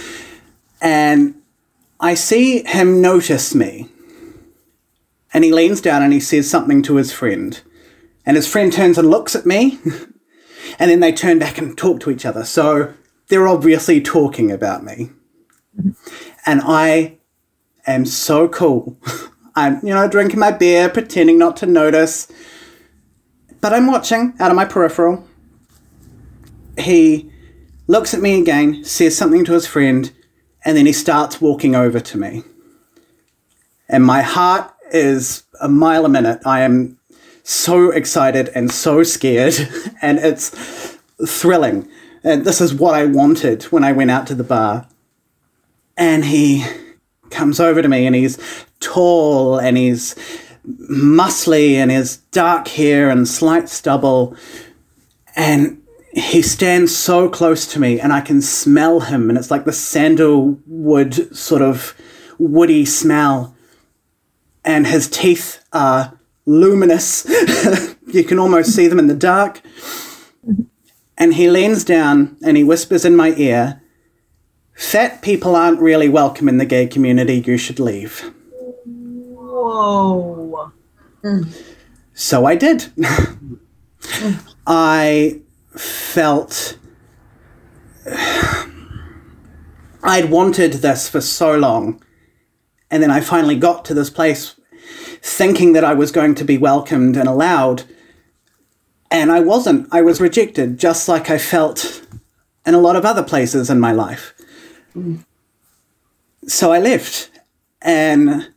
And 0.82 1.36
I 2.00 2.14
see 2.14 2.64
him 2.64 3.02
notice 3.02 3.56
me. 3.56 3.90
And 5.34 5.44
he 5.44 5.52
leans 5.52 5.82
down 5.82 6.04
and 6.04 6.14
he 6.14 6.20
says 6.20 6.50
something 6.50 6.82
to 6.84 6.96
his 6.96 7.12
friend. 7.12 7.60
And 8.26 8.36
his 8.36 8.48
friend 8.48 8.72
turns 8.72 8.98
and 8.98 9.10
looks 9.10 9.36
at 9.36 9.46
me. 9.46 9.80
and 10.80 10.92
then 10.92 11.00
they 11.00 11.12
turn 11.12 11.40
back 11.40 11.58
and 11.58 11.78
talk 11.78 12.00
to 12.02 12.12
each 12.12 12.26
other. 12.26 12.44
So 12.44 12.94
they're 13.28 13.48
obviously 13.48 14.02
talking 14.02 14.52
about 14.52 14.84
me. 14.84 15.12
And 16.46 16.62
I 16.64 17.18
am 17.86 18.06
so 18.06 18.48
cool. 18.48 18.98
I'm, 19.56 19.80
you 19.84 19.94
know, 19.94 20.08
drinking 20.08 20.40
my 20.40 20.52
beer, 20.52 20.88
pretending 20.88 21.40
not 21.40 21.58
to 21.58 21.66
notice. 21.66 22.32
But 23.60 23.74
I'm 23.74 23.88
watching 23.88 24.36
out 24.40 24.52
of 24.52 24.56
my 24.56 24.66
peripheral. 24.66 25.28
He 26.78 27.32
looks 27.88 28.14
at 28.14 28.22
me 28.22 28.40
again, 28.40 28.84
says 28.84 29.18
something 29.18 29.44
to 29.46 29.54
his 29.54 29.66
friend, 29.66 30.12
and 30.68 30.76
then 30.76 30.86
he 30.86 30.92
starts 30.92 31.40
walking 31.40 31.76
over 31.76 32.02
to 32.02 32.18
me. 32.18 32.44
And 33.88 34.04
my 34.04 34.22
heart 34.22 34.70
is 34.92 35.44
a 35.62 35.70
mile 35.70 36.04
a 36.04 36.10
minute. 36.10 36.42
I 36.46 36.60
am 36.60 37.00
so 37.42 37.90
excited 37.90 38.50
and 38.54 38.70
so 38.70 39.02
scared, 39.04 39.56
and 40.02 40.20
it's 40.20 40.50
thrilling. 41.26 41.88
And 42.22 42.44
this 42.44 42.60
is 42.60 42.74
what 42.74 42.96
I 42.96 43.06
wanted 43.06 43.64
when 43.64 43.86
I 43.86 43.94
went 43.94 44.12
out 44.12 44.28
to 44.28 44.36
the 44.36 44.44
bar. 44.44 44.90
And 45.96 46.26
he 46.26 46.66
comes 47.30 47.62
over 47.62 47.82
to 47.82 47.88
me 47.88 48.06
and 48.06 48.14
he's 48.14 48.38
tall 48.82 49.58
and 49.58 49.78
he's 49.78 50.16
muscly 50.68 51.76
and 51.76 51.90
his 51.90 52.18
dark 52.32 52.68
hair 52.68 53.10
and 53.10 53.26
slight 53.26 53.70
stubble. 53.70 54.36
And 55.34 55.82
he 56.14 56.42
stands 56.42 56.96
so 56.96 57.30
close 57.30 57.66
to 57.74 57.80
me 57.80 58.00
and 58.00 58.12
I 58.14 58.22
can 58.22 58.42
smell 58.42 59.02
him. 59.02 59.30
And 59.30 59.38
it's 59.38 59.52
like 59.52 59.66
the 59.66 59.74
sandalwood 59.74 61.36
sort 61.36 61.62
of 61.62 61.96
woody 62.38 62.86
smell. 62.86 63.56
And 64.64 64.88
his 64.88 65.08
teeth 65.08 65.64
are 65.72 66.18
luminous. 66.46 67.26
you 68.08 68.24
can 68.24 68.40
almost 68.40 68.74
see 68.76 68.88
them 68.88 69.00
in 69.00 69.08
the 69.08 69.16
dark. 69.16 69.62
And 71.18 71.34
he 71.34 71.50
leans 71.50 71.84
down 71.84 72.38
and 72.44 72.58
he 72.58 72.64
whispers 72.64 73.06
in 73.06 73.16
my 73.16 73.34
ear, 73.36 73.82
Fat 74.74 75.24
people 75.24 75.56
aren't 75.56 75.80
really 75.80 76.08
welcome 76.08 76.48
in 76.48 76.60
the 76.60 76.66
gay 76.66 76.86
community, 76.86 77.44
you 77.46 77.58
should 77.58 77.80
leave. 77.80 78.32
Whoa. 78.86 80.72
So 82.14 82.46
I 82.46 82.56
did. 82.56 82.86
I 84.68 85.42
felt 85.80 86.78
I'd 90.04 90.30
wanted 90.30 90.74
this 90.74 91.10
for 91.10 91.22
so 91.22 91.56
long. 91.56 92.02
And 92.90 93.04
then 93.04 93.12
I 93.12 93.20
finally 93.20 93.58
got 93.58 93.84
to 93.86 93.94
this 93.94 94.10
place 94.10 94.56
thinking 95.22 95.74
that 95.74 95.84
I 95.84 95.94
was 95.94 96.12
going 96.12 96.36
to 96.36 96.46
be 96.46 96.58
welcomed 96.58 97.18
and 97.18 97.28
allowed. 97.28 97.84
And 99.12 99.32
I 99.32 99.42
wasn't. 99.42 99.88
I 99.92 100.02
was 100.02 100.22
rejected, 100.22 100.78
just 100.78 101.10
like 101.10 101.30
I 101.30 101.38
felt 101.38 102.06
in 102.66 102.74
a 102.74 102.80
lot 102.80 102.96
of 102.96 103.06
other 103.06 103.24
places 103.24 103.70
in 103.70 103.80
my 103.80 103.92
life. 103.92 104.34
So 106.48 106.72
I 106.72 106.80
left. 106.80 107.30
And 107.82 108.52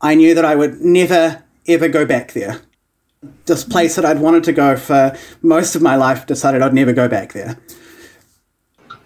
I 0.00 0.14
knew 0.14 0.34
that 0.34 0.44
I 0.44 0.54
would 0.56 0.80
never, 0.80 1.44
ever 1.66 1.88
go 1.88 2.04
back 2.04 2.32
there. 2.32 2.60
This 3.44 3.64
place 3.64 3.96
that 3.96 4.04
I'd 4.04 4.20
wanted 4.20 4.44
to 4.44 4.52
go 4.52 4.76
for 4.76 5.16
most 5.42 5.74
of 5.74 5.82
my 5.82 5.94
life 5.96 6.26
decided 6.26 6.62
I'd 6.62 6.72
never 6.72 6.92
go 6.92 7.08
back 7.08 7.32
there. 7.32 7.58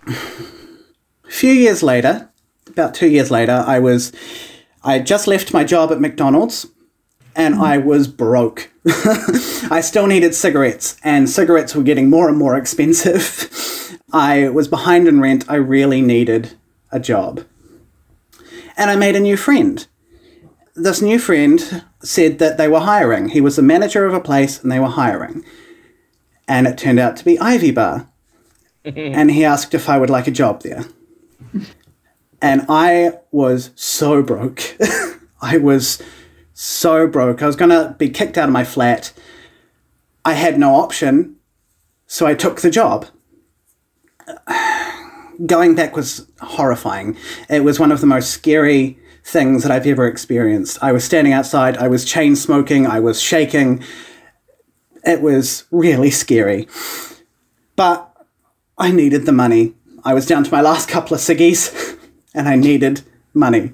A 0.06 1.30
few 1.30 1.52
years 1.52 1.82
later, 1.82 2.30
about 2.68 2.94
two 2.94 3.08
years 3.08 3.30
later, 3.30 3.64
I 3.66 3.80
was, 3.80 4.12
I 4.84 4.94
had 4.94 5.06
just 5.06 5.26
left 5.26 5.52
my 5.52 5.64
job 5.64 5.90
at 5.90 6.00
McDonald's 6.00 6.66
and 7.34 7.54
mm-hmm. 7.54 7.64
I 7.64 7.78
was 7.78 8.06
broke. 8.06 8.70
I 9.70 9.80
still 9.82 10.06
needed 10.06 10.34
cigarettes, 10.34 10.96
and 11.02 11.28
cigarettes 11.28 11.74
were 11.74 11.82
getting 11.82 12.10
more 12.10 12.28
and 12.28 12.38
more 12.38 12.56
expensive. 12.56 14.00
I 14.12 14.48
was 14.50 14.68
behind 14.68 15.08
in 15.08 15.20
rent. 15.20 15.44
I 15.48 15.56
really 15.56 16.00
needed 16.00 16.56
a 16.92 17.00
job. 17.00 17.44
And 18.76 18.90
I 18.90 18.96
made 18.96 19.16
a 19.16 19.20
new 19.20 19.36
friend. 19.36 19.86
This 20.74 21.00
new 21.00 21.18
friend 21.18 21.84
said 22.04 22.38
that 22.38 22.58
they 22.58 22.68
were 22.68 22.80
hiring. 22.80 23.30
He 23.30 23.40
was 23.40 23.56
the 23.56 23.62
manager 23.62 24.06
of 24.06 24.14
a 24.14 24.20
place 24.20 24.62
and 24.62 24.70
they 24.70 24.78
were 24.78 24.88
hiring. 24.88 25.44
And 26.46 26.66
it 26.66 26.78
turned 26.78 27.00
out 27.00 27.16
to 27.16 27.24
be 27.24 27.38
Ivy 27.38 27.70
Bar. 27.70 28.08
and 28.84 29.30
he 29.30 29.44
asked 29.44 29.74
if 29.74 29.88
I 29.88 29.98
would 29.98 30.10
like 30.10 30.28
a 30.28 30.32
job 30.32 30.62
there. 30.62 30.84
And 32.42 32.66
I 32.68 33.12
was 33.30 33.70
so 33.74 34.22
broke. 34.22 34.76
I 35.40 35.56
was 35.56 36.02
so 36.52 37.06
broke. 37.06 37.42
I 37.42 37.46
was 37.46 37.56
going 37.56 37.70
to 37.70 37.96
be 37.98 38.10
kicked 38.10 38.36
out 38.36 38.48
of 38.48 38.52
my 38.52 38.64
flat. 38.64 39.12
I 40.24 40.34
had 40.34 40.58
no 40.58 40.74
option, 40.74 41.36
so 42.06 42.26
I 42.26 42.34
took 42.34 42.60
the 42.60 42.70
job. 42.70 43.06
Going 45.46 45.74
back 45.74 45.96
was 45.96 46.30
horrifying. 46.40 47.16
It 47.48 47.64
was 47.64 47.80
one 47.80 47.90
of 47.90 48.00
the 48.00 48.06
most 48.06 48.30
scary 48.30 48.98
things 49.24 49.62
that 49.62 49.72
I've 49.72 49.86
ever 49.86 50.06
experienced. 50.06 50.78
I 50.82 50.92
was 50.92 51.02
standing 51.02 51.32
outside, 51.32 51.78
I 51.78 51.88
was 51.88 52.04
chain 52.04 52.36
smoking, 52.36 52.86
I 52.86 53.00
was 53.00 53.20
shaking. 53.20 53.82
It 55.02 55.22
was 55.22 55.64
really 55.70 56.10
scary. 56.10 56.68
But 57.74 58.10
I 58.78 58.90
needed 58.92 59.26
the 59.26 59.32
money. 59.32 59.74
I 60.04 60.14
was 60.14 60.26
down 60.26 60.44
to 60.44 60.50
my 60.52 60.60
last 60.60 60.88
couple 60.88 61.14
of 61.14 61.20
ciggies 61.20 61.98
and 62.34 62.48
I 62.48 62.56
needed 62.56 63.02
money. 63.32 63.72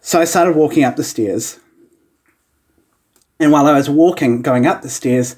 So 0.00 0.20
I 0.20 0.24
started 0.24 0.56
walking 0.56 0.84
up 0.84 0.96
the 0.96 1.04
stairs. 1.04 1.58
And 3.40 3.50
while 3.50 3.66
I 3.66 3.72
was 3.72 3.88
walking, 3.88 4.42
going 4.42 4.66
up 4.66 4.82
the 4.82 4.90
stairs, 4.90 5.36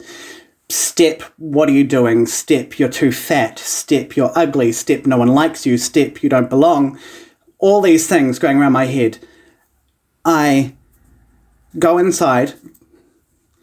step, 0.69 1.23
what 1.37 1.69
are 1.69 1.73
you 1.73 1.85
doing? 1.85 2.27
Step, 2.27 2.79
you're 2.79 2.89
too 2.89 3.13
fat. 3.13 3.59
Step, 3.59 4.17
you're 4.17 4.33
ugly. 4.35 4.73
Step, 4.73 5.07
no 5.07 5.19
one 5.19 5.29
likes 5.29 5.65
you. 5.65 5.79
Step, 5.79 6.23
you 6.23 6.29
don't 6.29 6.51
belong. 6.51 6.99
All 7.65 7.81
these 7.81 8.07
things 8.07 8.39
going 8.39 8.59
around 8.59 8.73
my 8.73 8.85
head. 8.85 9.21
I 10.23 10.75
go 11.79 11.97
inside 11.97 12.53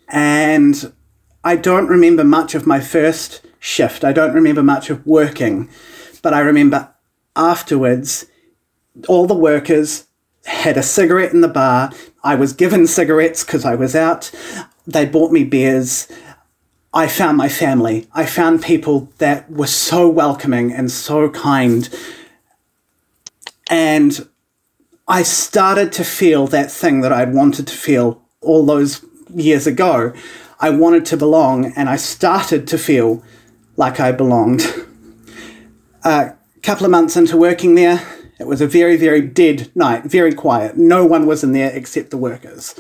and 0.08 0.92
I 1.44 1.56
don't 1.56 1.86
remember 1.86 2.24
much 2.24 2.56
of 2.56 2.66
my 2.66 2.80
first 2.80 3.46
shift. 3.60 4.04
I 4.04 4.12
don't 4.12 4.34
remember 4.34 4.64
much 4.64 4.90
of 4.90 5.06
working, 5.06 5.70
but 6.24 6.34
I 6.34 6.40
remember 6.40 6.92
afterwards 7.36 8.26
all 9.08 9.28
the 9.28 9.36
workers 9.36 10.08
had 10.46 10.78
a 10.78 10.84
cigarette 10.98 11.32
in 11.32 11.42
the 11.42 11.48
bar. 11.48 11.92
I 12.24 12.34
was 12.34 12.54
given 12.54 12.88
cigarettes 12.88 13.44
because 13.44 13.66
I 13.66 13.76
was 13.76 13.96
out. 13.96 14.32
They 14.88 15.06
bought 15.06 15.32
me 15.32 15.44
beers. 15.44 16.08
I 16.92 17.06
found 17.06 17.38
my 17.38 17.50
family. 17.50 18.08
I 18.14 18.26
found 18.26 18.64
people 18.64 19.12
that 19.20 19.52
were 19.52 19.68
so 19.68 20.10
welcoming 20.10 20.74
and 20.74 20.90
so 20.90 21.30
kind. 21.30 21.88
And 23.72 24.28
I 25.08 25.24
started 25.24 25.94
to 25.94 26.04
feel 26.04 26.46
that 26.48 26.70
thing 26.72 27.02
that 27.02 27.14
I'd 27.14 27.34
wanted 27.34 27.66
to 27.68 27.76
feel 27.76 28.22
all 28.42 28.66
those 28.66 29.04
years 29.34 29.66
ago. 29.66 30.14
I 30.60 30.70
wanted 30.70 31.06
to 31.08 31.18
belong, 31.18 31.74
and 31.76 31.90
I 31.90 31.96
started 31.96 32.68
to 32.68 32.78
feel 32.78 33.24
like 33.78 34.00
I 34.00 34.12
belonged. 34.12 34.64
A 36.04 36.36
couple 36.62 36.86
of 36.86 36.92
months 36.92 37.16
into 37.16 37.38
working 37.38 37.76
there, 37.76 38.06
it 38.40 38.48
was 38.48 38.60
a 38.60 38.68
very, 38.68 38.98
very 38.98 39.22
dead 39.22 39.70
night, 39.76 40.06
very 40.06 40.34
quiet. 40.34 40.76
No 40.76 41.06
one 41.06 41.28
was 41.28 41.44
in 41.44 41.52
there 41.52 41.70
except 41.70 42.10
the 42.10 42.18
workers. 42.18 42.74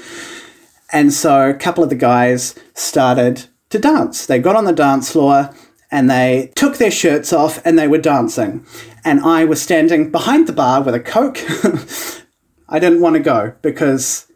And 0.92 1.14
so 1.14 1.52
a 1.52 1.54
couple 1.54 1.84
of 1.84 1.92
the 1.92 1.96
guys 1.96 2.56
started 2.74 3.46
to 3.70 3.78
dance. 3.78 4.26
They 4.26 4.39
got 4.39 4.56
on 4.56 4.66
the 4.66 4.74
dance 4.74 5.12
floor 5.12 5.54
and 5.92 6.10
they 6.10 6.52
took 6.56 6.78
their 6.78 6.89
shirts 6.89 7.32
off 7.32 7.64
and 7.64 7.78
they 7.78 7.88
were 7.88 8.00
dancing. 8.00 8.66
And 9.04 9.22
I 9.22 9.45
was 9.45 9.62
standing 9.62 10.12
behind 10.12 10.47
the 10.47 10.54
bar 10.54 10.82
with 10.82 10.93
a 10.93 10.99
Coke. 10.99 11.39
I 12.70 12.80
didn't 12.80 13.02
want 13.02 13.16
to 13.16 13.20
go 13.20 13.54
because 13.62 14.28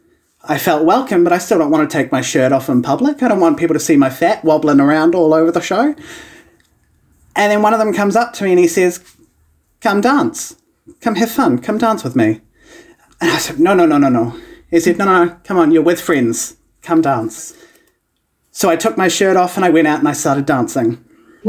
I 0.43 0.57
felt 0.57 0.85
welcome, 0.85 1.23
but 1.23 1.33
I 1.33 1.37
still 1.37 1.59
don't 1.59 1.71
want 1.71 1.89
to 1.89 1.97
take 1.97 2.11
my 2.11 2.21
shirt 2.21 2.51
off 2.51 2.69
in 2.69 2.81
public. 2.81 3.23
I 3.23 3.27
don't 3.27 3.39
want 3.39 3.57
people 3.57 3.73
to 3.73 3.79
see 3.79 3.95
my 3.95 4.09
fat 4.09 4.43
wobbling 4.43 4.79
around 4.79 5.15
all 5.15 5.33
over 5.33 5.51
the 5.51 5.61
show. 5.61 5.95
And 7.35 7.51
then 7.51 7.61
one 7.61 7.73
of 7.73 7.79
them 7.79 7.93
comes 7.93 8.15
up 8.15 8.33
to 8.33 8.43
me 8.43 8.51
and 8.51 8.59
he 8.59 8.67
says, 8.67 9.03
Come 9.81 10.01
dance. 10.01 10.55
Come 11.01 11.15
have 11.15 11.31
fun. 11.31 11.59
Come 11.59 11.77
dance 11.77 12.03
with 12.03 12.15
me. 12.15 12.41
And 13.21 13.31
I 13.31 13.37
said, 13.37 13.59
No, 13.59 13.73
no, 13.73 13.85
no, 13.85 13.97
no, 13.97 14.09
no. 14.09 14.39
He 14.69 14.79
said, 14.79 14.97
No, 14.97 15.05
no, 15.05 15.25
no. 15.25 15.37
Come 15.43 15.57
on. 15.57 15.71
You're 15.71 15.83
with 15.83 16.01
friends. 16.01 16.57
Come 16.81 17.01
dance. 17.01 17.53
So 18.51 18.69
I 18.69 18.75
took 18.75 18.97
my 18.97 19.07
shirt 19.07 19.35
off 19.35 19.57
and 19.57 19.65
I 19.65 19.69
went 19.69 19.87
out 19.87 19.99
and 19.99 20.07
I 20.07 20.13
started 20.13 20.45
dancing. 20.45 21.03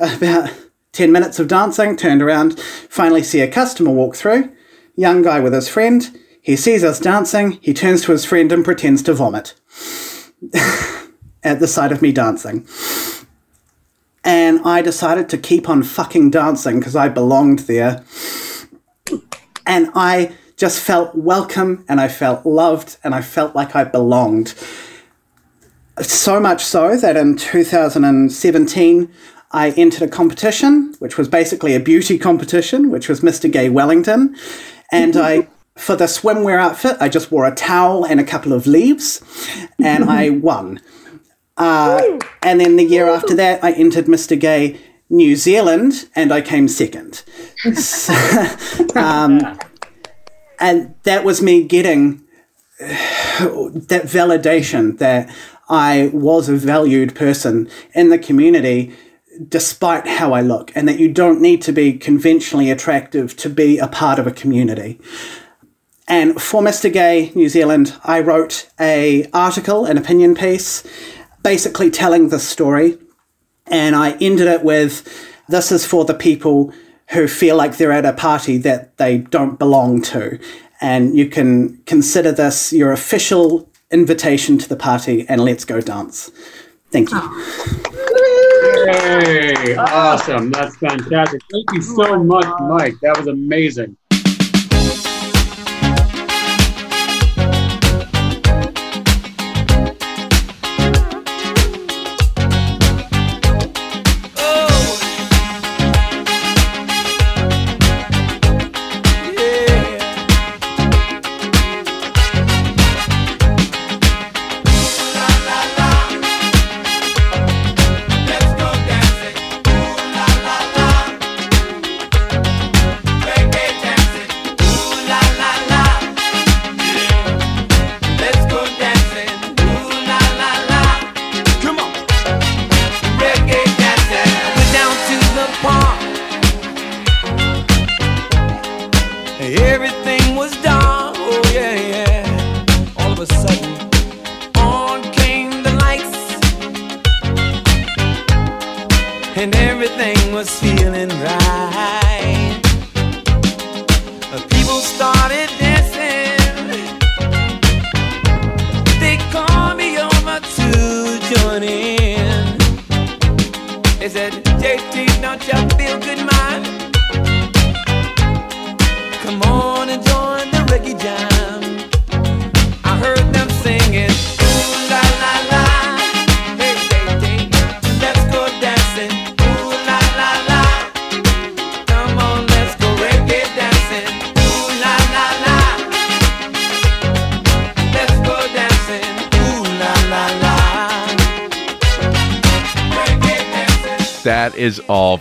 About 0.00 0.50
10 0.98 1.10
minutes 1.10 1.38
of 1.38 1.48
dancing, 1.48 1.96
turned 1.96 2.20
around, 2.20 2.60
finally 2.60 3.22
see 3.22 3.40
a 3.40 3.50
customer 3.50 3.90
walk 3.90 4.16
through. 4.16 4.52
Young 4.96 5.22
guy 5.22 5.40
with 5.40 5.54
his 5.54 5.68
friend. 5.68 6.18
He 6.42 6.56
sees 6.56 6.84
us 6.84 7.00
dancing. 7.00 7.52
He 7.62 7.72
turns 7.72 8.02
to 8.02 8.12
his 8.12 8.24
friend 8.24 8.52
and 8.52 8.64
pretends 8.64 9.02
to 9.04 9.14
vomit 9.14 9.54
at 11.42 11.60
the 11.60 11.66
sight 11.66 11.92
of 11.92 12.02
me 12.02 12.12
dancing 12.12 12.66
and 14.28 14.60
I 14.62 14.82
decided 14.82 15.30
to 15.30 15.38
keep 15.38 15.70
on 15.70 15.82
fucking 15.82 16.30
dancing 16.30 16.80
because 16.80 16.94
I 16.94 17.08
belonged 17.08 17.60
there. 17.60 18.04
And 19.64 19.90
I 19.94 20.34
just 20.56 20.82
felt 20.82 21.14
welcome 21.14 21.84
and 21.88 21.98
I 21.98 22.08
felt 22.08 22.44
loved 22.44 22.98
and 23.02 23.14
I 23.14 23.22
felt 23.22 23.54
like 23.54 23.74
I 23.74 23.84
belonged. 23.84 24.54
So 26.02 26.40
much 26.40 26.62
so 26.62 26.94
that 26.96 27.16
in 27.16 27.36
2017, 27.36 29.10
I 29.50 29.70
entered 29.70 30.02
a 30.02 30.08
competition, 30.08 30.94
which 30.98 31.16
was 31.16 31.28
basically 31.28 31.74
a 31.74 31.80
beauty 31.80 32.18
competition, 32.18 32.90
which 32.90 33.08
was 33.08 33.20
Mr. 33.20 33.50
Gay 33.50 33.68
Wellington. 33.68 34.36
And 34.92 35.16
I, 35.16 35.48
for 35.76 35.96
the 35.96 36.04
swimwear 36.04 36.60
outfit, 36.60 36.96
I 37.00 37.08
just 37.08 37.30
wore 37.30 37.46
a 37.46 37.54
towel 37.54 38.04
and 38.04 38.20
a 38.20 38.24
couple 38.24 38.52
of 38.52 38.66
leaves, 38.66 39.22
and 39.78 40.04
I 40.04 40.30
won. 40.48 40.80
Uh, 41.56 42.18
and 42.42 42.60
then 42.60 42.76
the 42.76 42.84
year 42.84 43.08
after 43.08 43.34
that, 43.34 43.64
I 43.64 43.72
entered 43.72 44.04
Mr. 44.04 44.38
Gay 44.38 44.78
New 45.10 45.36
Zealand 45.36 46.08
and 46.14 46.32
I 46.32 46.40
came 46.40 46.68
second. 46.68 47.22
So, 47.74 48.12
um, 48.94 49.58
and 50.60 50.94
that 51.04 51.24
was 51.24 51.42
me 51.42 51.64
getting 51.64 52.22
that 52.78 54.02
validation 54.04 54.98
that 54.98 55.34
I 55.68 56.10
was 56.12 56.48
a 56.48 56.54
valued 56.54 57.14
person 57.14 57.68
in 57.94 58.10
the 58.10 58.18
community 58.18 58.94
despite 59.46 60.06
how 60.06 60.32
I 60.32 60.40
look, 60.40 60.72
and 60.74 60.88
that 60.88 60.98
you 60.98 61.12
don't 61.12 61.40
need 61.40 61.62
to 61.62 61.72
be 61.72 61.92
conventionally 61.92 62.70
attractive 62.70 63.36
to 63.36 63.50
be 63.50 63.78
a 63.78 63.88
part 63.88 64.18
of 64.18 64.26
a 64.26 64.32
community. 64.32 64.98
And 66.08 66.40
for 66.40 66.62
Mr. 66.62 66.90
Gay 66.90 67.30
New 67.34 67.50
Zealand, 67.50 67.94
I 68.02 68.20
wrote 68.20 68.68
a 68.80 69.28
article, 69.34 69.84
an 69.84 69.98
opinion 69.98 70.34
piece, 70.34 70.82
basically 71.42 71.90
telling 71.90 72.30
the 72.30 72.38
story. 72.38 72.98
And 73.66 73.94
I 73.94 74.12
ended 74.12 74.48
it 74.48 74.64
with 74.64 75.06
this 75.48 75.70
is 75.70 75.84
for 75.84 76.06
the 76.06 76.14
people 76.14 76.72
who 77.10 77.28
feel 77.28 77.56
like 77.56 77.76
they're 77.76 77.92
at 77.92 78.06
a 78.06 78.14
party 78.14 78.56
that 78.58 78.96
they 78.96 79.18
don't 79.18 79.58
belong 79.58 80.00
to. 80.02 80.38
And 80.80 81.14
you 81.14 81.28
can 81.28 81.78
consider 81.84 82.32
this 82.32 82.72
your 82.72 82.92
official 82.92 83.68
invitation 83.90 84.58
to 84.58 84.68
the 84.68 84.76
party 84.76 85.26
and 85.28 85.42
let's 85.44 85.64
go 85.64 85.80
dance. 85.80 86.30
Thank 86.90 87.10
you. 87.10 87.18
Oh. 87.20 88.27
Hey, 88.74 89.76
awesome. 89.76 90.50
That's 90.50 90.76
fantastic. 90.76 91.40
Thank 91.52 91.72
you 91.72 91.82
so 91.82 92.22
much, 92.22 92.46
Mike. 92.60 92.94
That 93.02 93.16
was 93.18 93.26
amazing. 93.26 93.97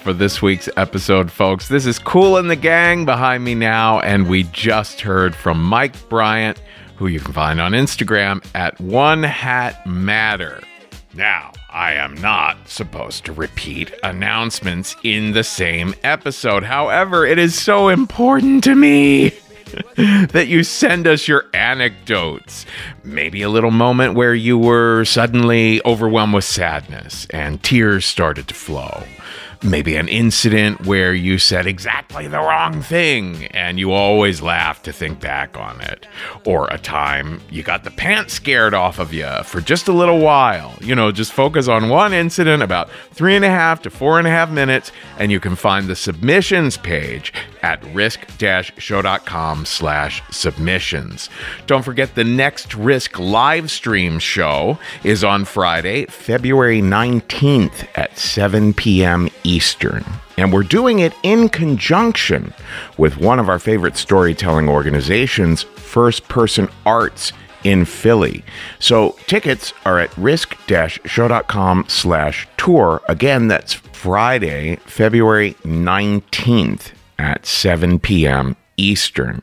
For 0.08 0.14
this 0.14 0.41
week's 0.41 0.70
episode, 0.78 1.30
folks. 1.30 1.68
This 1.68 1.86
is 1.86 1.99
Kool 1.99 2.38
and 2.38 2.49
the 2.49 2.55
Gang 2.55 3.03
behind 3.03 3.43
me 3.43 3.55
now, 3.55 3.99
and 3.99 4.30
we 4.30 4.43
just 4.43 5.01
heard 5.01 5.36
from 5.36 5.62
Mike 5.62 6.08
Bryant, 6.08 6.62
who 6.95 7.08
you 7.08 7.20
can 7.20 7.34
find 7.34 7.60
on 7.60 7.74
Instagram 7.74 8.41
at 8.55 8.80
One 8.80 9.22
Hat 9.22 9.86
Matter. 9.86 10.64
Now, 11.14 11.51
I 11.70 11.95
am 11.95 12.16
not 12.22 12.70
supposed 12.70 13.26
to 13.26 13.34
repeat 13.34 13.93
announcements 14.01 14.95
in 15.03 15.34
the 15.34 15.43
same 15.43 15.93
episode. 16.05 16.64
However, 16.64 17.26
it 17.26 17.38
is 17.38 17.60
so 17.60 17.89
important 17.89 18.64
to 18.64 18.76
me 18.76 19.34
that 19.97 20.47
you 20.47 20.64
send 20.64 21.05
us 21.05 21.28
your 21.28 21.47
anecdotes. 21.53 22.66
Maybe 23.03 23.41
a 23.41 23.49
little 23.49 23.72
moment 23.72 24.14
where 24.14 24.34
you 24.34 24.58
were 24.58 25.03
suddenly 25.03 25.82
overwhelmed 25.84 26.34
with 26.34 26.45
sadness 26.45 27.28
and 27.32 27.62
tears 27.62 28.05
started 28.05 28.47
to 28.47 28.53
flow. 28.53 29.03
Maybe 29.64 29.95
an 29.95 30.08
incident 30.08 30.86
where 30.86 31.14
you 31.14 31.39
said 31.39 31.66
exactly 31.66 32.28
the 32.28 32.39
wrong 32.39 32.82
thing 32.82 33.45
and 33.47 33.80
you 33.80 33.91
always 33.91 34.41
laugh 34.41 34.84
to 34.84 34.93
think 34.93 35.20
back 35.20 35.58
on 35.58 35.82
it. 35.82 36.08
Or 36.45 36.68
a 36.70 36.78
time 36.78 37.41
you 37.49 37.64
got 37.64 37.84
the 37.84 37.91
pants 37.91 38.34
scared 38.34 38.74
off 38.74 38.99
of 38.99 39.14
you 39.14 39.43
for 39.43 39.60
just 39.62 39.88
a 39.88 39.93
little 39.93 40.20
while. 40.20 40.76
You 40.80 40.95
know, 40.95 41.12
just 41.12 41.34
focus 41.34 41.68
on 41.68 41.89
one 41.89 42.14
incident 42.14 42.62
about 42.64 42.89
three 43.12 43.36
and 43.36 43.45
a 43.45 43.49
half 43.49 43.82
to 43.84 43.89
four 43.89 44.20
and 44.20 44.28
a 44.28 44.32
half 44.32 44.49
minutes, 44.49 44.91
and 45.18 45.32
you 45.32 45.39
can 45.39 45.55
find 45.55 45.88
the 45.88 45.95
submissions 45.95 46.78
page 46.78 47.34
at 47.62 47.84
risk-show.com 47.93 49.66
slash 49.66 50.22
submissions. 50.32 51.30
Don't 51.66 51.84
forget 51.84 52.16
the 52.16 52.24
next 52.24 52.76
Risk 52.76 53.20
live 53.20 53.72
stream 53.72 54.20
show 54.20 54.78
is 55.03 55.24
on 55.24 55.45
Friday, 55.45 56.05
February 56.05 56.82
19th 56.82 57.88
at 57.95 58.18
7 58.18 58.74
p.m. 58.74 59.30
Eastern. 59.48 60.04
And 60.38 60.52
we're 60.52 60.64
doing 60.64 61.00
it 61.00 61.14
in 61.24 61.50
conjunction 61.50 62.54
with 62.98 63.18
one 63.18 63.39
of 63.39 63.50
our 63.50 63.58
favorite 63.58 63.95
storytelling 63.95 64.68
organizations, 64.68 65.64
First 65.64 66.28
Person 66.28 66.68
Arts 66.86 67.32
in 67.64 67.86
Philly. 67.86 68.43
So 68.80 69.16
tickets 69.26 69.74
are 69.86 70.00
at 70.00 70.16
risk-show.com 70.18 71.86
slash 71.88 72.48
tour. 72.58 73.02
Again, 73.08 73.48
that's 73.48 73.74
Friday, 73.74 74.76
February 74.86 75.54
19th 75.64 76.91
at 77.18 77.45
7 77.45 78.00
p.m. 78.00 78.56
Eastern. 78.76 79.41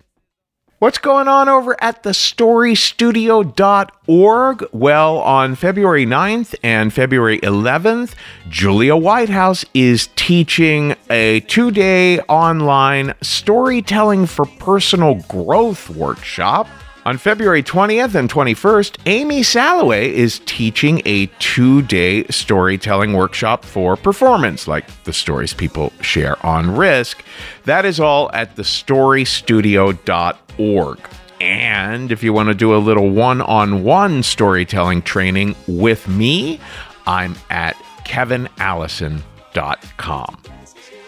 What's 0.84 0.98
going 0.98 1.28
on 1.28 1.48
over 1.48 1.82
at 1.82 2.02
thestorystudio.org? 2.02 4.68
Well, 4.70 5.16
on 5.16 5.54
February 5.54 6.04
9th 6.04 6.54
and 6.62 6.92
February 6.92 7.40
11th, 7.40 8.12
Julia 8.50 8.94
Whitehouse 8.94 9.64
is 9.72 10.10
teaching 10.14 10.94
a 11.08 11.40
two 11.40 11.70
day 11.70 12.18
online 12.28 13.14
storytelling 13.22 14.26
for 14.26 14.44
personal 14.44 15.14
growth 15.26 15.88
workshop. 15.88 16.68
On 17.06 17.18
February 17.18 17.62
20th 17.62 18.14
and 18.14 18.30
21st, 18.30 18.96
Amy 19.04 19.42
Salloway 19.42 20.10
is 20.10 20.40
teaching 20.46 21.02
a 21.04 21.26
two 21.38 21.82
day 21.82 22.24
storytelling 22.28 23.12
workshop 23.12 23.62
for 23.62 23.94
performance, 23.94 24.66
like 24.66 24.86
the 25.04 25.12
stories 25.12 25.52
people 25.52 25.92
share 26.00 26.42
on 26.46 26.74
Risk. 26.74 27.22
That 27.64 27.84
is 27.84 28.00
all 28.00 28.32
at 28.32 28.56
thestorystudio.org. 28.56 30.98
And 31.40 32.10
if 32.10 32.22
you 32.22 32.32
want 32.32 32.48
to 32.48 32.54
do 32.54 32.74
a 32.74 32.78
little 32.78 33.10
one 33.10 33.42
on 33.42 33.84
one 33.84 34.22
storytelling 34.22 35.02
training 35.02 35.56
with 35.68 36.08
me, 36.08 36.58
I'm 37.06 37.34
at 37.50 37.76
kevinallison.com. 38.06 40.38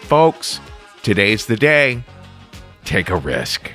Folks, 0.01 0.59
today's 1.01 1.47
the 1.47 1.55
day. 1.55 2.03
Take 2.85 3.09
a 3.09 3.15
risk. 3.15 3.71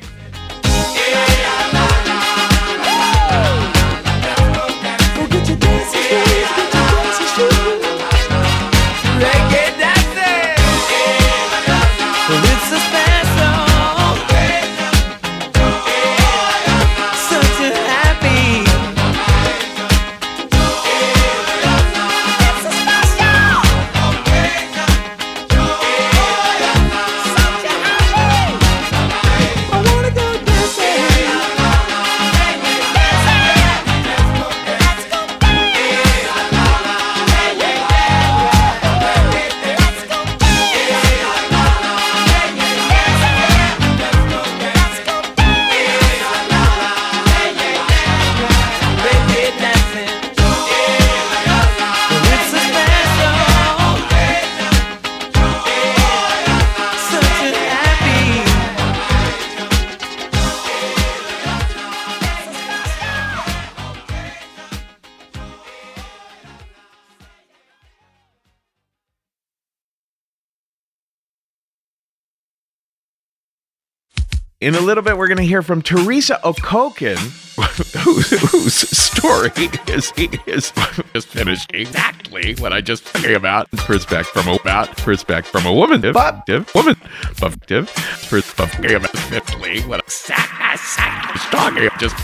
In 74.62 74.76
a 74.76 74.80
little 74.80 75.02
bit, 75.02 75.18
we're 75.18 75.26
going 75.26 75.38
to 75.38 75.44
hear 75.44 75.60
from 75.60 75.82
Teresa 75.82 76.38
Okokin, 76.44 77.16
whose, 77.56 78.30
whose 78.50 78.74
story 78.74 79.50
is 79.88 80.12
is 80.46 80.72
just 81.12 81.28
finished 81.28 81.70
exactly 81.74 82.54
what 82.56 82.72
I 82.72 82.80
just 82.80 83.06
talking 83.06 83.34
about. 83.34 83.70
Perspective 83.72 84.26
from 84.28 84.48
a 84.48 84.54
about 84.56 84.96
perspective 84.96 85.50
from 85.50 85.66
a 85.66 85.72
woman, 85.72 86.00
perspective, 86.00 86.70
woman, 86.74 86.96
perspective, 87.36 87.90
perspective 88.28 89.04
exactly 89.04 89.80
what 89.82 90.00
I 90.00 90.76
just 90.76 91.50
talking, 91.50 91.88
just 91.98 92.16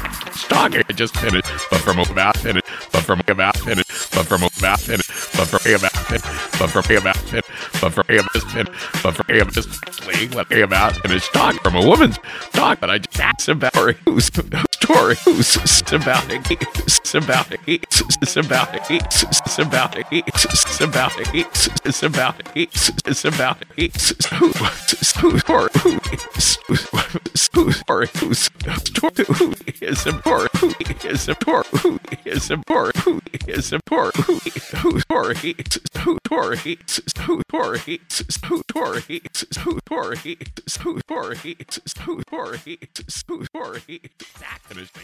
talking, 0.48 0.82
just 0.94 1.16
finished, 1.16 1.48
but 1.70 1.80
from 1.80 1.98
about 1.98 2.36
finished, 2.38 2.66
but 2.92 3.02
from 3.02 3.20
about 3.26 3.56
finished, 3.58 4.14
but 4.14 4.26
from 4.26 4.42
about 4.42 4.80
finished, 4.80 5.10
but 5.36 5.46
from 5.46 5.74
about 5.74 5.92
finished, 5.92 6.58
but 6.58 6.70
from 6.70 6.96
about 6.96 7.16
finished, 7.16 7.48
but 7.80 7.90
from 7.90 8.16
about 8.16 8.36
finished, 8.36 9.02
but 9.02 9.14
from 9.14 9.36
about 9.36 9.52
just 9.52 10.34
what 10.34 10.52
about 10.52 10.96
finished 10.96 11.32
talking 11.32 11.60
from 11.60 11.76
a 11.76 11.86
woman's 11.86 12.18
talk, 12.52 12.80
but 12.80 12.90
I 12.90 12.98
just 12.98 13.20
asked 13.20 13.48
about 13.48 13.74
her 13.76 13.92
who's 14.04 14.30
story 14.72 15.14
who's 15.24 15.56
about 15.92 16.30
it, 16.30 16.50
it's 16.50 17.14
about 17.14 17.52
it, 17.52 17.60
it's 17.68 18.36
about 18.38 18.74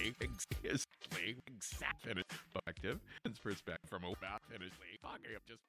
exactly, 0.05 1.37
exactly, 1.47 2.23
perspective, 2.53 3.01
and 3.25 3.41
perspective 3.43 3.89
from 3.89 4.05
a 4.05 4.09
mouth 4.09 4.43
and 4.53 4.63
fucking 5.03 5.37
up 5.37 5.43
just 5.49 5.63